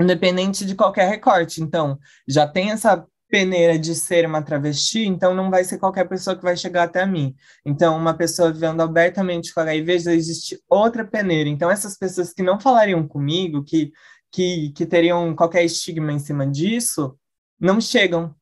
independente 0.00 0.64
de 0.64 0.76
qualquer 0.76 1.08
recorte. 1.08 1.60
Então, 1.60 1.98
já 2.26 2.46
tem 2.46 2.70
essa 2.70 3.04
peneira 3.32 3.78
de 3.78 3.94
ser 3.94 4.26
uma 4.26 4.42
travesti, 4.42 5.06
então 5.06 5.34
não 5.34 5.50
vai 5.50 5.64
ser 5.64 5.78
qualquer 5.78 6.06
pessoa 6.06 6.36
que 6.36 6.42
vai 6.42 6.54
chegar 6.54 6.82
até 6.82 7.06
mim. 7.06 7.34
Então, 7.64 7.96
uma 7.96 8.12
pessoa 8.12 8.52
vivendo 8.52 8.82
abertamente 8.82 9.54
com 9.54 9.60
HIV, 9.60 10.00
já 10.00 10.12
existe 10.12 10.62
outra 10.68 11.02
peneira. 11.02 11.48
Então, 11.48 11.70
essas 11.70 11.96
pessoas 11.96 12.34
que 12.34 12.42
não 12.42 12.60
falariam 12.60 13.08
comigo, 13.08 13.64
que, 13.64 13.90
que, 14.30 14.70
que 14.72 14.84
teriam 14.84 15.34
qualquer 15.34 15.64
estigma 15.64 16.12
em 16.12 16.18
cima 16.18 16.46
disso, 16.46 17.18
não 17.58 17.80
chegam. 17.80 18.34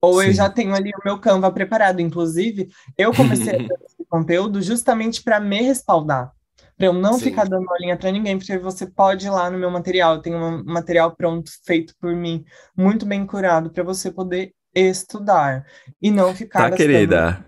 Ou 0.00 0.22
Sim. 0.22 0.28
eu 0.28 0.32
já 0.32 0.48
tenho 0.48 0.74
ali 0.74 0.90
o 0.90 1.04
meu 1.04 1.20
Canva 1.20 1.52
preparado. 1.52 2.00
Inclusive, 2.00 2.70
eu 2.96 3.12
comecei 3.14 3.56
a 3.56 3.60
fazer 3.68 3.84
esse 3.84 4.06
conteúdo 4.08 4.62
justamente 4.62 5.22
para 5.22 5.38
me 5.38 5.60
respaldar. 5.60 6.32
Para 6.76 6.86
eu 6.86 6.92
não 6.92 7.14
Sim. 7.14 7.24
ficar 7.26 7.44
dando 7.44 7.68
aulinha 7.70 7.96
para 7.96 8.12
ninguém, 8.12 8.36
porque 8.38 8.58
você 8.58 8.86
pode 8.86 9.26
ir 9.26 9.30
lá 9.30 9.50
no 9.50 9.58
meu 9.58 9.70
material, 9.70 10.16
eu 10.16 10.22
tenho 10.22 10.36
um 10.36 10.64
material 10.64 11.14
pronto, 11.16 11.50
feito 11.64 11.94
por 11.98 12.14
mim, 12.14 12.44
muito 12.76 13.06
bem 13.06 13.26
curado, 13.26 13.70
para 13.70 13.82
você 13.82 14.10
poder 14.10 14.52
estudar 14.74 15.64
e 16.02 16.10
não 16.10 16.34
ficar 16.34 16.58
Tá, 16.60 16.70
gastando 16.70 16.76
querida? 16.76 17.46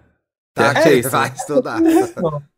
Tá, 0.55 0.73
É 0.81 1.01
vai 1.03 1.29
estudar. 1.35 1.83
isso. 1.85 2.15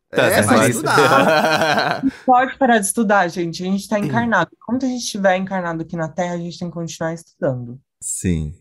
Tá, 0.09 0.25
é, 0.25 0.41
vai 0.41 0.69
estudar. 0.69 2.03
Pode 2.25 2.57
parar 2.57 2.79
de 2.79 2.85
estudar, 2.85 3.27
gente. 3.27 3.63
A 3.63 3.65
gente 3.65 3.81
está 3.81 3.99
encarnado. 3.99 4.49
Enquanto 4.53 4.85
a 4.85 4.89
gente 4.89 5.03
estiver 5.03 5.37
encarnado 5.37 5.83
aqui 5.83 5.95
na 5.95 6.09
Terra, 6.09 6.33
a 6.33 6.37
gente 6.37 6.57
tem 6.57 6.67
que 6.69 6.73
continuar 6.73 7.13
estudando. 7.13 7.79
Sim. 8.01 8.53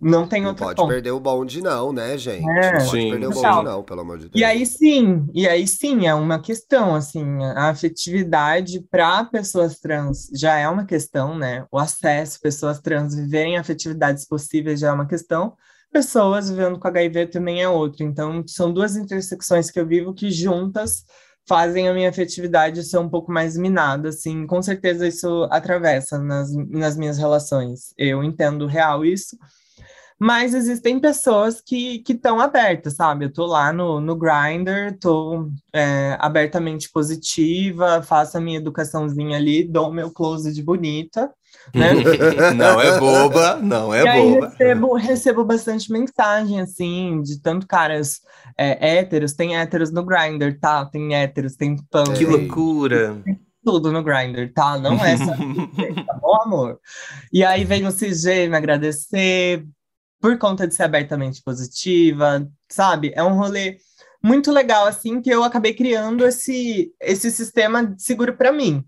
Não 0.00 0.26
tem 0.26 0.42
Não 0.42 0.50
outro 0.50 0.64
pode 0.66 0.76
ponto. 0.76 0.88
perder 0.88 1.12
o 1.12 1.20
bonde, 1.20 1.62
não, 1.62 1.92
né, 1.92 2.18
gente? 2.18 2.48
É. 2.48 2.72
Não 2.72 2.78
pode 2.78 2.90
Sim. 2.90 3.10
perder 3.10 3.26
o 3.26 3.30
bonde, 3.30 3.64
não, 3.64 3.82
pelo 3.82 4.00
amor 4.00 4.18
de 4.18 4.28
Deus. 4.28 4.34
E 4.34 4.44
aí 4.44 4.66
sim, 4.66 5.26
e 5.32 5.48
aí 5.48 5.66
sim, 5.66 6.06
é 6.06 6.14
uma 6.14 6.40
questão, 6.40 6.94
assim, 6.94 7.24
a 7.56 7.70
afetividade 7.70 8.80
para 8.90 9.24
pessoas 9.24 9.78
trans 9.78 10.28
já 10.34 10.58
é 10.58 10.68
uma 10.68 10.84
questão, 10.84 11.38
né? 11.38 11.64
O 11.70 11.78
acesso, 11.78 12.40
pessoas 12.40 12.80
trans 12.80 13.14
viverem 13.14 13.56
afetividades 13.56 14.26
possíveis 14.26 14.80
já 14.80 14.88
é 14.88 14.92
uma 14.92 15.06
questão, 15.06 15.54
pessoas 15.92 16.50
vivendo 16.50 16.78
com 16.78 16.88
HIV 16.88 17.28
também 17.28 17.62
é 17.62 17.68
outra. 17.68 18.04
Então, 18.04 18.42
são 18.48 18.72
duas 18.72 18.96
intersecções 18.96 19.70
que 19.70 19.78
eu 19.78 19.86
vivo 19.86 20.12
que 20.12 20.30
juntas 20.30 21.04
fazem 21.46 21.88
a 21.88 21.94
minha 21.94 22.08
afetividade 22.08 22.82
ser 22.82 22.98
um 22.98 23.08
pouco 23.08 23.30
mais 23.30 23.56
minada, 23.56 24.08
assim, 24.08 24.46
com 24.46 24.60
certeza 24.60 25.06
isso 25.06 25.46
atravessa 25.50 26.18
nas, 26.18 26.52
nas 26.68 26.96
minhas 26.96 27.16
relações. 27.18 27.94
Eu 27.96 28.24
entendo 28.24 28.66
real 28.66 29.04
isso, 29.04 29.36
mas 30.18 30.54
existem 30.54 31.00
pessoas 31.00 31.60
que 31.60 32.02
estão 32.08 32.40
abertas, 32.40 32.94
sabe? 32.94 33.24
Eu 33.24 33.32
tô 33.32 33.46
lá 33.46 33.72
no, 33.72 34.00
no 34.00 34.16
Grindr, 34.16 34.96
tô 35.00 35.50
é, 35.72 36.16
abertamente 36.20 36.90
positiva, 36.90 38.02
faço 38.02 38.38
a 38.38 38.40
minha 38.40 38.58
educaçãozinha 38.58 39.36
ali, 39.36 39.64
dou 39.64 39.92
meu 39.92 40.10
close 40.10 40.52
de 40.52 40.62
bonita, 40.62 41.30
né? 41.74 41.92
não 42.54 42.80
é 42.80 42.98
boba, 42.98 43.56
não 43.56 43.92
é 43.92 44.04
e 44.04 44.08
aí 44.08 44.34
boba. 44.34 44.48
recebo, 44.48 44.94
recebo 44.94 45.44
bastante 45.44 45.90
mensagem, 45.90 46.60
assim, 46.60 47.20
de 47.22 47.40
tanto 47.40 47.66
caras 47.66 48.20
é, 48.56 48.98
héteros, 48.98 49.34
tem 49.34 49.56
héteros 49.56 49.90
no 49.90 50.04
Grindr, 50.04 50.58
tá? 50.60 50.84
Tem 50.86 51.14
héteros, 51.14 51.56
tem 51.56 51.76
pan, 51.90 52.04
Que 52.04 52.24
loucura. 52.24 53.20
tudo 53.64 53.90
no 53.90 54.02
Grindr, 54.02 54.52
tá? 54.54 54.78
Não 54.78 54.94
é 55.04 55.16
só 55.16 55.32
tá 56.06 56.14
bom, 56.20 56.42
amor? 56.42 56.78
E 57.32 57.44
aí 57.44 57.64
vem 57.64 57.84
o 57.86 57.92
CG 57.92 58.48
me 58.48 58.56
agradecer 58.56 59.64
por 60.24 60.38
conta 60.38 60.66
de 60.66 60.74
ser 60.74 60.84
abertamente 60.84 61.42
positiva, 61.42 62.50
sabe? 62.66 63.12
É 63.14 63.22
um 63.22 63.36
rolê 63.36 63.76
muito 64.22 64.50
legal, 64.50 64.86
assim, 64.86 65.20
que 65.20 65.28
eu 65.28 65.44
acabei 65.44 65.74
criando 65.74 66.26
esse, 66.26 66.94
esse 66.98 67.30
sistema 67.30 67.84
de 67.84 68.02
seguro 68.02 68.34
para 68.34 68.50
mim. 68.50 68.82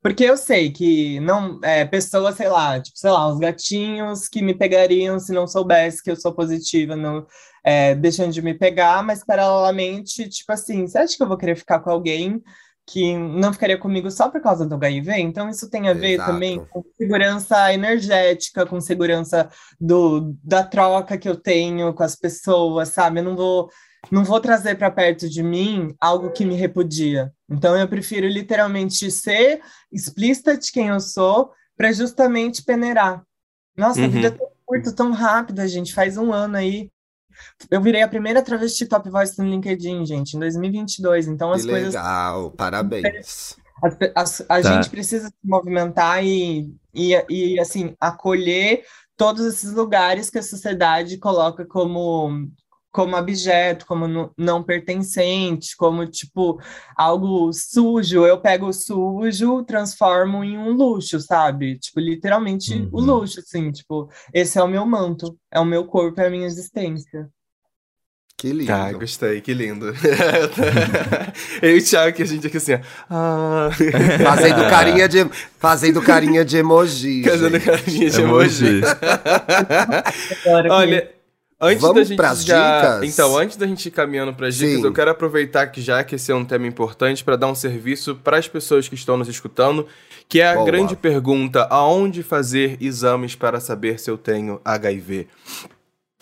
Porque 0.00 0.24
eu 0.24 0.34
sei 0.34 0.72
que 0.72 1.20
não 1.20 1.60
é, 1.62 1.84
pessoas, 1.84 2.36
sei 2.36 2.48
lá, 2.48 2.80
tipo, 2.80 2.98
sei 2.98 3.10
lá, 3.10 3.28
os 3.28 3.38
gatinhos 3.38 4.28
que 4.28 4.40
me 4.40 4.54
pegariam 4.54 5.18
se 5.18 5.30
não 5.34 5.46
soubesse 5.46 6.02
que 6.02 6.10
eu 6.10 6.16
sou 6.16 6.32
positiva, 6.34 6.96
não 6.96 7.26
é, 7.62 7.94
deixam 7.94 8.30
de 8.30 8.40
me 8.40 8.54
pegar, 8.54 9.02
mas 9.02 9.22
paralelamente, 9.22 10.26
tipo 10.26 10.52
assim, 10.54 10.86
você 10.86 10.96
acha 10.96 11.14
que 11.18 11.22
eu 11.22 11.28
vou 11.28 11.36
querer 11.36 11.54
ficar 11.54 11.80
com 11.80 11.90
alguém 11.90 12.42
que 12.86 13.16
não 13.16 13.52
ficaria 13.52 13.78
comigo 13.78 14.10
só 14.10 14.28
por 14.28 14.40
causa 14.40 14.66
do 14.66 14.74
HIV? 14.74 15.12
Então 15.20 15.48
isso 15.48 15.70
tem 15.70 15.88
a 15.88 15.94
ver 15.94 16.14
Exato. 16.14 16.32
também 16.32 16.64
com 16.66 16.82
segurança 16.98 17.72
energética, 17.72 18.66
com 18.66 18.80
segurança 18.80 19.48
do, 19.80 20.34
da 20.42 20.64
troca 20.64 21.16
que 21.16 21.28
eu 21.28 21.36
tenho 21.36 21.92
com 21.94 22.02
as 22.02 22.16
pessoas, 22.16 22.88
sabe? 22.90 23.20
Eu 23.20 23.24
não 23.24 23.36
vou 23.36 23.68
não 24.10 24.24
vou 24.24 24.40
trazer 24.40 24.74
para 24.74 24.90
perto 24.90 25.28
de 25.28 25.44
mim 25.44 25.94
algo 26.00 26.32
que 26.32 26.44
me 26.44 26.56
repudia. 26.56 27.32
Então 27.48 27.76
eu 27.76 27.86
prefiro 27.86 28.26
literalmente 28.26 29.08
ser 29.12 29.60
explícita 29.92 30.58
de 30.58 30.72
quem 30.72 30.88
eu 30.88 30.98
sou 30.98 31.52
para 31.76 31.92
justamente 31.92 32.64
peneirar. 32.64 33.22
Nossa, 33.76 34.00
a 34.00 34.04
Uhum. 34.04 34.10
vida 34.10 34.26
é 34.26 34.30
tão 34.32 34.48
curta, 34.66 34.92
tão 34.92 35.12
rápida, 35.12 35.68
gente. 35.68 35.94
Faz 35.94 36.16
um 36.16 36.32
ano 36.32 36.56
aí. 36.56 36.90
Eu 37.70 37.80
virei 37.80 38.02
a 38.02 38.08
primeira 38.08 38.42
travesti 38.42 38.86
top 38.86 39.08
voice 39.10 39.38
no 39.38 39.48
LinkedIn, 39.48 40.04
gente, 40.06 40.36
em 40.36 40.40
2022. 40.40 41.28
Então 41.28 41.52
as 41.52 41.62
Que 41.62 41.70
coisas 41.70 41.94
legal, 41.94 42.50
parabéns. 42.52 43.56
pe- 43.98 44.12
as- 44.14 44.40
a 44.42 44.60
Tá. 44.60 44.62
gente 44.62 44.90
precisa 44.90 45.26
se 45.28 45.34
movimentar 45.44 46.24
e, 46.24 46.74
e, 46.94 47.14
e, 47.28 47.60
assim, 47.60 47.94
acolher 48.00 48.84
todos 49.16 49.44
esses 49.46 49.72
lugares 49.72 50.30
que 50.30 50.38
a 50.38 50.42
sociedade 50.42 51.16
coloca 51.18 51.64
como, 51.66 52.48
como 52.92 53.16
objeto, 53.16 53.86
como 53.86 54.30
não 54.36 54.62
pertencente, 54.62 55.74
como, 55.76 56.06
tipo, 56.06 56.60
algo 56.96 57.50
sujo. 57.52 58.26
Eu 58.26 58.38
pego 58.40 58.66
o 58.68 58.72
sujo, 58.72 59.64
transformo 59.64 60.44
em 60.44 60.58
um 60.58 60.72
luxo, 60.72 61.18
sabe? 61.20 61.78
Tipo, 61.78 62.00
literalmente 62.00 62.88
o 62.92 62.98
Uhum. 63.00 63.04
luxo, 63.06 63.40
assim, 63.40 63.72
tipo, 63.72 64.08
esse 64.32 64.58
é 64.58 64.62
o 64.62 64.68
meu 64.68 64.84
manto, 64.86 65.36
é 65.50 65.58
o 65.58 65.64
meu 65.64 65.84
corpo, 65.86 66.20
é 66.20 66.26
a 66.26 66.30
minha 66.30 66.46
existência. 66.46 67.28
Que 68.36 68.52
lindo. 68.52 68.66
Tá, 68.66 68.90
gostei, 68.92 69.40
que 69.40 69.54
lindo. 69.54 69.86
Eu 71.62 71.76
e 71.76 71.78
o 71.78 71.84
Thiago 71.84 72.16
que 72.16 72.22
a 72.22 72.26
gente 72.26 72.46
aqui 72.48 72.56
assim, 72.56 72.74
ó. 72.74 72.78
Ah, 73.08 73.70
Fazendo 74.24 74.68
carinha 74.68 75.08
de, 75.08 75.18
fazendo 75.60 76.02
carinha 76.02 76.44
de 76.44 76.56
emoji. 76.56 77.22
fazendo 77.22 77.60
carinha 77.60 78.10
de 78.10 78.20
emoji. 78.20 78.66
Emoji. 78.66 78.82
Olha, 80.70 81.10
antes 81.62 81.80
Vamos 81.80 81.96
da 81.96 82.04
gente 82.04 82.16
pras 82.16 82.44
já... 82.44 82.96
dicas? 82.96 83.14
Então, 83.14 83.38
antes 83.38 83.56
da 83.56 83.66
gente 83.66 83.86
ir 83.86 83.90
caminhando 83.92 84.34
para 84.34 84.48
as 84.48 84.56
dicas, 84.56 84.80
Sim. 84.80 84.84
eu 84.84 84.92
quero 84.92 85.10
aproveitar 85.10 85.68
que 85.68 85.80
já 85.80 86.02
que 86.02 86.16
esse 86.16 86.32
é 86.32 86.34
um 86.34 86.44
tema 86.44 86.66
importante 86.66 87.22
para 87.22 87.36
dar 87.36 87.46
um 87.46 87.54
serviço 87.54 88.16
para 88.16 88.36
as 88.36 88.48
pessoas 88.48 88.88
que 88.88 88.96
estão 88.96 89.16
nos 89.16 89.28
escutando, 89.28 89.86
que 90.28 90.40
é 90.40 90.48
a 90.48 90.54
Boa. 90.54 90.66
grande 90.66 90.96
pergunta: 90.96 91.62
aonde 91.70 92.22
fazer 92.22 92.76
exames 92.80 93.36
para 93.36 93.60
saber 93.60 94.00
se 94.00 94.10
eu 94.10 94.18
tenho 94.18 94.60
HIV? 94.64 95.28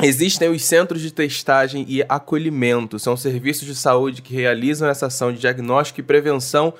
Existem 0.03 0.49
os 0.49 0.65
centros 0.65 1.03
de 1.03 1.13
testagem 1.13 1.85
e 1.87 2.03
acolhimento, 2.09 2.99
são 2.99 3.17
serviços 3.17 3.67
de 3.67 3.75
saúde 3.75 4.23
que 4.23 4.35
realizam 4.35 4.89
essa 4.89 5.07
ação 5.07 5.31
de 5.31 5.39
diagnóstico 5.39 6.01
e 6.01 6.03
prevenção 6.03 6.73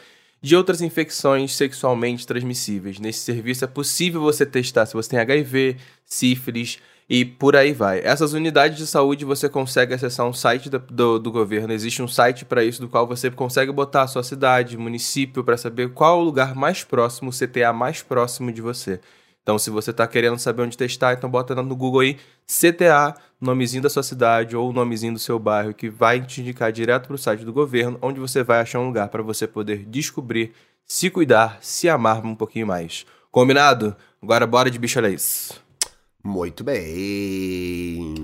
de 0.43 0.57
outras 0.57 0.81
infecções 0.81 1.55
sexualmente 1.55 2.27
transmissíveis. 2.27 2.99
Nesse 2.99 3.21
serviço 3.21 3.65
é 3.65 3.69
possível 3.69 4.23
você 4.23 4.47
testar 4.47 4.87
se 4.87 4.95
você 4.95 5.11
tem 5.11 5.19
HIV, 5.19 5.77
sífilis 6.07 6.79
e 7.11 7.25
por 7.25 7.57
aí 7.57 7.73
vai. 7.73 8.01
Essas 8.05 8.35
unidades 8.35 8.79
de 8.79 8.87
saúde 8.87 9.25
você 9.25 9.49
consegue 9.49 9.93
acessar 9.93 10.25
um 10.25 10.33
site 10.33 10.71
da- 10.71 10.79
do, 10.79 11.19
do 11.19 11.33
governo. 11.33 11.73
Existe 11.73 12.01
um 12.01 12.07
site 12.07 12.45
para 12.45 12.63
isso, 12.63 12.81
do 12.81 12.89
qual 12.89 13.05
você 13.05 13.29
consegue 13.29 13.73
botar 13.73 14.03
a 14.03 14.07
sua 14.07 14.23
cidade, 14.23 14.77
município, 14.79 15.43
para 15.43 15.57
saber 15.57 15.91
qual 15.93 16.21
o 16.21 16.23
lugar 16.23 16.55
mais 16.55 16.85
próximo, 16.85 17.31
o 17.31 17.33
CTA 17.33 17.73
mais 17.73 18.01
próximo 18.01 18.53
de 18.53 18.63
você. 18.63 19.01
Então, 19.43 19.59
se 19.59 19.71
você 19.71 19.91
está 19.91 20.07
querendo 20.07 20.39
saber 20.39 20.63
onde 20.63 20.77
testar, 20.77 21.15
então 21.15 21.29
bota 21.29 21.53
no 21.57 21.75
Google 21.75 22.01
aí 22.03 22.17
CTA, 22.47 23.15
nomezinho 23.41 23.83
da 23.83 23.91
sua 23.91 24.05
cidade 24.05 24.55
ou 24.55 24.73
nomezinho 24.73 25.15
do 25.15 25.19
seu 25.19 25.37
bairro, 25.39 25.75
que 25.75 25.91
vai 25.91 26.21
te 26.25 26.41
indicar 26.41 26.71
direto 26.71 27.09
para 27.09 27.15
o 27.15 27.19
site 27.19 27.45
do 27.45 27.53
governo, 27.53 27.99
onde 28.01 28.21
você 28.21 28.45
vai 28.45 28.61
achar 28.61 28.79
um 28.79 28.87
lugar 28.87 29.09
para 29.09 29.23
você 29.23 29.49
poder 29.49 29.85
descobrir, 29.85 30.53
se 30.87 31.11
cuidar, 31.11 31.59
se 31.61 31.89
amar 31.89 32.25
um 32.25 32.37
pouquinho 32.37 32.69
mais. 32.69 33.05
Combinado? 33.33 33.97
Agora 34.23 34.47
bora 34.47 34.71
de 34.71 34.79
bicho 34.79 35.01
isso. 35.07 35.70
Muito 36.23 36.63
bem. 36.63 38.15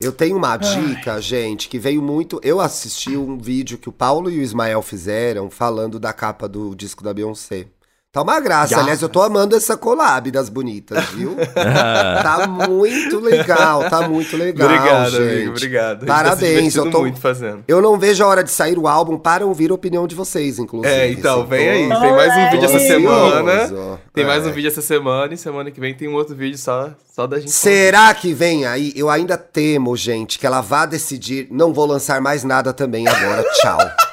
Eu 0.00 0.12
tenho 0.12 0.36
uma 0.36 0.56
dica, 0.56 1.20
gente, 1.20 1.68
que 1.68 1.78
veio 1.78 2.00
muito. 2.00 2.40
Eu 2.42 2.58
assisti 2.58 3.16
um 3.16 3.36
vídeo 3.36 3.76
que 3.76 3.88
o 3.88 3.92
Paulo 3.92 4.30
e 4.30 4.38
o 4.38 4.42
Ismael 4.42 4.80
fizeram 4.80 5.50
falando 5.50 6.00
da 6.00 6.12
capa 6.12 6.48
do 6.48 6.74
disco 6.74 7.04
da 7.04 7.12
Beyoncé. 7.12 7.68
Tá 8.12 8.22
uma 8.22 8.40
graça. 8.40 8.76
Aliás, 8.80 9.00
eu 9.02 9.08
tô 9.08 9.22
amando 9.22 9.54
essa 9.54 9.76
collab 9.76 10.32
das 10.32 10.48
bonitas, 10.48 11.04
viu? 11.10 11.36
tá 11.54 12.44
muito 12.48 13.20
legal, 13.20 13.88
tá 13.88 14.08
muito 14.08 14.36
legal. 14.36 14.68
obrigado, 14.68 15.10
gente. 15.12 15.22
amigo, 15.22 15.50
obrigado. 15.50 15.98
Gente 16.00 16.08
Parabéns, 16.08 16.74
tá 16.74 16.80
eu 16.80 16.90
tô- 16.90 17.00
muito 17.02 17.20
fazendo. 17.20 17.62
Eu 17.68 17.80
não 17.80 17.96
vejo 17.96 18.24
a 18.24 18.26
hora 18.26 18.42
de 18.42 18.50
sair 18.50 18.76
o 18.76 18.88
álbum 18.88 19.16
para 19.16 19.46
ouvir 19.46 19.70
a 19.70 19.74
opinião 19.74 20.08
de 20.08 20.16
vocês, 20.16 20.58
inclusive. 20.58 20.92
É, 20.92 21.08
então, 21.12 21.46
vem 21.46 21.64
tô- 21.88 21.94
aí. 21.94 22.00
Tem 22.00 22.12
mais 22.12 22.36
um 22.36 22.50
vídeo 22.50 22.64
essa 22.64 22.78
semana. 22.80 23.98
Tem 24.12 24.24
mais 24.24 24.44
É. 24.44 24.48
um 24.48 24.52
vídeo 24.52 24.66
essa 24.68 24.82
semana 24.82 25.32
e 25.32 25.36
semana 25.36 25.70
que 25.70 25.78
vem 25.78 25.94
tem 25.94 26.08
um 26.08 26.14
outro 26.14 26.34
vídeo 26.34 26.58
só, 26.58 26.90
só 27.14 27.28
da 27.28 27.38
gente. 27.38 27.52
Será 27.52 28.12
que 28.12 28.34
vem 28.34 28.66
aí? 28.66 28.92
Eu 28.96 29.08
ainda 29.08 29.36
temo, 29.38 29.96
gente, 29.96 30.36
que 30.36 30.44
ela 30.44 30.60
vá 30.60 30.84
decidir. 30.84 31.46
Não 31.48 31.72
vou 31.72 31.86
lançar 31.86 32.20
mais 32.20 32.42
nada 32.42 32.72
também 32.72 33.06
agora. 33.06 33.44
Tchau. 33.54 33.78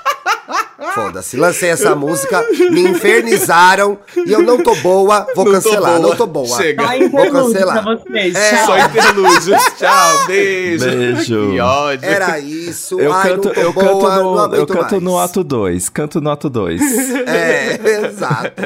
Foda-se. 1.04 1.38
Lancei 1.38 1.70
essa 1.70 1.96
música, 1.96 2.44
me 2.72 2.82
infernizaram 2.82 4.00
e 4.26 4.32
eu 4.32 4.42
não 4.42 4.62
tô 4.62 4.76
boa, 4.76 5.28
vou 5.36 5.46
Não 5.46 5.46
tô 5.46 5.52
cancelar. 5.52 5.98
boa. 5.98 6.10
Não 6.10 6.16
tô 6.16 6.28
boa. 6.28 6.58
Chega. 6.58 6.84
Vou 7.10 7.32
cancelar. 7.32 7.84
pra 7.84 7.96
vocês. 7.96 8.36
É, 8.36 8.56
Tchau. 8.56 8.66
Só 8.66 8.78
interlúdios. 8.80 9.62
Tchau, 9.78 10.26
beijo. 10.28 10.86
Beijo. 10.86 11.52
Que 11.52 11.60
ódio. 11.60 12.06
Era 12.10 12.40
isso. 12.40 13.00
Eu 13.00 13.14
Ai, 13.14 13.30
canto, 13.30 13.50
tô 13.50 13.60
eu 13.60 13.74
boa, 13.74 14.10
canto, 14.10 14.50
no, 14.50 14.56
eu 14.56 14.68
canto 14.68 15.02
no 15.02 15.20
ato 15.20 15.44
2. 15.44 15.90
Canto 15.90 16.22
no 16.22 16.30
ato 16.32 16.50
2. 16.50 16.82
É, 17.28 18.06
exato. 18.06 18.62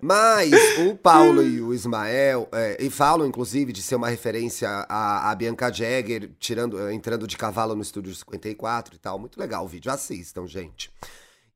Mas 0.00 0.52
o 0.78 0.94
Paulo 0.96 1.42
e 1.42 1.60
o 1.60 1.72
Ismael, 1.74 2.48
é, 2.52 2.76
e 2.80 2.90
falam 2.90 3.26
inclusive 3.26 3.72
de 3.72 3.82
ser 3.82 3.96
uma 3.96 4.08
referência 4.08 4.68
a, 4.88 5.30
a 5.30 5.34
Bianca 5.34 5.72
Jagger 5.72 6.30
tirando, 6.38 6.90
entrando 6.90 7.26
de 7.26 7.36
cavalo 7.36 7.74
no 7.74 7.82
estúdio 7.82 8.14
54 8.14 8.94
e 8.94 8.98
tal. 8.98 9.18
Muito 9.18 9.38
legal 9.38 9.64
o 9.64 9.68
vídeo, 9.68 9.90
assistam, 9.92 10.46
gente. 10.46 10.90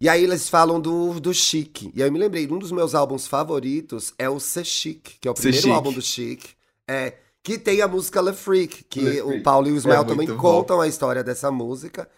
E 0.01 0.09
aí 0.09 0.23
eles 0.23 0.49
falam 0.49 0.81
do, 0.81 1.19
do 1.19 1.33
Chic. 1.33 1.91
E 1.95 2.03
aí 2.03 2.09
eu 2.09 2.13
me 2.13 2.19
lembrei, 2.19 2.47
um 2.51 2.59
dos 2.59 2.71
meus 2.71 2.95
álbuns 2.95 3.27
favoritos 3.27 4.13
é 4.19 4.29
o 4.29 4.39
C 4.39 4.63
Chic, 4.63 5.19
que 5.21 5.27
é 5.27 5.31
o 5.31 5.35
primeiro 5.35 5.73
álbum 5.73 5.93
do 5.93 6.03
Chic. 6.03 6.51
É, 6.87 7.15
que 7.43 7.59
tem 7.59 7.81
a 7.81 7.89
música 7.89 8.21
Le 8.21 8.33
Freak, 8.33 8.85
que 8.85 9.01
Le 9.01 9.23
o 9.23 9.43
Paulo 9.43 9.69
e 9.69 9.73
o 9.73 9.77
Ismael 9.77 10.03
é 10.03 10.05
também 10.05 10.27
bom. 10.29 10.37
contam 10.37 10.81
a 10.81 10.89
história 10.89 11.25
dessa 11.25 11.51
música. 11.51 12.09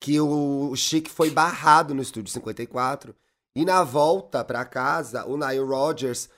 Que 0.00 0.20
o, 0.20 0.70
o 0.70 0.76
Chic 0.76 1.08
foi 1.08 1.30
barrado 1.30 1.94
no 1.94 2.00
estúdio 2.00 2.32
54. 2.32 3.14
E 3.54 3.64
na 3.64 3.82
volta 3.82 4.44
pra 4.44 4.64
casa, 4.64 5.26
o 5.26 5.36
Nile 5.36 5.64
Rodgers 5.64 6.30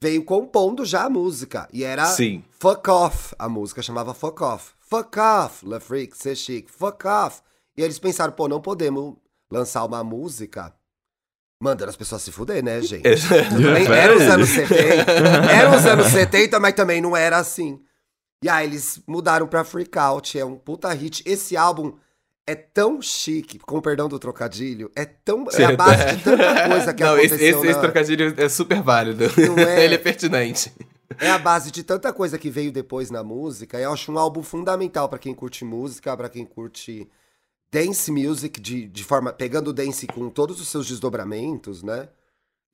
veio 0.00 0.24
compondo 0.24 0.84
já 0.84 1.04
a 1.04 1.10
música. 1.10 1.68
E 1.72 1.84
era 1.84 2.06
Sim. 2.06 2.42
Fuck 2.50 2.90
Off, 2.90 3.34
a 3.38 3.48
música 3.48 3.82
chamava 3.82 4.12
Fuck 4.14 4.42
Off. 4.42 4.72
Fuck 4.80 5.18
Off, 5.18 5.64
Le 5.66 5.78
Freak, 5.78 6.16
C 6.16 6.34
Chic, 6.34 6.68
Fuck 6.68 7.06
Off. 7.06 7.40
E 7.76 7.82
eles 7.82 7.98
pensaram, 7.98 8.32
pô, 8.32 8.48
não 8.48 8.60
podemos 8.60 9.16
lançar 9.52 9.84
uma 9.84 10.02
música 10.02 10.74
mandando 11.62 11.90
as 11.90 11.96
pessoas 11.96 12.22
se 12.22 12.32
fuder, 12.32 12.64
né, 12.64 12.80
gente? 12.80 13.06
era 13.94 14.16
os 14.16 14.22
anos 14.22 14.48
70. 14.48 15.12
Era 15.52 15.76
os 15.76 15.86
anos 15.86 16.06
70, 16.06 16.58
mas 16.58 16.72
também 16.72 17.00
não 17.00 17.16
era 17.16 17.36
assim. 17.36 17.80
E 18.42 18.48
aí 18.48 18.66
eles 18.66 19.00
mudaram 19.06 19.46
pra 19.46 19.62
Freak 19.62 19.96
Out, 19.96 20.38
é 20.38 20.44
um 20.44 20.56
puta 20.56 20.92
hit. 20.92 21.22
Esse 21.24 21.56
álbum 21.56 21.94
é 22.44 22.56
tão 22.56 23.00
chique, 23.00 23.58
com 23.60 23.80
perdão 23.80 24.08
do 24.08 24.18
trocadilho, 24.18 24.90
é 24.96 25.04
tão. 25.04 25.46
É 25.52 25.64
a 25.64 25.76
base 25.76 26.16
de 26.16 26.24
tanta 26.24 26.66
coisa 26.68 26.94
que 26.94 27.04
não, 27.04 27.12
aconteceu. 27.12 27.36
Esse, 27.36 27.44
esse, 27.44 27.64
na... 27.64 27.70
esse 27.70 27.80
trocadilho 27.80 28.34
é 28.36 28.48
super 28.48 28.82
válido. 28.82 29.24
É... 29.60 29.84
Ele 29.84 29.94
é 29.94 29.98
pertinente. 29.98 30.72
É 31.20 31.30
a 31.30 31.38
base 31.38 31.70
de 31.70 31.84
tanta 31.84 32.12
coisa 32.12 32.38
que 32.38 32.50
veio 32.50 32.72
depois 32.72 33.10
na 33.10 33.22
música. 33.22 33.78
Eu 33.78 33.92
acho 33.92 34.10
um 34.10 34.18
álbum 34.18 34.42
fundamental 34.42 35.08
para 35.08 35.18
quem 35.18 35.34
curte 35.34 35.64
música, 35.64 36.16
para 36.16 36.28
quem 36.28 36.44
curte 36.44 37.06
dance 37.72 38.12
music 38.12 38.60
de, 38.60 38.86
de 38.86 39.02
forma 39.02 39.32
pegando 39.32 39.68
o 39.68 39.72
dance 39.72 40.06
com 40.06 40.28
todos 40.28 40.60
os 40.60 40.68
seus 40.68 40.86
desdobramentos, 40.86 41.82
né? 41.82 42.10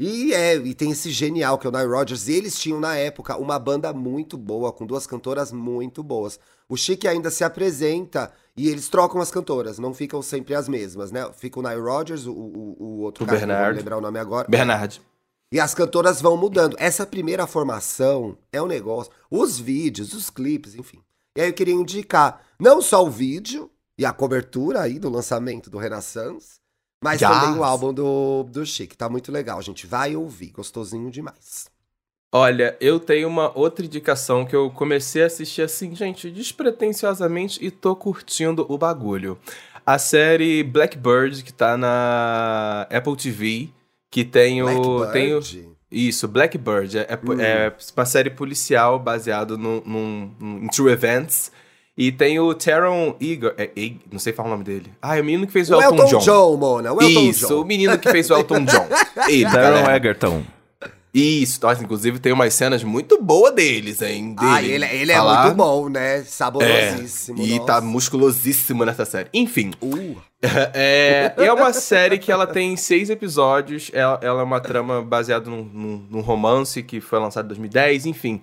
E 0.01 0.33
é, 0.33 0.57
e 0.57 0.75
tem 0.75 0.91
esse 0.91 1.11
genial 1.11 1.59
que 1.59 1.67
é 1.67 1.71
o 1.71 1.73
Nile 1.73 1.91
Rodgers, 1.91 2.29
e 2.29 2.33
eles 2.33 2.59
tinham 2.59 2.79
na 2.79 2.97
época 2.97 3.37
uma 3.37 3.59
banda 3.59 3.93
muito 3.93 4.37
boa, 4.37 4.73
com 4.73 4.87
duas 4.87 5.07
cantoras 5.07 5.51
muito 5.51 6.03
boas. 6.03 6.39
O 6.69 6.77
Chic 6.77 7.05
ainda 7.07 7.31
se 7.31 7.43
apresenta 7.43 8.33
e 8.57 8.69
eles 8.69 8.89
trocam 8.89 9.21
as 9.21 9.31
cantoras, 9.31 9.79
não 9.79 9.95
ficam 9.95 10.21
sempre 10.21 10.55
as 10.55 10.69
mesmas, 10.69 11.11
né? 11.11 11.29
Fica 11.37 11.59
o 11.59 11.63
Nile 11.63 11.81
Rodgers, 11.81 12.27
o, 12.27 12.33
o, 12.33 12.77
o 12.79 13.01
outro 13.01 13.25
o 13.25 13.27
cara, 13.27 13.39
Bernard. 13.39 13.63
não 13.63 13.69
vou 13.71 13.79
lembrar 13.79 13.99
o 13.99 14.01
nome 14.01 14.19
agora. 14.19 14.49
Bernard. 14.49 15.01
E 15.51 15.59
as 15.59 15.75
cantoras 15.75 16.21
vão 16.21 16.37
mudando. 16.37 16.77
Essa 16.79 17.07
primeira 17.07 17.47
formação 17.47 18.37
é 18.53 18.61
um 18.61 18.67
negócio. 18.67 19.13
Os 19.31 19.59
vídeos, 19.59 20.13
os 20.13 20.29
clipes, 20.29 20.75
enfim. 20.75 21.03
E 21.37 21.41
aí 21.41 21.49
eu 21.49 21.55
queria 21.55 21.75
indicar 21.75 22.43
não 22.61 22.83
só 22.83 23.05
o 23.05 23.11
vídeo, 23.11 23.71
e 23.99 24.07
a 24.07 24.13
cobertura 24.13 24.83
aí 24.83 24.99
do 24.99 25.11
lançamento 25.11 25.69
do 25.69 25.77
Renaissance, 25.77 26.61
mas 27.03 27.21
também 27.21 27.59
o 27.59 27.65
álbum 27.65 27.93
do, 27.93 28.45
do 28.45 28.65
Chic. 28.65 28.95
Tá 28.95 29.09
muito 29.09 29.31
legal, 29.33 29.61
gente 29.61 29.87
vai 29.87 30.17
ouvir, 30.17 30.51
gostosinho 30.51 31.11
demais. 31.11 31.67
Olha, 32.31 32.77
eu 32.81 33.01
tenho 33.01 33.27
uma 33.27 33.57
outra 33.59 33.85
indicação 33.85 34.45
que 34.45 34.55
eu 34.55 34.71
comecei 34.71 35.23
a 35.23 35.27
assistir 35.27 35.63
assim, 35.63 35.95
gente, 35.95 36.31
despretensiosamente 36.31 37.65
e 37.65 37.71
tô 37.71 37.97
curtindo 37.97 38.67
o 38.69 38.77
bagulho. 38.77 39.39
A 39.85 39.99
série 39.99 40.63
Blackbird, 40.63 41.43
que 41.43 41.53
tá 41.53 41.77
na 41.77 42.87
Apple 42.91 43.17
TV, 43.17 43.71
que 44.11 44.25
tem 44.25 44.63
o. 44.63 45.07
Tem 45.07 45.35
o 45.35 45.41
isso, 45.91 46.29
Blackbird. 46.29 46.99
É, 46.99 47.07
é, 47.09 47.17
hum. 47.17 47.41
é 47.41 47.75
uma 47.97 48.05
série 48.05 48.29
policial 48.29 48.99
baseada 48.99 49.57
no, 49.57 49.81
no, 49.81 50.27
no, 50.39 50.65
em 50.65 50.69
true 50.69 50.93
events. 50.93 51.51
E 51.99 52.13
tem 52.13 52.39
o 52.39 52.55
Taron 52.55 53.17
Eager, 53.21 53.53
é, 53.59 53.69
não 54.09 54.21
sei 54.21 54.33
falar 54.33 54.51
o 54.51 54.53
nome 54.53 54.63
dele. 54.63 54.93
Ah, 55.03 55.19
é 55.19 55.21
o 55.21 55.25
menino 55.25 55.49
que 55.49 55.53
fez 55.53 55.69
o, 55.69 55.77
o 55.77 55.83
Elton, 55.83 55.97
Elton 55.97 56.07
John. 56.07 56.19
John 56.21 56.57
Mona, 56.57 56.93
o 56.93 57.03
Elton 57.03 57.21
Isso, 57.23 57.49
John. 57.49 57.61
o 57.61 57.65
menino 57.65 57.99
que 57.99 58.09
fez 58.09 58.31
o 58.31 58.35
Elton 58.35 58.65
John. 58.67 58.87
Ele, 59.29 59.45
Taron 59.51 59.91
Egerton. 59.91 60.45
Isso, 61.13 61.59
nossa, 61.61 61.83
inclusive 61.83 62.21
tem 62.21 62.33
umas 62.33 62.55
cenas 62.55 62.85
muito 62.85 63.21
boas 63.21 63.53
deles, 63.53 64.01
hein? 64.01 64.37
Dele. 64.37 64.49
Ah, 64.49 64.63
ele, 64.63 64.85
ele 64.85 65.11
é 65.11 65.21
muito 65.21 65.57
bom, 65.57 65.89
né? 65.89 66.23
Saborosíssimo. 66.23 67.43
É, 67.43 67.47
e 67.47 67.67
tá 67.67 67.81
musculosíssimo 67.81 68.85
nessa 68.85 69.05
série. 69.05 69.29
Enfim. 69.35 69.73
Uh. 69.83 70.17
é, 70.73 71.33
é 71.37 71.53
uma 71.53 71.73
série 71.73 72.19
que 72.19 72.31
ela 72.31 72.47
tem 72.47 72.77
seis 72.77 73.11
episódios. 73.11 73.91
Ela, 73.93 74.21
ela 74.23 74.41
é 74.43 74.45
uma 74.45 74.61
trama 74.61 75.03
baseada 75.03 75.51
num, 75.51 75.65
num, 75.65 76.07
num 76.09 76.21
romance 76.21 76.81
que 76.81 77.01
foi 77.01 77.19
lançado 77.19 77.47
em 77.47 77.49
2010, 77.49 78.07
enfim 78.07 78.41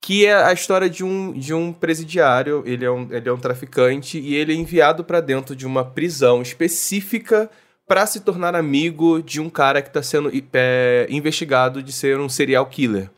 que 0.00 0.24
é 0.24 0.34
a 0.34 0.52
história 0.52 0.88
de 0.88 1.04
um, 1.04 1.32
de 1.32 1.52
um 1.52 1.72
presidiário, 1.72 2.62
ele 2.64 2.84
é 2.84 2.90
um, 2.90 3.06
ele 3.10 3.28
é 3.28 3.32
um 3.32 3.38
traficante 3.38 4.18
e 4.18 4.34
ele 4.34 4.52
é 4.52 4.56
enviado 4.56 5.04
para 5.04 5.20
dentro 5.20 5.54
de 5.54 5.66
uma 5.66 5.84
prisão 5.84 6.40
específica 6.40 7.50
para 7.86 8.06
se 8.06 8.20
tornar 8.20 8.54
amigo 8.54 9.20
de 9.22 9.40
um 9.40 9.50
cara 9.50 9.82
que 9.82 9.88
está 9.88 10.02
sendo 10.02 10.30
é, 10.52 11.06
investigado 11.10 11.82
de 11.82 11.92
ser 11.92 12.18
um 12.18 12.28
serial 12.28 12.64
killer. 12.66 13.10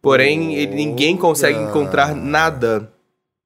Porém, 0.00 0.54
ele, 0.54 0.74
ninguém 0.74 1.16
consegue 1.16 1.58
encontrar 1.58 2.14
nada, 2.14 2.90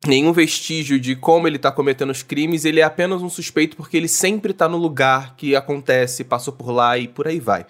nenhum 0.07 0.33
vestígio 0.33 1.01
de 1.01 1.17
como 1.17 1.49
ele 1.49 1.57
está 1.57 1.73
cometendo 1.73 2.11
os 2.11 2.23
crimes. 2.23 2.65
Ele 2.65 2.81
é 2.81 2.85
apenas 2.85 3.23
um 3.23 3.29
suspeito 3.29 3.77
porque 3.77 3.97
ele 3.97 4.07
sempre 4.07 4.53
está 4.53 4.69
no 4.69 4.77
lugar 4.77 5.35
que 5.37 5.57
acontece, 5.57 6.23
passou 6.23 6.53
por 6.53 6.71
lá 6.71 6.97
e 6.97 7.09
por 7.09 7.27
aí 7.27 7.41
vai. 7.41 7.67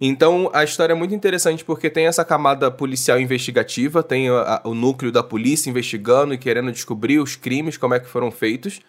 Então 0.00 0.50
a 0.54 0.64
história 0.64 0.94
é 0.94 0.96
muito 0.96 1.14
interessante 1.14 1.62
porque 1.62 1.90
tem 1.90 2.06
essa 2.06 2.24
camada 2.24 2.70
policial 2.70 3.20
investigativa, 3.20 4.02
tem 4.02 4.30
a, 4.30 4.62
a, 4.64 4.68
o 4.68 4.74
núcleo 4.74 5.12
da 5.12 5.22
polícia 5.22 5.68
investigando 5.68 6.32
e 6.32 6.38
querendo 6.38 6.72
descobrir 6.72 7.18
os 7.18 7.36
crimes, 7.36 7.76
como 7.76 7.94
é 7.94 8.00
que 8.00 8.08
foram 8.08 8.30
feitos. 8.30 8.80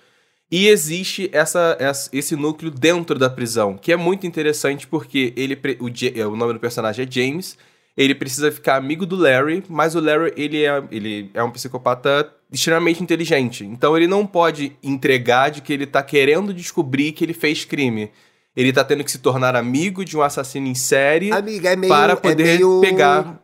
E 0.49 0.68
existe 0.68 1.30
essa, 1.34 1.78
essa, 1.80 2.09
esse 2.14 2.36
núcleo 2.36 2.72
dentro 2.72 3.18
da 3.20 3.30
prisão, 3.30 3.78
que 3.78 3.91
é 3.91 3.97
muito 3.97 4.26
interessante 4.26 4.88
porque 4.88 5.34
ele 5.36 5.57
o, 5.80 5.88
o 6.30 6.36
nome 6.36 6.53
do 6.53 6.59
personagem 6.59 7.05
é 7.05 7.12
James. 7.12 7.57
Ele 7.95 8.16
precisa 8.16 8.49
ficar 8.51 8.78
amigo 8.78 9.05
do 9.05 9.18
Larry, 9.18 9.64
mas 9.68 9.95
o 9.95 9.99
Larry 9.99 10.34
ele 10.38 10.64
é, 10.64 10.84
ele 10.91 11.30
é 11.34 11.43
um 11.43 11.51
psicopata 11.51 12.34
extremamente 12.49 13.03
inteligente. 13.03 13.66
Então 13.66 13.97
ele 13.97 14.07
não 14.07 14.26
pode 14.26 14.78
entregar 14.82 15.51
de 15.51 15.62
que 15.62 15.74
ele 15.74 15.86
tá 15.86 16.01
querendo 16.01 16.53
descobrir 16.53 17.12
que 17.12 17.26
ele 17.26 17.34
fez 17.34 17.66
crime 17.66 18.12
ele 18.55 18.73
tá 18.73 18.83
tendo 18.83 19.03
que 19.03 19.11
se 19.11 19.19
tornar 19.19 19.55
amigo 19.55 20.03
de 20.03 20.17
um 20.17 20.21
assassino 20.21 20.67
em 20.67 20.75
série 20.75 21.31
Amiga, 21.31 21.69
é 21.71 21.75
meio, 21.75 21.93
para 21.93 22.15
poder 22.15 22.43
é 22.43 22.57
meio, 22.57 22.81
pegar. 22.81 23.41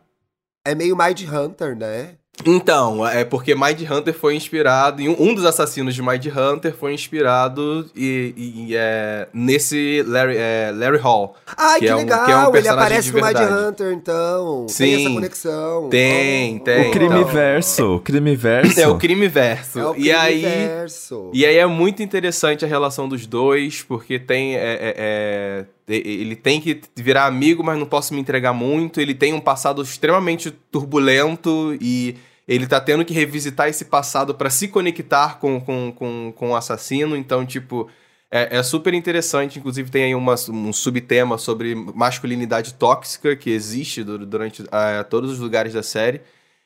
É 0.65 0.75
meio 0.75 0.97
Mind 0.97 1.21
Hunter, 1.21 1.75
né? 1.77 2.17
Então, 2.45 3.05
é 3.07 3.23
porque 3.23 3.55
Mind 3.55 3.81
Hunter 3.89 4.13
foi 4.13 4.35
inspirado. 4.35 5.01
Em 5.01 5.09
um, 5.09 5.33
dos 5.33 5.45
assassinos 5.45 5.95
de 5.95 6.01
Mind 6.01 6.25
Hunter 6.27 6.73
foi 6.73 6.93
inspirado 6.93 7.85
e, 7.95 8.33
e 8.37 8.75
é, 8.75 9.27
nesse 9.33 10.03
Larry, 10.07 10.35
é, 10.37 10.71
Larry 10.73 10.97
Hall. 10.97 11.35
Ai, 11.57 11.79
que, 11.79 11.85
que 11.85 11.91
é 11.91 11.95
um, 11.95 11.97
legal! 11.97 12.25
Que 12.25 12.31
é 12.31 12.37
um 12.37 12.55
ele 12.55 12.67
aparece 12.67 13.11
no 13.11 13.25
Mind 13.25 13.37
Hunter, 13.37 13.93
então. 13.93 14.65
Sim, 14.69 14.83
tem 14.83 15.05
essa 15.05 15.13
conexão. 15.13 15.89
Tem, 15.89 16.57
oh. 16.57 16.63
tem. 16.63 16.89
O 16.89 16.91
crime 16.91 17.19
então. 17.19 17.25
verso. 17.25 17.95
O 17.95 17.99
crime 17.99 18.35
verso. 18.35 18.79
É 18.79 18.87
o 18.87 18.97
crime 18.97 19.27
verso. 19.27 19.79
É 19.79 19.85
o 19.85 19.93
crime 19.93 20.07
e 20.07 20.11
aí, 20.11 20.41
verso. 20.41 21.31
E 21.33 21.45
aí 21.45 21.57
é 21.57 21.65
muito 21.65 22.03
interessante 22.03 22.63
a 22.63 22.67
relação 22.67 23.09
dos 23.09 23.25
dois, 23.25 23.81
porque 23.81 24.19
tem. 24.19 24.55
É, 24.55 24.59
é, 24.59 24.95
é 24.97 25.65
ele 25.87 26.35
tem 26.35 26.59
que 26.59 26.81
virar 26.95 27.25
amigo, 27.25 27.63
mas 27.63 27.79
não 27.79 27.85
posso 27.85 28.13
me 28.13 28.19
entregar 28.19 28.53
muito. 28.53 28.99
Ele 28.99 29.15
tem 29.15 29.33
um 29.33 29.39
passado 29.39 29.81
extremamente 29.81 30.51
turbulento 30.51 31.77
e 31.79 32.17
ele 32.47 32.67
tá 32.67 32.79
tendo 32.79 33.05
que 33.05 33.13
revisitar 33.13 33.69
esse 33.69 33.85
passado 33.85 34.35
para 34.35 34.49
se 34.49 34.67
conectar 34.67 35.39
com, 35.39 35.59
com, 35.61 35.91
com, 35.91 36.33
com 36.35 36.51
o 36.51 36.55
assassino. 36.55 37.15
Então, 37.15 37.45
tipo, 37.45 37.89
é, 38.29 38.57
é 38.57 38.63
super 38.63 38.93
interessante. 38.93 39.59
Inclusive, 39.59 39.89
tem 39.89 40.03
aí 40.03 40.15
uma, 40.15 40.35
um 40.49 40.73
subtema 40.73 41.37
sobre 41.37 41.73
masculinidade 41.75 42.73
tóxica 42.73 43.35
que 43.35 43.49
existe 43.49 44.03
durante 44.03 44.63
uh, 44.63 44.67
todos 45.09 45.31
os 45.31 45.39
lugares 45.39 45.73
da 45.73 45.83
série. 45.83 46.21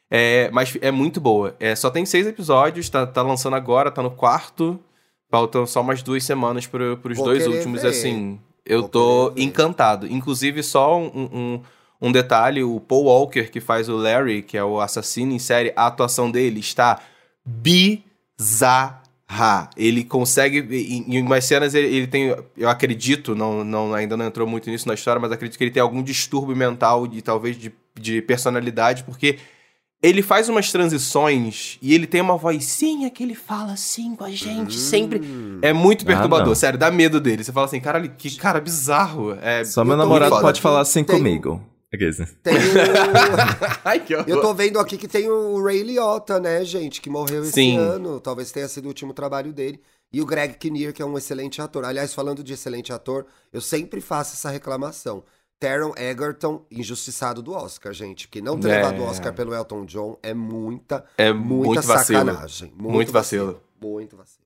É, 0.09 0.49
mas 0.51 0.77
é 0.81 0.91
muito 0.91 1.21
boa. 1.21 1.55
É, 1.59 1.75
só 1.75 1.89
tem 1.89 2.05
seis 2.05 2.27
episódios, 2.27 2.89
tá, 2.89 3.07
tá 3.07 3.21
lançando 3.21 3.55
agora, 3.55 3.91
tá 3.91 4.01
no 4.01 4.11
quarto. 4.11 4.79
Faltam 5.29 5.65
só 5.65 5.79
umas 5.79 6.03
duas 6.03 6.23
semanas 6.23 6.67
para 6.67 6.93
os 6.93 7.17
dois 7.17 7.47
últimos, 7.47 7.83
ver. 7.83 7.87
assim. 7.87 8.39
Eu 8.65 8.87
tô 8.87 9.33
encantado. 9.35 10.07
Inclusive, 10.07 10.61
só 10.63 10.99
um, 10.99 11.29
um, 11.33 11.61
um, 12.01 12.11
detalhe: 12.11 12.63
o 12.63 12.79
Paul 12.79 13.05
Walker, 13.05 13.49
que 13.49 13.59
faz 13.59 13.89
o 13.89 13.97
Larry, 13.97 14.43
que 14.43 14.57
é 14.57 14.63
o 14.63 14.79
assassino 14.79 15.33
em 15.33 15.39
série, 15.39 15.73
a 15.75 15.87
atuação 15.87 16.29
dele 16.29 16.59
está 16.59 17.01
bizarra. 17.43 19.01
Ele 19.75 20.03
consegue. 20.03 20.59
Em, 20.59 21.15
em 21.17 21.21
umas 21.21 21.45
cenas, 21.45 21.73
ele, 21.73 21.87
ele, 21.95 22.07
tem. 22.07 22.35
Eu 22.55 22.69
acredito, 22.69 23.33
não, 23.35 23.63
não, 23.63 23.93
ainda 23.93 24.15
não 24.15 24.25
entrou 24.25 24.47
muito 24.47 24.69
nisso 24.69 24.87
na 24.87 24.93
história, 24.93 25.19
mas 25.19 25.31
acredito 25.31 25.57
que 25.57 25.63
ele 25.63 25.71
tem 25.71 25.81
algum 25.81 26.03
distúrbio 26.03 26.55
mental 26.55 27.07
e 27.11 27.21
talvez 27.21 27.57
de, 27.57 27.73
de 27.99 28.21
personalidade, 28.21 29.03
porque 29.03 29.39
ele 30.01 30.21
faz 30.23 30.49
umas 30.49 30.71
transições 30.71 31.77
e 31.81 31.93
ele 31.93 32.07
tem 32.07 32.21
uma 32.21 32.35
vozinha 32.35 33.09
que 33.09 33.21
ele 33.21 33.35
fala 33.35 33.73
assim 33.73 34.15
com 34.15 34.23
a 34.23 34.31
gente, 34.31 34.75
sempre. 34.75 35.21
É 35.61 35.71
muito 35.71 36.05
perturbador, 36.05 36.53
ah, 36.53 36.55
sério, 36.55 36.79
dá 36.79 36.89
medo 36.89 37.19
dele. 37.21 37.43
Você 37.43 37.51
fala 37.51 37.67
assim, 37.67 37.79
cara, 37.79 38.07
que 38.07 38.35
cara 38.35 38.59
bizarro. 38.59 39.37
É, 39.41 39.63
Só 39.63 39.85
meu 39.85 39.95
namorado 39.95 40.39
pode 40.41 40.59
falar 40.59 40.81
assim 40.81 41.03
tem, 41.03 41.17
comigo. 41.17 41.61
Né? 41.93 42.27
Tem 42.41 42.55
o... 42.55 42.57
Ai, 43.85 43.99
que 43.99 44.15
horror. 44.15 44.27
Eu 44.27 44.41
tô 44.41 44.53
vendo 44.53 44.79
aqui 44.79 44.97
que 44.97 45.07
tem 45.07 45.29
o 45.29 45.61
Ray 45.63 45.83
Liotta, 45.83 46.39
né, 46.39 46.63
gente? 46.63 47.01
Que 47.01 47.09
morreu 47.09 47.43
esse 47.43 47.51
Sim. 47.51 47.77
ano. 47.77 48.19
Talvez 48.19 48.51
tenha 48.51 48.67
sido 48.67 48.85
o 48.85 48.87
último 48.87 49.13
trabalho 49.13 49.51
dele. 49.51 49.79
E 50.11 50.21
o 50.21 50.25
Greg 50.25 50.55
Kinnear, 50.55 50.93
que 50.93 51.01
é 51.01 51.05
um 51.05 51.17
excelente 51.17 51.61
ator. 51.61 51.85
Aliás, 51.85 52.13
falando 52.13 52.43
de 52.43 52.53
excelente 52.53 52.91
ator, 52.91 53.25
eu 53.51 53.61
sempre 53.61 54.01
faço 54.01 54.33
essa 54.33 54.49
reclamação. 54.49 55.23
Taron 55.61 55.93
Egerton, 55.95 56.65
injustiçado 56.71 57.39
do 57.41 57.53
Oscar, 57.53 57.93
gente. 57.93 58.27
Porque 58.27 58.41
não 58.41 58.59
ter 58.59 58.69
É. 58.69 58.75
levado 58.77 58.99
o 58.99 59.05
Oscar 59.05 59.31
pelo 59.31 59.53
Elton 59.53 59.85
John 59.85 60.17
é 60.23 60.33
muita, 60.33 61.05
É 61.15 61.31
muita 61.31 61.65
muito 61.67 61.81
vacilo. 61.87 62.19
sacanagem. 62.19 62.73
Muito 62.75 63.11
vacilo. 63.11 63.61
Muito 63.79 64.17
vacilo. 64.17 64.41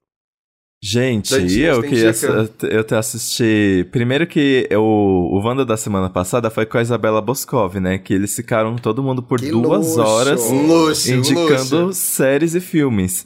Gente, 0.83 1.31
Dantinho, 1.31 1.65
eu 1.65 1.81
dica? 1.81 2.67
eu 2.67 2.83
te 2.83 2.93
assisti. 2.93 3.87
Primeiro 3.91 4.27
que 4.27 4.67
eu, 4.69 4.83
o 4.83 5.41
Wanda 5.43 5.65
da 5.65 5.77
semana 5.77 6.09
passada 6.11 6.51
foi 6.51 6.65
com 6.65 6.77
a 6.77 6.81
Isabela 6.81 7.21
Boscov, 7.21 7.77
né? 7.79 7.97
Que 7.97 8.13
eles 8.13 8.35
ficaram 8.35 8.75
todo 8.75 9.01
mundo 9.01 9.23
por 9.23 9.39
Que 9.39 9.49
duas 9.49 9.87
luxo! 9.87 10.01
horas 10.01 10.51
luxo, 10.51 11.11
indicando 11.11 11.85
luxo. 11.87 11.93
séries 11.99 12.53
e 12.53 12.59
filmes. 12.59 13.25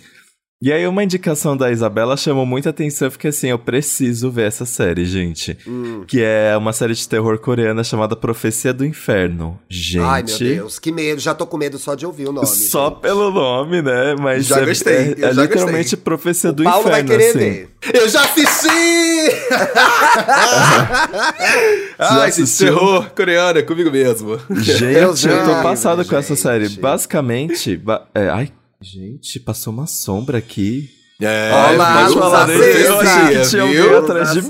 E 0.61 0.73
aí 0.73 0.85
uma 0.85 1.01
indicação 1.01 1.55
da 1.55 1.71
Isabela 1.71 2.17
chamou 2.17 2.45
muita 2.45 2.71
atenção, 2.71 3.07
eu 3.07 3.11
fiquei 3.13 3.29
assim, 3.29 3.47
eu 3.47 3.57
preciso 3.57 4.29
ver 4.29 4.45
essa 4.47 4.65
série, 4.65 5.05
gente. 5.05 5.57
Hum. 5.65 6.03
Que 6.05 6.21
é 6.21 6.53
uma 6.57 6.73
série 6.73 6.93
de 6.93 7.07
terror 7.07 7.39
coreana 7.39 7.81
chamada 7.81 8.13
Profecia 8.13 8.73
do 8.73 8.85
Inferno. 8.85 9.57
Gente. 9.69 10.03
Ai, 10.03 10.21
meu 10.21 10.37
Deus, 10.37 10.77
que 10.77 10.91
medo. 10.91 11.21
Já 11.21 11.33
tô 11.33 11.47
com 11.47 11.55
medo 11.55 11.79
só 11.79 11.95
de 11.95 12.05
ouvir 12.05 12.27
o 12.27 12.33
nome. 12.33 12.45
Só 12.45 12.89
gente. 12.89 12.99
pelo 12.99 13.31
nome, 13.31 13.81
né? 13.81 14.15
Mas 14.19 14.47
Já 14.47 14.57
é, 14.59 14.65
gostei, 14.65 14.93
é, 14.93 15.15
eu 15.17 15.29
é 15.29 15.33
já 15.33 15.43
literalmente 15.43 15.95
gostei. 15.95 15.99
profecia 16.03 16.51
do 16.51 16.61
Paulo 16.65 16.89
vai 16.89 17.03
inferno, 17.03 17.09
querer 17.09 17.29
assim. 17.29 17.39
ver. 17.39 17.69
Eu 17.93 18.09
já 18.09 18.21
assisti! 18.25 18.67
esse 22.27 22.41
assistiu? 22.41 22.67
terror 22.73 23.09
coreano 23.15 23.59
é 23.59 23.61
comigo 23.61 23.89
mesmo. 23.89 24.37
Gente, 24.51 24.79
Deus 24.93 25.23
eu 25.23 25.41
tô 25.45 25.51
passado 25.63 26.03
com 26.03 26.17
essa 26.17 26.35
gente. 26.35 26.43
série. 26.43 26.67
Basicamente, 26.67 27.77
ba- 27.77 28.05
é, 28.13 28.27
ai, 28.27 28.51
gente, 28.81 29.39
passou 29.39 29.73
uma 29.73 29.87
sombra 29.87 30.37
aqui. 30.37 30.89
É, 31.21 31.51
Olá, 31.51 31.73
mas 31.93 32.07
luz 32.11 32.19
falar 32.19 32.43
acesa. 32.45 32.59
desse 32.63 32.85
Eu 32.87 32.99
achei 32.99 33.41
que 33.41 33.49
tinha 33.49 33.65
viu? 33.65 33.97
atrás 33.97 34.31
de 34.33 34.41
mim. 34.41 34.47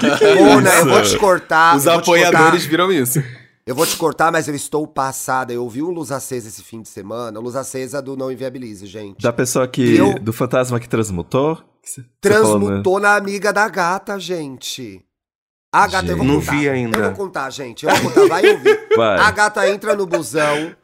Que 0.00 0.16
que 0.18 0.24
é 0.24 0.34
isso? 0.34 0.68
eu 0.78 0.86
vou 0.86 1.02
te 1.02 1.16
cortar. 1.18 1.76
Os 1.76 1.84
te 1.84 1.88
apoiadores 1.90 2.50
cortar. 2.66 2.68
viram 2.70 2.92
isso. 2.92 3.22
Eu 3.64 3.76
vou 3.76 3.86
te 3.86 3.96
cortar, 3.96 4.32
mas 4.32 4.48
eu 4.48 4.54
estou 4.56 4.84
passada. 4.88 5.52
Eu 5.52 5.62
ouvi 5.62 5.80
um 5.80 5.90
Luz 5.90 6.10
Acesa 6.10 6.48
esse 6.48 6.64
fim 6.64 6.82
de 6.82 6.88
semana. 6.88 7.38
Luz 7.38 7.54
Acesa 7.54 8.02
do 8.02 8.16
Não 8.16 8.32
Inviabilize, 8.32 8.84
gente. 8.86 9.22
Da 9.22 9.32
pessoa 9.32 9.68
que. 9.68 9.96
Eu- 9.96 10.18
Do 10.18 10.32
fantasma 10.32 10.80
que 10.80 10.88
transmutou? 10.88 11.54
Que 11.84 12.00
né? 12.00 12.06
Transmutou 12.20 12.98
na 12.98 13.14
amiga 13.14 13.52
da 13.52 13.68
gata, 13.68 14.18
gente. 14.18 15.00
A 15.72 15.86
gata, 15.86 16.08
eu 16.10 16.16
vou 16.16 16.26
Gente. 16.26 16.34
Não 16.34 16.40
contar. 16.40 16.52
vi 16.56 16.68
ainda. 16.68 16.98
Eu 16.98 17.04
vou 17.04 17.12
contar, 17.12 17.50
gente. 17.50 17.86
Eu 17.86 17.94
vou 17.94 18.10
contar, 18.10 18.26
vai 18.28 18.46
ouvir. 18.50 18.88
Vai. 18.96 19.18
A 19.20 19.30
gata 19.30 19.68
entra 19.70 19.94
no 19.96 20.04
busão, 20.06 20.74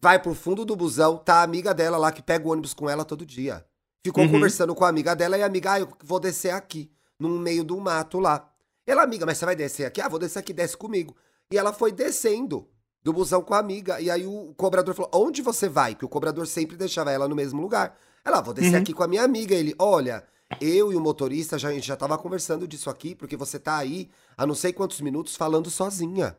vai 0.00 0.18
pro 0.18 0.34
fundo 0.34 0.64
do 0.64 0.76
busão, 0.76 1.16
tá 1.18 1.36
a 1.36 1.42
amiga 1.42 1.72
dela 1.74 1.96
lá 1.98 2.12
que 2.12 2.22
pega 2.22 2.46
o 2.46 2.50
ônibus 2.52 2.74
com 2.74 2.88
ela 2.88 3.04
todo 3.04 3.26
dia. 3.26 3.64
Ficou 4.04 4.24
Uhum. 4.24 4.30
conversando 4.32 4.74
com 4.74 4.84
a 4.84 4.88
amiga 4.88 5.14
dela 5.14 5.36
e 5.36 5.42
a 5.42 5.46
amiga, 5.46 5.72
ah, 5.72 5.80
eu 5.80 5.88
vou 6.04 6.20
descer 6.20 6.50
aqui, 6.50 6.90
no 7.18 7.28
meio 7.30 7.64
do 7.64 7.76
mato 7.80 8.18
lá. 8.20 8.48
Ela, 8.86 9.02
amiga, 9.02 9.26
mas 9.26 9.36
você 9.38 9.44
vai 9.44 9.56
descer 9.56 9.84
aqui? 9.86 10.00
Ah, 10.00 10.08
vou 10.08 10.18
descer 10.18 10.38
aqui, 10.38 10.52
desce 10.52 10.76
comigo. 10.76 11.14
E 11.50 11.58
ela 11.58 11.72
foi 11.72 11.90
descendo 11.92 12.66
do 13.02 13.12
busão 13.12 13.42
com 13.42 13.54
a 13.54 13.58
amiga. 13.58 14.00
E 14.00 14.10
aí 14.10 14.24
o 14.26 14.54
cobrador 14.56 14.94
falou: 14.94 15.10
onde 15.14 15.42
você 15.42 15.68
vai? 15.68 15.94
Que 15.94 16.04
o 16.04 16.08
cobrador 16.08 16.46
sempre 16.46 16.76
deixava 16.76 17.10
ela 17.10 17.28
no 17.28 17.34
mesmo 17.34 17.60
lugar. 17.60 17.96
Ela, 18.24 18.38
ah, 18.38 18.40
vou 18.40 18.54
descer 18.54 18.74
Uhum. 18.74 18.80
aqui 18.82 18.92
com 18.94 19.02
a 19.02 19.08
minha 19.08 19.22
amiga. 19.24 19.54
Ele, 19.54 19.74
olha, 19.78 20.24
eu 20.60 20.90
e 20.92 20.96
o 20.96 21.00
motorista, 21.00 21.58
já, 21.58 21.68
a 21.68 21.72
gente 21.72 21.86
já 21.86 21.96
tava 21.96 22.16
conversando 22.16 22.66
disso 22.68 22.88
aqui, 22.88 23.14
porque 23.14 23.36
você 23.36 23.58
tá 23.58 23.76
aí 23.76 24.08
há 24.36 24.46
não 24.46 24.54
sei 24.54 24.72
quantos 24.72 25.00
minutos 25.00 25.36
falando 25.36 25.68
sozinha. 25.70 26.36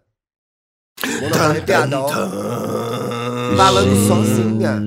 Mona, 1.22 1.32
tá 1.38 1.46
arrepiada, 1.50 2.00
ó. 2.00 2.10
Falando 3.58 4.08
sozinha. 4.08 4.82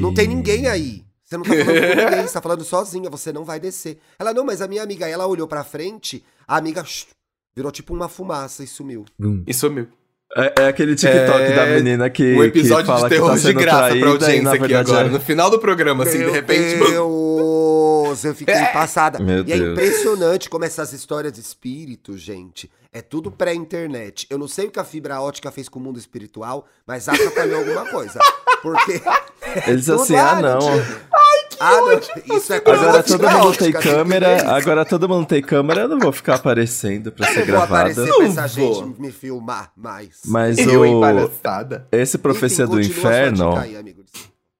Não 0.00 0.14
tem 0.14 0.26
ninguém 0.28 0.66
aí. 0.66 1.02
Você 1.24 1.36
não 1.36 1.44
tá 1.44 1.50
falando 1.54 1.66
com 1.66 1.96
ninguém, 2.04 2.26
você 2.26 2.32
tá 2.34 2.42
falando 2.42 2.64
sozinha, 2.64 3.10
você 3.10 3.32
não 3.32 3.44
vai 3.44 3.58
descer. 3.58 3.98
Ela, 4.18 4.32
não, 4.34 4.44
mas 4.44 4.60
a 4.60 4.68
minha 4.68 4.82
amiga, 4.82 5.08
ela 5.08 5.26
olhou 5.26 5.48
pra 5.48 5.64
frente, 5.64 6.22
a 6.46 6.56
amiga 6.58 6.84
shh, 6.84 7.06
virou 7.56 7.72
tipo 7.72 7.94
uma 7.94 8.08
fumaça 8.08 8.62
e 8.62 8.66
sumiu. 8.66 9.04
Isso 9.46 9.70
meu. 9.70 9.86
É, 10.36 10.62
é 10.62 10.66
aquele 10.68 10.96
TikTok 10.96 11.42
É 11.42 11.54
da 11.54 11.66
menina 11.66 12.10
que. 12.10 12.34
Um 12.34 12.42
episódio 12.44 12.86
que 12.86 12.98
fala 12.98 13.08
de 13.08 13.14
terror 13.14 13.28
que 13.28 13.34
tá 13.34 13.36
de 13.36 13.42
sendo 13.46 13.60
graça 13.60 13.78
traída 13.78 14.00
pra 14.00 14.08
e, 14.08 14.12
audiência 14.12 14.48
aqui 14.50 14.58
verdade, 14.60 14.90
agora. 14.90 15.06
é- 15.06 15.10
No 15.10 15.20
final 15.20 15.50
do 15.50 15.58
programa, 15.60 16.04
assim, 16.04 16.18
de 16.18 16.30
repente. 16.30 16.76
Deus, 16.76 16.90
eu 18.22 18.34
fiquei 18.34 18.54
passada. 18.72 19.18
Meu 19.18 19.38
e 19.46 19.52
é 19.52 19.56
Deus. 19.58 19.72
impressionante 19.72 20.48
como 20.50 20.64
essas 20.64 20.92
histórias 20.92 21.32
de 21.32 21.40
espírito, 21.40 22.16
gente, 22.18 22.70
é 22.92 23.00
tudo 23.02 23.30
pré-internet. 23.30 24.26
Eu 24.30 24.38
não 24.38 24.46
sei 24.46 24.66
o 24.66 24.70
que 24.70 24.78
a 24.78 24.84
fibra 24.84 25.20
ótica 25.20 25.50
fez 25.50 25.68
com 25.68 25.78
o 25.78 25.82
mundo 25.82 25.98
espiritual, 25.98 26.66
mas 26.86 27.08
atrapalhou 27.08 27.58
alguma 27.60 27.86
coisa. 27.90 28.18
Porque. 28.62 29.00
Eles 29.66 29.86
tudo 29.86 30.02
assim, 30.02 30.16
ah, 30.16 30.40
não. 30.40 30.58
Ah, 31.60 31.80
não, 31.80 32.36
isso 32.36 32.52
é 32.52 32.60
coisa 32.60 32.82
Agora 32.82 33.02
todo 33.02 33.30
mundo 33.30 33.46
ótica, 33.46 33.64
tem 33.64 33.72
câmera, 33.72 34.50
agora 34.56 34.84
todo 34.84 35.08
mundo 35.08 35.26
tem 35.26 35.40
câmera, 35.42 35.82
eu 35.82 35.88
não 35.88 36.00
vou 36.00 36.12
ficar 36.12 36.34
aparecendo 36.34 37.12
pra 37.12 37.26
ser 37.28 37.40
Eu 37.48 37.54
vou 37.54 37.62
aparecer 37.62 38.04
gravada. 38.06 38.16
pra 38.16 38.26
essa 38.26 38.40
Não 38.42 38.48
gente 38.48 38.74
vou. 38.80 38.96
me 38.98 39.12
filmar 39.12 39.70
mais. 39.76 40.20
Mas 40.26 40.58
Eu, 40.58 40.82
o 40.82 41.00
palhaçada. 41.00 41.86
esse 41.92 42.18
Profecia 42.18 42.64
Enfim, 42.64 42.74
do 42.74 42.80
Inferno 42.80 43.54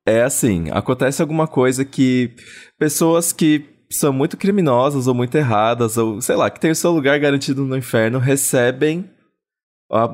é 0.07 0.22
assim, 0.22 0.66
acontece 0.70 1.20
alguma 1.22 1.48
coisa 1.48 1.84
que 1.84 2.32
pessoas 2.79 3.33
que 3.33 3.64
são 3.91 4.12
muito 4.12 4.37
criminosas 4.37 5.07
ou 5.07 5.14
muito 5.14 5.37
erradas 5.37 5.97
ou 5.97 6.20
sei 6.20 6.37
lá, 6.37 6.51
que 6.51 6.61
tem 6.61 6.70
o 6.70 6.75
seu 6.75 6.91
lugar 6.91 7.18
garantido 7.18 7.64
no 7.64 7.77
inferno 7.77 8.18
recebem 8.18 9.09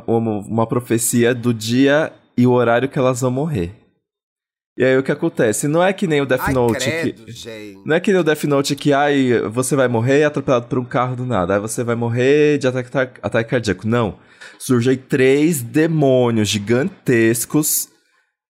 uma, 0.06 0.66
profecia 0.66 1.34
do 1.34 1.54
dia 1.54 2.12
e 2.36 2.46
o 2.46 2.52
horário 2.52 2.88
que 2.88 2.98
elas 2.98 3.20
vão 3.20 3.30
morrer. 3.30 3.74
E 4.76 4.84
aí 4.84 4.96
o 4.96 5.02
que 5.02 5.12
acontece? 5.12 5.68
Não 5.68 5.82
é 5.82 5.92
que 5.92 6.06
nem 6.06 6.20
o 6.20 6.26
Death 6.26 6.40
Ai, 6.44 6.54
Note 6.54 6.90
credo, 6.90 7.24
que 7.24 7.32
gente. 7.32 7.78
Não 7.84 7.94
é 7.94 8.00
que 8.00 8.12
nem 8.12 8.20
o 8.20 8.24
Death 8.24 8.44
Note 8.44 8.76
que, 8.76 8.92
ai, 8.92 9.40
você 9.50 9.76
vai 9.76 9.88
morrer 9.88 10.24
atropelado 10.24 10.66
por 10.66 10.78
um 10.78 10.84
carro 10.84 11.16
do 11.16 11.26
nada. 11.26 11.54
Aí 11.54 11.60
você 11.60 11.84
vai 11.84 11.94
morrer 11.94 12.58
de 12.58 12.66
ataque, 12.66 13.20
ataque 13.22 13.50
cardíaco. 13.50 13.86
Não. 13.86 14.18
Surgem 14.58 14.96
três 14.96 15.60
demônios 15.60 16.48
gigantescos 16.48 17.88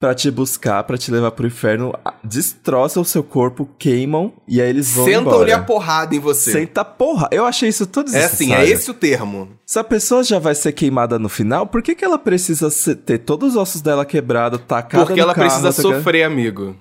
pra 0.01 0.15
te 0.15 0.31
buscar, 0.31 0.83
pra 0.85 0.97
te 0.97 1.11
levar 1.11 1.31
pro 1.33 1.47
inferno. 1.47 1.95
Destroçam 2.25 3.03
o 3.03 3.07
seu 3.07 3.23
corpo, 3.23 3.69
queimam 3.79 4.33
e 4.49 4.61
aí 4.61 4.69
eles 4.71 4.95
vão 4.95 5.05
Sentam-lhe 5.05 5.53
a 5.53 5.63
porrada 5.63 6.17
em 6.17 6.19
você. 6.19 6.53
Senta 6.53 6.83
porra. 6.83 7.29
Eu 7.31 7.45
achei 7.45 7.69
isso 7.69 7.87
tudo 7.87 8.15
É 8.17 8.25
assim, 8.25 8.55
é 8.55 8.67
esse 8.67 8.91
o 8.91 8.95
termo. 8.95 9.51
Se 9.67 9.79
a 9.79 9.85
pessoa 9.85 10.25
já 10.25 10.39
vai 10.39 10.55
ser 10.55 10.73
queimada 10.73 11.19
no 11.19 11.29
final, 11.29 11.67
por 11.67 11.83
que, 11.83 11.95
que 11.95 12.05
ela 12.05 12.19
precisa 12.19 12.69
ter 12.97 13.19
todos 13.19 13.51
os 13.51 13.57
ossos 13.57 13.83
dela 13.83 14.07
quebrados, 14.07 14.61
tacada 14.67 15.05
Porque 15.05 15.21
ela 15.21 15.35
carro, 15.35 15.47
precisa 15.47 15.71
sofrer, 15.71 16.25
amigo. 16.25 16.75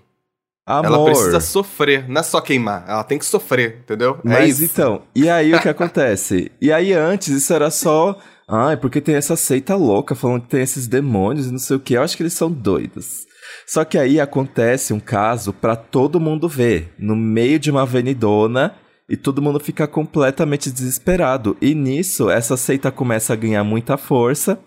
Amor. 0.66 0.86
Ela 0.86 1.06
precisa 1.06 1.40
sofrer. 1.42 2.08
Não 2.08 2.22
é 2.22 2.24
só 2.24 2.40
queimar. 2.40 2.86
Ela 2.88 3.04
tem 3.04 3.18
que 3.18 3.26
sofrer, 3.26 3.80
entendeu? 3.84 4.20
é 4.24 4.30
Mas 4.30 4.60
isso. 4.60 4.72
então, 4.72 5.02
e 5.14 5.28
aí 5.28 5.54
o 5.54 5.60
que 5.60 5.68
acontece? 5.68 6.52
E 6.62 6.72
aí 6.72 6.94
antes 6.94 7.28
isso 7.28 7.54
era 7.54 7.70
só. 7.70 8.18
Ai, 8.52 8.76
porque 8.76 9.00
tem 9.00 9.14
essa 9.14 9.36
seita 9.36 9.76
louca 9.76 10.16
falando 10.16 10.42
que 10.42 10.50
tem 10.50 10.62
esses 10.62 10.88
demônios 10.88 11.46
e 11.46 11.52
não 11.52 11.60
sei 11.60 11.78
o 11.78 11.80
que. 11.80 11.94
Eu 11.94 12.02
acho 12.02 12.18
que 12.18 12.24
eles 12.24 12.34
são 12.34 12.52
doidos. 12.52 13.28
Só 13.68 13.86
que 13.86 13.96
aí 13.96 14.20
acontece 14.20 14.92
um 14.92 15.00
caso 15.00 15.54
pra 15.54 15.76
todo 15.76 16.20
mundo 16.20 16.50
ver, 16.50 16.92
no 16.98 17.16
meio 17.16 17.60
de 17.60 17.70
uma 17.70 17.84
avenidona, 17.84 18.74
e 19.08 19.16
todo 19.16 19.42
mundo 19.42 19.60
fica 19.60 19.88
completamente 19.88 20.72
desesperado. 20.72 21.56
E 21.62 21.76
nisso, 21.76 22.28
essa 22.28 22.58
seita 22.58 22.92
começa 22.92 23.34
a 23.34 23.36
ganhar 23.36 23.64
muita 23.64 23.98
força. 23.98 24.60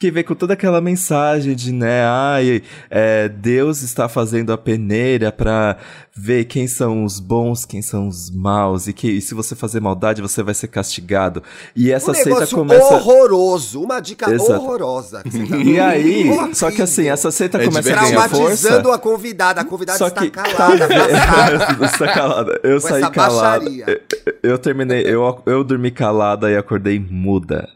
Que 0.00 0.12
vem 0.12 0.22
com 0.22 0.32
toda 0.36 0.52
aquela 0.54 0.80
mensagem 0.80 1.56
de, 1.56 1.72
né, 1.72 2.04
ai, 2.06 2.62
é, 2.88 3.28
Deus 3.28 3.82
está 3.82 4.08
fazendo 4.08 4.52
a 4.52 4.56
peneira 4.56 5.32
pra 5.32 5.76
ver 6.16 6.44
quem 6.44 6.68
são 6.68 7.02
os 7.02 7.18
bons, 7.18 7.64
quem 7.64 7.82
são 7.82 8.06
os 8.06 8.30
maus, 8.30 8.86
e 8.86 8.92
que 8.92 9.08
e 9.10 9.20
se 9.20 9.34
você 9.34 9.56
fazer 9.56 9.80
maldade, 9.80 10.22
você 10.22 10.40
vai 10.40 10.54
ser 10.54 10.68
castigado. 10.68 11.42
E 11.74 11.90
essa 11.90 12.12
um 12.12 12.14
seita 12.14 12.30
negócio 12.30 12.56
começa. 12.56 12.94
horroroso, 12.94 13.82
uma 13.82 13.98
dica 13.98 14.30
Exato. 14.32 14.52
horrorosa. 14.52 15.20
que 15.24 15.30
você 15.30 15.46
tá 15.48 15.56
E 15.56 15.80
aí, 15.80 16.28
Horrível. 16.30 16.54
só 16.54 16.70
que 16.70 16.80
assim, 16.80 17.08
essa 17.08 17.32
seita 17.32 17.60
É 17.60 17.64
começa 17.64 17.90
a 17.90 17.94
ganhar 17.96 18.06
Traumatizando 18.28 18.82
força. 18.84 18.94
a 18.94 18.98
convidada. 19.00 19.60
A 19.62 19.64
convidada 19.64 19.98
Só 19.98 20.06
está 20.06 20.20
que 20.20 20.30
calada, 20.30 20.86
tá 20.88 22.06
calada. 22.14 22.60
Eu 22.62 22.80
Com 22.80 22.86
saí 22.86 23.00
calada. 23.10 23.64
baixaria. 23.64 24.00
Eu 24.44 24.58
terminei, 24.58 25.02
eu, 25.04 25.42
eu 25.44 25.64
dormi 25.64 25.90
calada 25.90 26.48
e 26.48 26.56
acordei 26.56 27.00
muda. 27.00 27.68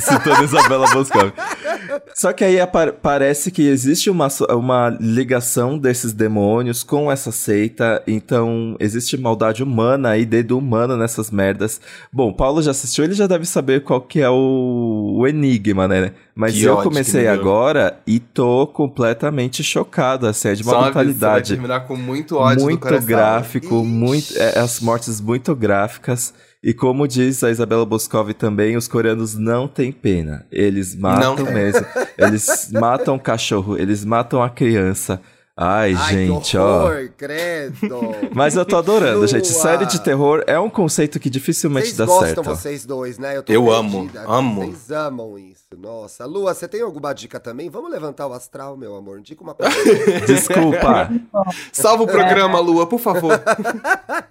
Citando 0.00 0.44
Isabela 0.44 0.86
Boscov. 0.92 1.32
Só 2.14 2.32
que 2.32 2.44
aí 2.44 2.56
parece 3.02 3.50
que 3.50 3.62
existe 3.62 4.08
uma, 4.08 4.28
uma 4.50 4.96
ligação 5.00 5.78
desses 5.78 6.12
demônios 6.12 6.82
com 6.82 7.10
essa 7.10 7.32
seita, 7.32 8.02
então 8.06 8.76
existe 8.78 9.16
maldade 9.16 9.62
humana 9.62 10.16
e 10.16 10.24
dedo 10.24 10.56
humano 10.56 10.96
nessas 10.96 11.30
merdas. 11.30 11.80
Bom, 12.12 12.32
Paulo 12.32 12.62
já 12.62 12.70
assistiu, 12.70 13.04
ele 13.04 13.14
já 13.14 13.26
deve 13.26 13.44
saber 13.44 13.82
qual 13.82 14.00
que 14.00 14.20
é 14.20 14.30
o, 14.30 15.16
o 15.18 15.26
enigma, 15.26 15.88
né? 15.88 16.12
Mas 16.34 16.54
Que 16.54 16.64
eu 16.64 16.76
comecei 16.78 17.28
agora 17.28 17.98
e 18.06 18.18
tô 18.18 18.66
completamente 18.66 19.62
chocado, 19.62 20.26
assim, 20.26 20.48
é 20.48 20.54
de 20.54 20.62
uma 20.62 20.72
Só 20.72 20.78
aviso, 20.78 20.92
Vai 20.92 21.04
brutalidade 21.04 21.52
terminar 21.52 21.80
com 21.80 21.96
muito 21.96 22.36
ódio 22.36 22.64
muito 22.64 23.00
gráfico, 23.02 23.76
Ixi. 23.76 23.86
muito, 23.86 24.38
é, 24.38 24.58
as 24.58 24.80
mortes 24.80 25.20
muito 25.20 25.54
gráficas. 25.54 26.34
E 26.66 26.72
como 26.72 27.06
diz 27.06 27.44
a 27.44 27.50
Isabela 27.50 27.84
Boscov 27.84 28.32
também, 28.32 28.74
os 28.74 28.88
coreanos 28.88 29.34
não 29.34 29.68
têm 29.68 29.92
pena. 29.92 30.46
Eles 30.50 30.96
matam 30.96 31.44
mesmo. 31.52 31.84
Eles 32.16 32.70
matam 32.72 33.16
o 33.16 33.20
cachorro, 33.20 33.76
eles 33.76 34.02
matam 34.02 34.42
a 34.42 34.48
criança. 34.48 35.20
Ai, 35.56 35.94
Ai, 35.96 36.12
gente, 36.14 36.50
que 36.50 36.58
ó. 36.58 36.84
horror, 36.84 37.10
credo. 37.16 38.00
Mas 38.34 38.56
eu 38.56 38.64
tô 38.64 38.76
adorando, 38.76 39.18
Lua. 39.18 39.28
gente. 39.28 39.46
Série 39.46 39.86
de 39.86 40.00
terror 40.00 40.42
é 40.48 40.58
um 40.58 40.68
conceito 40.68 41.20
que 41.20 41.30
dificilmente 41.30 41.86
Vocês 41.86 41.96
dá 41.96 42.06
gostam, 42.06 42.26
certo. 42.26 42.42
vocês 42.42 42.84
dois, 42.84 43.18
né? 43.18 43.40
tô 43.40 43.52
Eu 43.52 43.70
amo, 43.70 44.10
amo. 44.26 44.62
Vocês 44.62 44.90
amam 44.90 45.38
isso. 45.38 45.62
Nossa. 45.78 46.26
Lua, 46.26 46.52
você 46.54 46.66
tem 46.66 46.82
alguma 46.82 47.12
dica 47.12 47.38
também? 47.38 47.70
Vamos 47.70 47.88
levantar 47.92 48.26
o 48.26 48.32
astral, 48.32 48.76
meu 48.76 48.96
amor. 48.96 49.20
Dica 49.20 49.44
uma 49.44 49.54
coisa. 49.54 49.72
Desculpa. 50.26 51.08
Salva 51.72 52.02
o 52.02 52.06
programa, 52.08 52.58
Lua, 52.58 52.88
por 52.88 52.98
favor. 52.98 53.40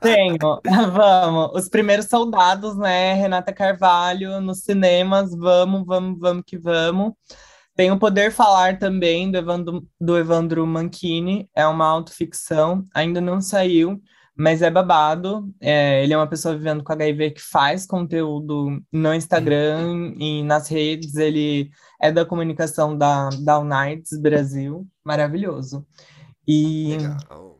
Tenho, 0.02 0.38
vamos. 0.94 1.52
Os 1.54 1.70
primeiros 1.70 2.08
soldados, 2.08 2.76
né? 2.76 3.14
Renata 3.14 3.54
Carvalho 3.54 4.42
nos 4.42 4.60
cinemas, 4.60 5.34
vamos, 5.34 5.86
vamos, 5.86 6.20
vamos 6.20 6.44
que 6.46 6.58
vamos. 6.58 7.14
Tem 7.76 7.92
o 7.92 7.98
Poder 7.98 8.32
Falar 8.32 8.78
também, 8.78 9.32
do 9.32 9.38
Evandro, 9.38 9.88
do 10.00 10.18
Evandro 10.18 10.68
Manchini, 10.68 11.50
é 11.56 11.66
uma 11.66 11.88
autoficção, 11.88 12.86
ainda 12.94 13.20
não 13.20 13.42
saiu, 13.42 14.00
mas 14.36 14.62
é 14.62 14.70
babado. 14.70 15.52
É, 15.60 16.04
ele 16.04 16.14
é 16.14 16.18
uma 16.18 16.28
pessoa 16.28 16.56
vivendo 16.56 16.84
com 16.84 16.94
HIV 16.94 17.32
que 17.32 17.42
faz 17.42 17.86
conteúdo 17.86 18.80
no 18.92 19.14
Instagram 19.14 20.14
e 20.20 20.44
nas 20.44 20.68
redes, 20.68 21.16
ele 21.16 21.72
é 22.02 22.12
da 22.12 22.26
comunicação 22.26 22.98
da, 22.98 23.30
Unites 23.60 24.20
Brasil, 24.20 24.88
maravilhoso. 25.04 25.86
E, 26.48 26.98
Legal. 26.98 27.53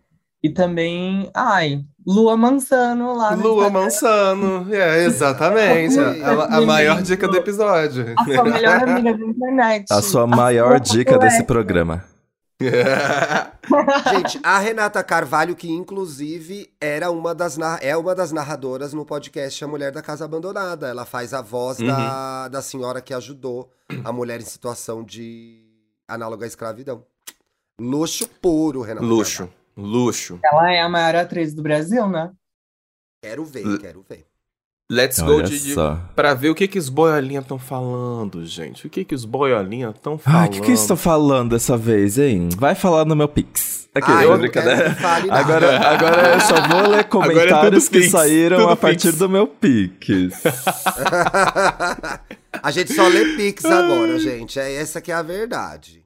E 0.44 0.50
também, 0.50 1.32
ai, 1.34 1.86
Lua 2.06 2.36
Mansano 2.36 3.16
lá 3.16 3.34
no 3.34 3.44
Lua 3.44 3.68
Instagram. 3.68 3.82
Mansano. 3.82 4.74
É, 4.76 5.06
exatamente. 5.06 5.98
A, 6.22 6.58
a 6.58 6.62
maior 6.62 7.02
dica 7.02 7.30
do 7.30 7.38
episódio. 7.38 8.14
A 8.18 8.26
sua 8.26 8.44
melhor 8.44 8.84
amiga 8.84 9.18
da 9.18 9.26
internet. 9.26 9.86
A 9.90 10.02
sua 10.02 10.28
maior 10.28 10.86
sua 10.86 10.98
dica 10.98 11.18
desse 11.18 11.44
colega. 11.44 11.46
programa. 11.46 12.04
Gente, 14.12 14.40
a 14.44 14.60
Renata 14.60 15.02
Carvalho, 15.02 15.56
que 15.56 15.72
inclusive 15.72 16.70
era 16.80 17.10
uma 17.10 17.34
das 17.34 17.58
é 17.82 17.96
uma 17.96 18.14
das 18.14 18.34
narradoras 18.34 18.94
no 18.94 19.06
podcast 19.06 19.64
A 19.64 19.68
Mulher 19.68 19.94
da 19.94 20.02
Casa 20.02 20.26
Abandonada. 20.26 20.90
Ela 20.90 21.06
faz 21.06 21.34
a 21.34 21.42
voz 21.42 21.78
da, 21.78 22.50
da 22.50 22.62
senhora 22.62 23.02
que 23.02 23.14
ajudou 23.14 23.70
a 24.04 24.12
mulher 24.12 24.42
em 24.42 24.46
situação 24.46 25.04
de 25.04 25.66
análoga 26.06 26.46
à 26.46 26.48
escravidão. 26.48 27.06
Luxo 27.80 28.28
puro, 28.42 28.82
Renata. 28.82 29.06
Luxo. 29.06 29.38
Carvalho. 29.38 29.63
Luxo. 29.76 30.40
Ela 30.44 30.72
é 30.74 30.82
a 30.82 30.90
maior 30.90 31.16
atriz 31.16 31.54
do 31.54 31.62
Brasil, 31.64 32.08
né? 32.08 32.32
Quero 33.24 33.44
ver, 33.46 33.78
quero 33.80 34.06
ver. 34.08 34.26
Let's 34.92 35.18
go 35.20 35.36
Olha 35.38 35.44
de, 35.46 35.58
de- 35.60 35.74
só. 35.74 35.98
pra 36.16 36.34
ver 36.34 36.50
o 36.50 36.56
que 36.56 36.68
que 36.68 36.78
os 36.78 36.90
boiolinha 36.90 37.40
estão 37.40 37.58
falando, 37.58 38.46
gente. 38.46 38.86
O 38.86 38.90
que 38.90 39.04
que 39.06 39.16
os 39.16 39.24
boiolinha 39.26 39.90
estão 39.90 40.18
falando. 40.18 40.42
Ai, 40.42 40.48
o 40.50 40.52
que, 40.52 40.60
que 40.62 40.68
eles 40.68 40.82
estão 40.82 40.98
falando 40.98 41.52
dessa 41.52 41.78
vez, 41.78 42.18
hein? 42.20 42.50
Vai 42.58 42.76
falar 42.76 43.06
no 43.06 43.16
meu 43.16 43.28
Pix. 43.30 43.90
Aqui, 43.96 44.12
Ai, 44.12 44.26
eu 44.26 44.32
eu 44.32 44.38
brincadeira. 44.40 44.90
nada. 45.00 45.34
Agora, 45.34 45.88
agora 45.88 46.34
eu 46.34 46.42
só 46.42 46.68
vou 46.68 46.90
ler 46.90 47.04
comentários 47.06 47.88
que 47.88 48.00
Pix, 48.02 48.12
saíram 48.12 48.70
a 48.70 48.76
partir 48.76 49.08
Pix. 49.08 49.20
do 49.20 49.30
meu 49.30 49.48
Pix. 49.48 50.08
a 52.62 52.72
gente 52.72 52.94
só 52.94 53.08
lê 53.08 53.36
Pix 53.36 53.64
agora, 53.66 54.20
gente. 54.20 54.60
É 54.60 54.74
essa 54.76 55.00
que 55.02 55.12
é 55.12 55.16
a 55.16 55.22
verdade. 55.22 56.03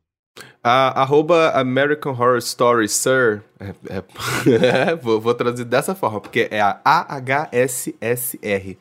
A, 0.63 1.01
arroba 1.01 1.51
American 1.51 2.11
Horror 2.11 2.38
Story 2.38 2.89
Sir. 2.89 3.43
É, 3.59 3.73
é- 3.89 4.95
vou, 5.01 5.19
vou 5.21 5.33
traduzir 5.33 5.65
dessa 5.65 5.95
forma, 5.95 6.19
porque 6.19 6.47
é 6.51 6.61
a 6.61 6.79
AHSSR. 6.83 8.77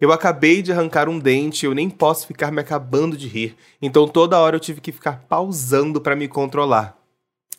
Eu 0.00 0.12
acabei 0.12 0.62
de 0.62 0.70
arrancar 0.72 1.08
um 1.08 1.18
dente, 1.18 1.66
eu 1.66 1.74
nem 1.74 1.90
posso 1.90 2.26
ficar 2.26 2.52
me 2.52 2.60
acabando 2.60 3.16
de 3.16 3.26
rir. 3.26 3.56
Então 3.82 4.06
toda 4.06 4.38
hora 4.38 4.56
eu 4.56 4.60
tive 4.60 4.80
que 4.80 4.92
ficar 4.92 5.24
pausando 5.28 6.00
pra 6.00 6.14
me 6.14 6.28
controlar. 6.28 6.96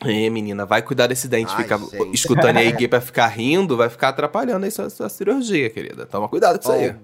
É, 0.02 0.30
menina, 0.30 0.66
vai 0.66 0.82
cuidar 0.82 1.08
desse 1.08 1.28
dente. 1.28 1.52
Ai, 1.54 1.64
fica 1.64 1.78
gente. 1.78 2.14
escutando 2.16 2.56
aí 2.56 2.72
pra 2.88 3.02
ficar 3.02 3.28
rindo, 3.28 3.76
vai 3.76 3.90
ficar 3.90 4.10
atrapalhando 4.10 4.64
aí 4.64 4.72
sua, 4.72 4.90
sua 4.90 5.10
cirurgia, 5.10 5.70
querida. 5.70 6.06
Toma 6.06 6.30
cuidado 6.30 6.58
com 6.58 6.64
isso 6.64 6.72
Ó, 6.72 6.76
aí. 6.76 6.96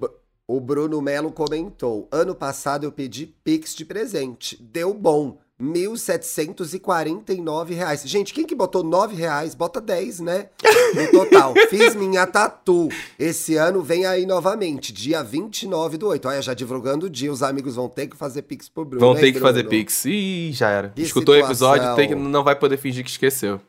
O, 0.47 0.59
Br- 0.59 0.59
o 0.59 0.59
Bruno 0.59 1.01
Melo 1.01 1.31
comentou: 1.31 2.07
ano 2.11 2.35
passado 2.35 2.85
eu 2.85 2.91
pedi 2.91 3.25
Pix 3.43 3.73
de 3.75 3.83
presente. 3.85 4.55
Deu 4.61 4.93
bom. 4.93 5.39
1.749 5.57 7.73
reais. 7.73 8.01
Gente, 8.05 8.33
quem 8.33 8.45
que 8.45 8.53
botou 8.53 8.83
9 8.83 9.15
reais, 9.15 9.55
bota 9.55 9.79
10, 9.79 10.19
né? 10.19 10.49
No 10.93 11.09
total. 11.11 11.53
Fiz 11.69 11.95
minha 11.95 12.27
tatu. 12.27 12.89
Esse 13.17 13.55
ano 13.55 13.81
vem 13.81 14.05
aí 14.05 14.25
novamente, 14.25 14.91
dia 14.91 15.23
29 15.23 15.97
do 15.97 16.09
8. 16.09 16.27
Olha, 16.27 16.41
já 16.41 16.53
divulgando 16.53 17.05
o 17.05 17.09
dia, 17.09 17.31
os 17.31 17.41
amigos 17.41 17.75
vão 17.75 17.87
ter 17.87 18.07
que 18.07 18.17
fazer 18.17 18.41
Pix 18.41 18.67
pro 18.67 18.83
Bruno. 18.83 18.99
Vão 18.99 19.15
hein, 19.15 19.21
ter 19.21 19.27
que 19.31 19.39
Bruno? 19.39 19.47
fazer 19.47 19.63
pix. 19.69 20.03
Ih, 20.05 20.51
já 20.51 20.69
era. 20.69 20.89
Que 20.89 21.03
Escutou 21.03 21.33
o 21.33 21.37
episódio, 21.37 21.95
tem 21.95 22.09
que, 22.09 22.15
não 22.15 22.43
vai 22.43 22.57
poder 22.57 22.75
fingir 22.75 23.05
que 23.05 23.11
esqueceu. 23.11 23.61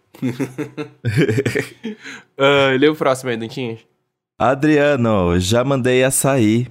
uh, 2.36 2.74
lê 2.78 2.88
o 2.88 2.96
próximo 2.96 3.30
aí, 3.30 3.36
Dentinhos. 3.36 3.86
Adriano, 4.38 5.38
já 5.40 5.64
mandei 5.64 6.04
açaí 6.04 6.66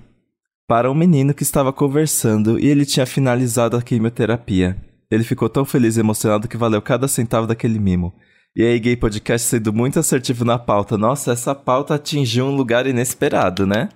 para 0.67 0.89
um 0.91 0.93
menino 0.93 1.33
que 1.33 1.41
estava 1.41 1.73
conversando 1.73 2.59
e 2.59 2.67
ele 2.67 2.85
tinha 2.85 3.07
finalizado 3.07 3.75
a 3.75 3.81
quimioterapia. 3.81 4.77
Ele 5.09 5.23
ficou 5.23 5.49
tão 5.49 5.65
feliz 5.65 5.97
e 5.97 5.99
emocionado 5.99 6.47
que 6.47 6.57
valeu 6.57 6.79
cada 6.79 7.07
centavo 7.07 7.47
daquele 7.47 7.79
mimo. 7.79 8.13
E 8.55 8.63
aí, 8.63 8.79
Gay 8.79 8.95
Podcast 8.95 9.47
sendo 9.47 9.73
muito 9.73 9.99
assertivo 9.99 10.45
na 10.45 10.59
pauta. 10.59 10.95
Nossa, 10.95 11.31
essa 11.31 11.55
pauta 11.55 11.95
atingiu 11.95 12.45
um 12.45 12.55
lugar 12.55 12.85
inesperado, 12.85 13.65
né? 13.65 13.89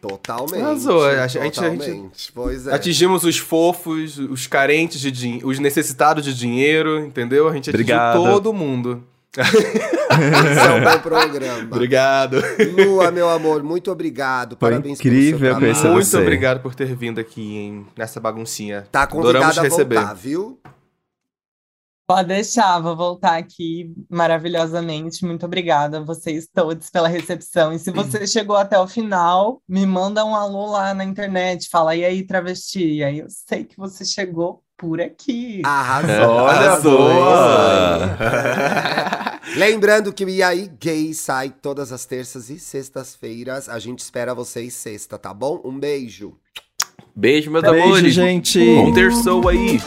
Totalmente. 0.00 0.62
Arrasou, 0.62 1.04
a 1.06 1.26
gente- 1.26 1.38
a 1.38 1.44
gente- 1.44 1.60
a 1.60 1.70
gente- 1.70 1.78
Totalmente. 1.84 2.32
Pois 2.34 2.66
é. 2.66 2.74
Atingimos 2.74 3.22
os 3.24 3.36
fofos, 3.36 4.18
os 4.18 4.46
carentes 4.46 4.98
de 4.98 5.10
dinheiro, 5.10 5.46
os 5.48 5.58
necessitados 5.58 6.24
de 6.24 6.34
dinheiro, 6.34 7.00
entendeu? 7.04 7.48
A 7.48 7.52
gente 7.52 7.68
atingiu 7.68 7.84
Obrigado. 7.94 8.22
todo 8.24 8.52
mundo. 8.52 9.04
Esse 9.40 10.66
é 10.66 10.72
um 10.74 10.84
bom 10.84 11.00
programa. 11.00 11.74
Obrigado. 11.74 12.40
Lua, 12.76 13.10
meu 13.10 13.28
amor, 13.28 13.62
muito 13.62 13.90
obrigado. 13.90 14.56
Foi 14.58 14.70
Parabéns 14.70 14.98
incrível 15.00 15.38
pelo 15.38 15.52
seu 15.52 15.60
conhecer. 15.60 15.88
Muito 15.88 16.06
você. 16.06 16.16
obrigado 16.18 16.60
por 16.60 16.74
ter 16.74 16.94
vindo 16.94 17.20
aqui 17.20 17.56
hein, 17.56 17.86
nessa 17.96 18.20
baguncinha. 18.20 18.86
Tá 18.92 19.06
convidada 19.06 19.60
a 19.60 19.64
receber. 19.64 19.96
voltar, 19.96 20.14
viu? 20.14 20.60
Pode 22.06 22.28
deixar, 22.28 22.80
vou 22.80 22.94
voltar 22.94 23.38
aqui 23.38 23.94
maravilhosamente. 24.10 25.24
Muito 25.24 25.46
obrigada 25.46 25.98
a 25.98 26.04
vocês 26.04 26.46
todos 26.46 26.90
pela 26.90 27.08
recepção. 27.08 27.72
E 27.72 27.78
se 27.78 27.90
você 27.90 28.26
chegou 28.28 28.56
até 28.56 28.78
o 28.78 28.86
final, 28.86 29.62
me 29.66 29.86
manda 29.86 30.22
um 30.22 30.34
alô 30.34 30.66
lá 30.66 30.92
na 30.92 31.02
internet. 31.02 31.68
Fala, 31.70 31.96
e 31.96 32.04
aí, 32.04 32.22
travesti? 32.22 32.96
E 32.96 33.04
aí 33.04 33.20
eu 33.20 33.26
sei 33.30 33.64
que 33.64 33.78
você 33.78 34.04
chegou 34.04 34.62
por 34.84 35.00
aqui. 35.00 35.62
Arrasou. 35.66 36.46
Arrasou. 36.46 37.08
Lembrando 39.56 40.12
que 40.12 40.24
o 40.24 40.28
aí 40.42 40.70
Gay 40.80 41.14
sai 41.14 41.50
todas 41.50 41.92
as 41.92 42.04
terças 42.04 42.50
e 42.50 42.58
sextas-feiras. 42.58 43.68
A 43.68 43.78
gente 43.78 44.00
espera 44.00 44.34
vocês 44.34 44.74
sexta, 44.74 45.16
tá 45.18 45.32
bom? 45.32 45.60
Um 45.64 45.78
beijo. 45.78 46.34
Beijo, 47.16 47.50
meus 47.50 47.62
Beijo, 47.62 47.84
amores. 47.84 48.14
gente. 48.14 48.58
Bom 48.58 48.92
ter 48.92 49.12
sou 49.12 49.48
aí. 49.48 49.78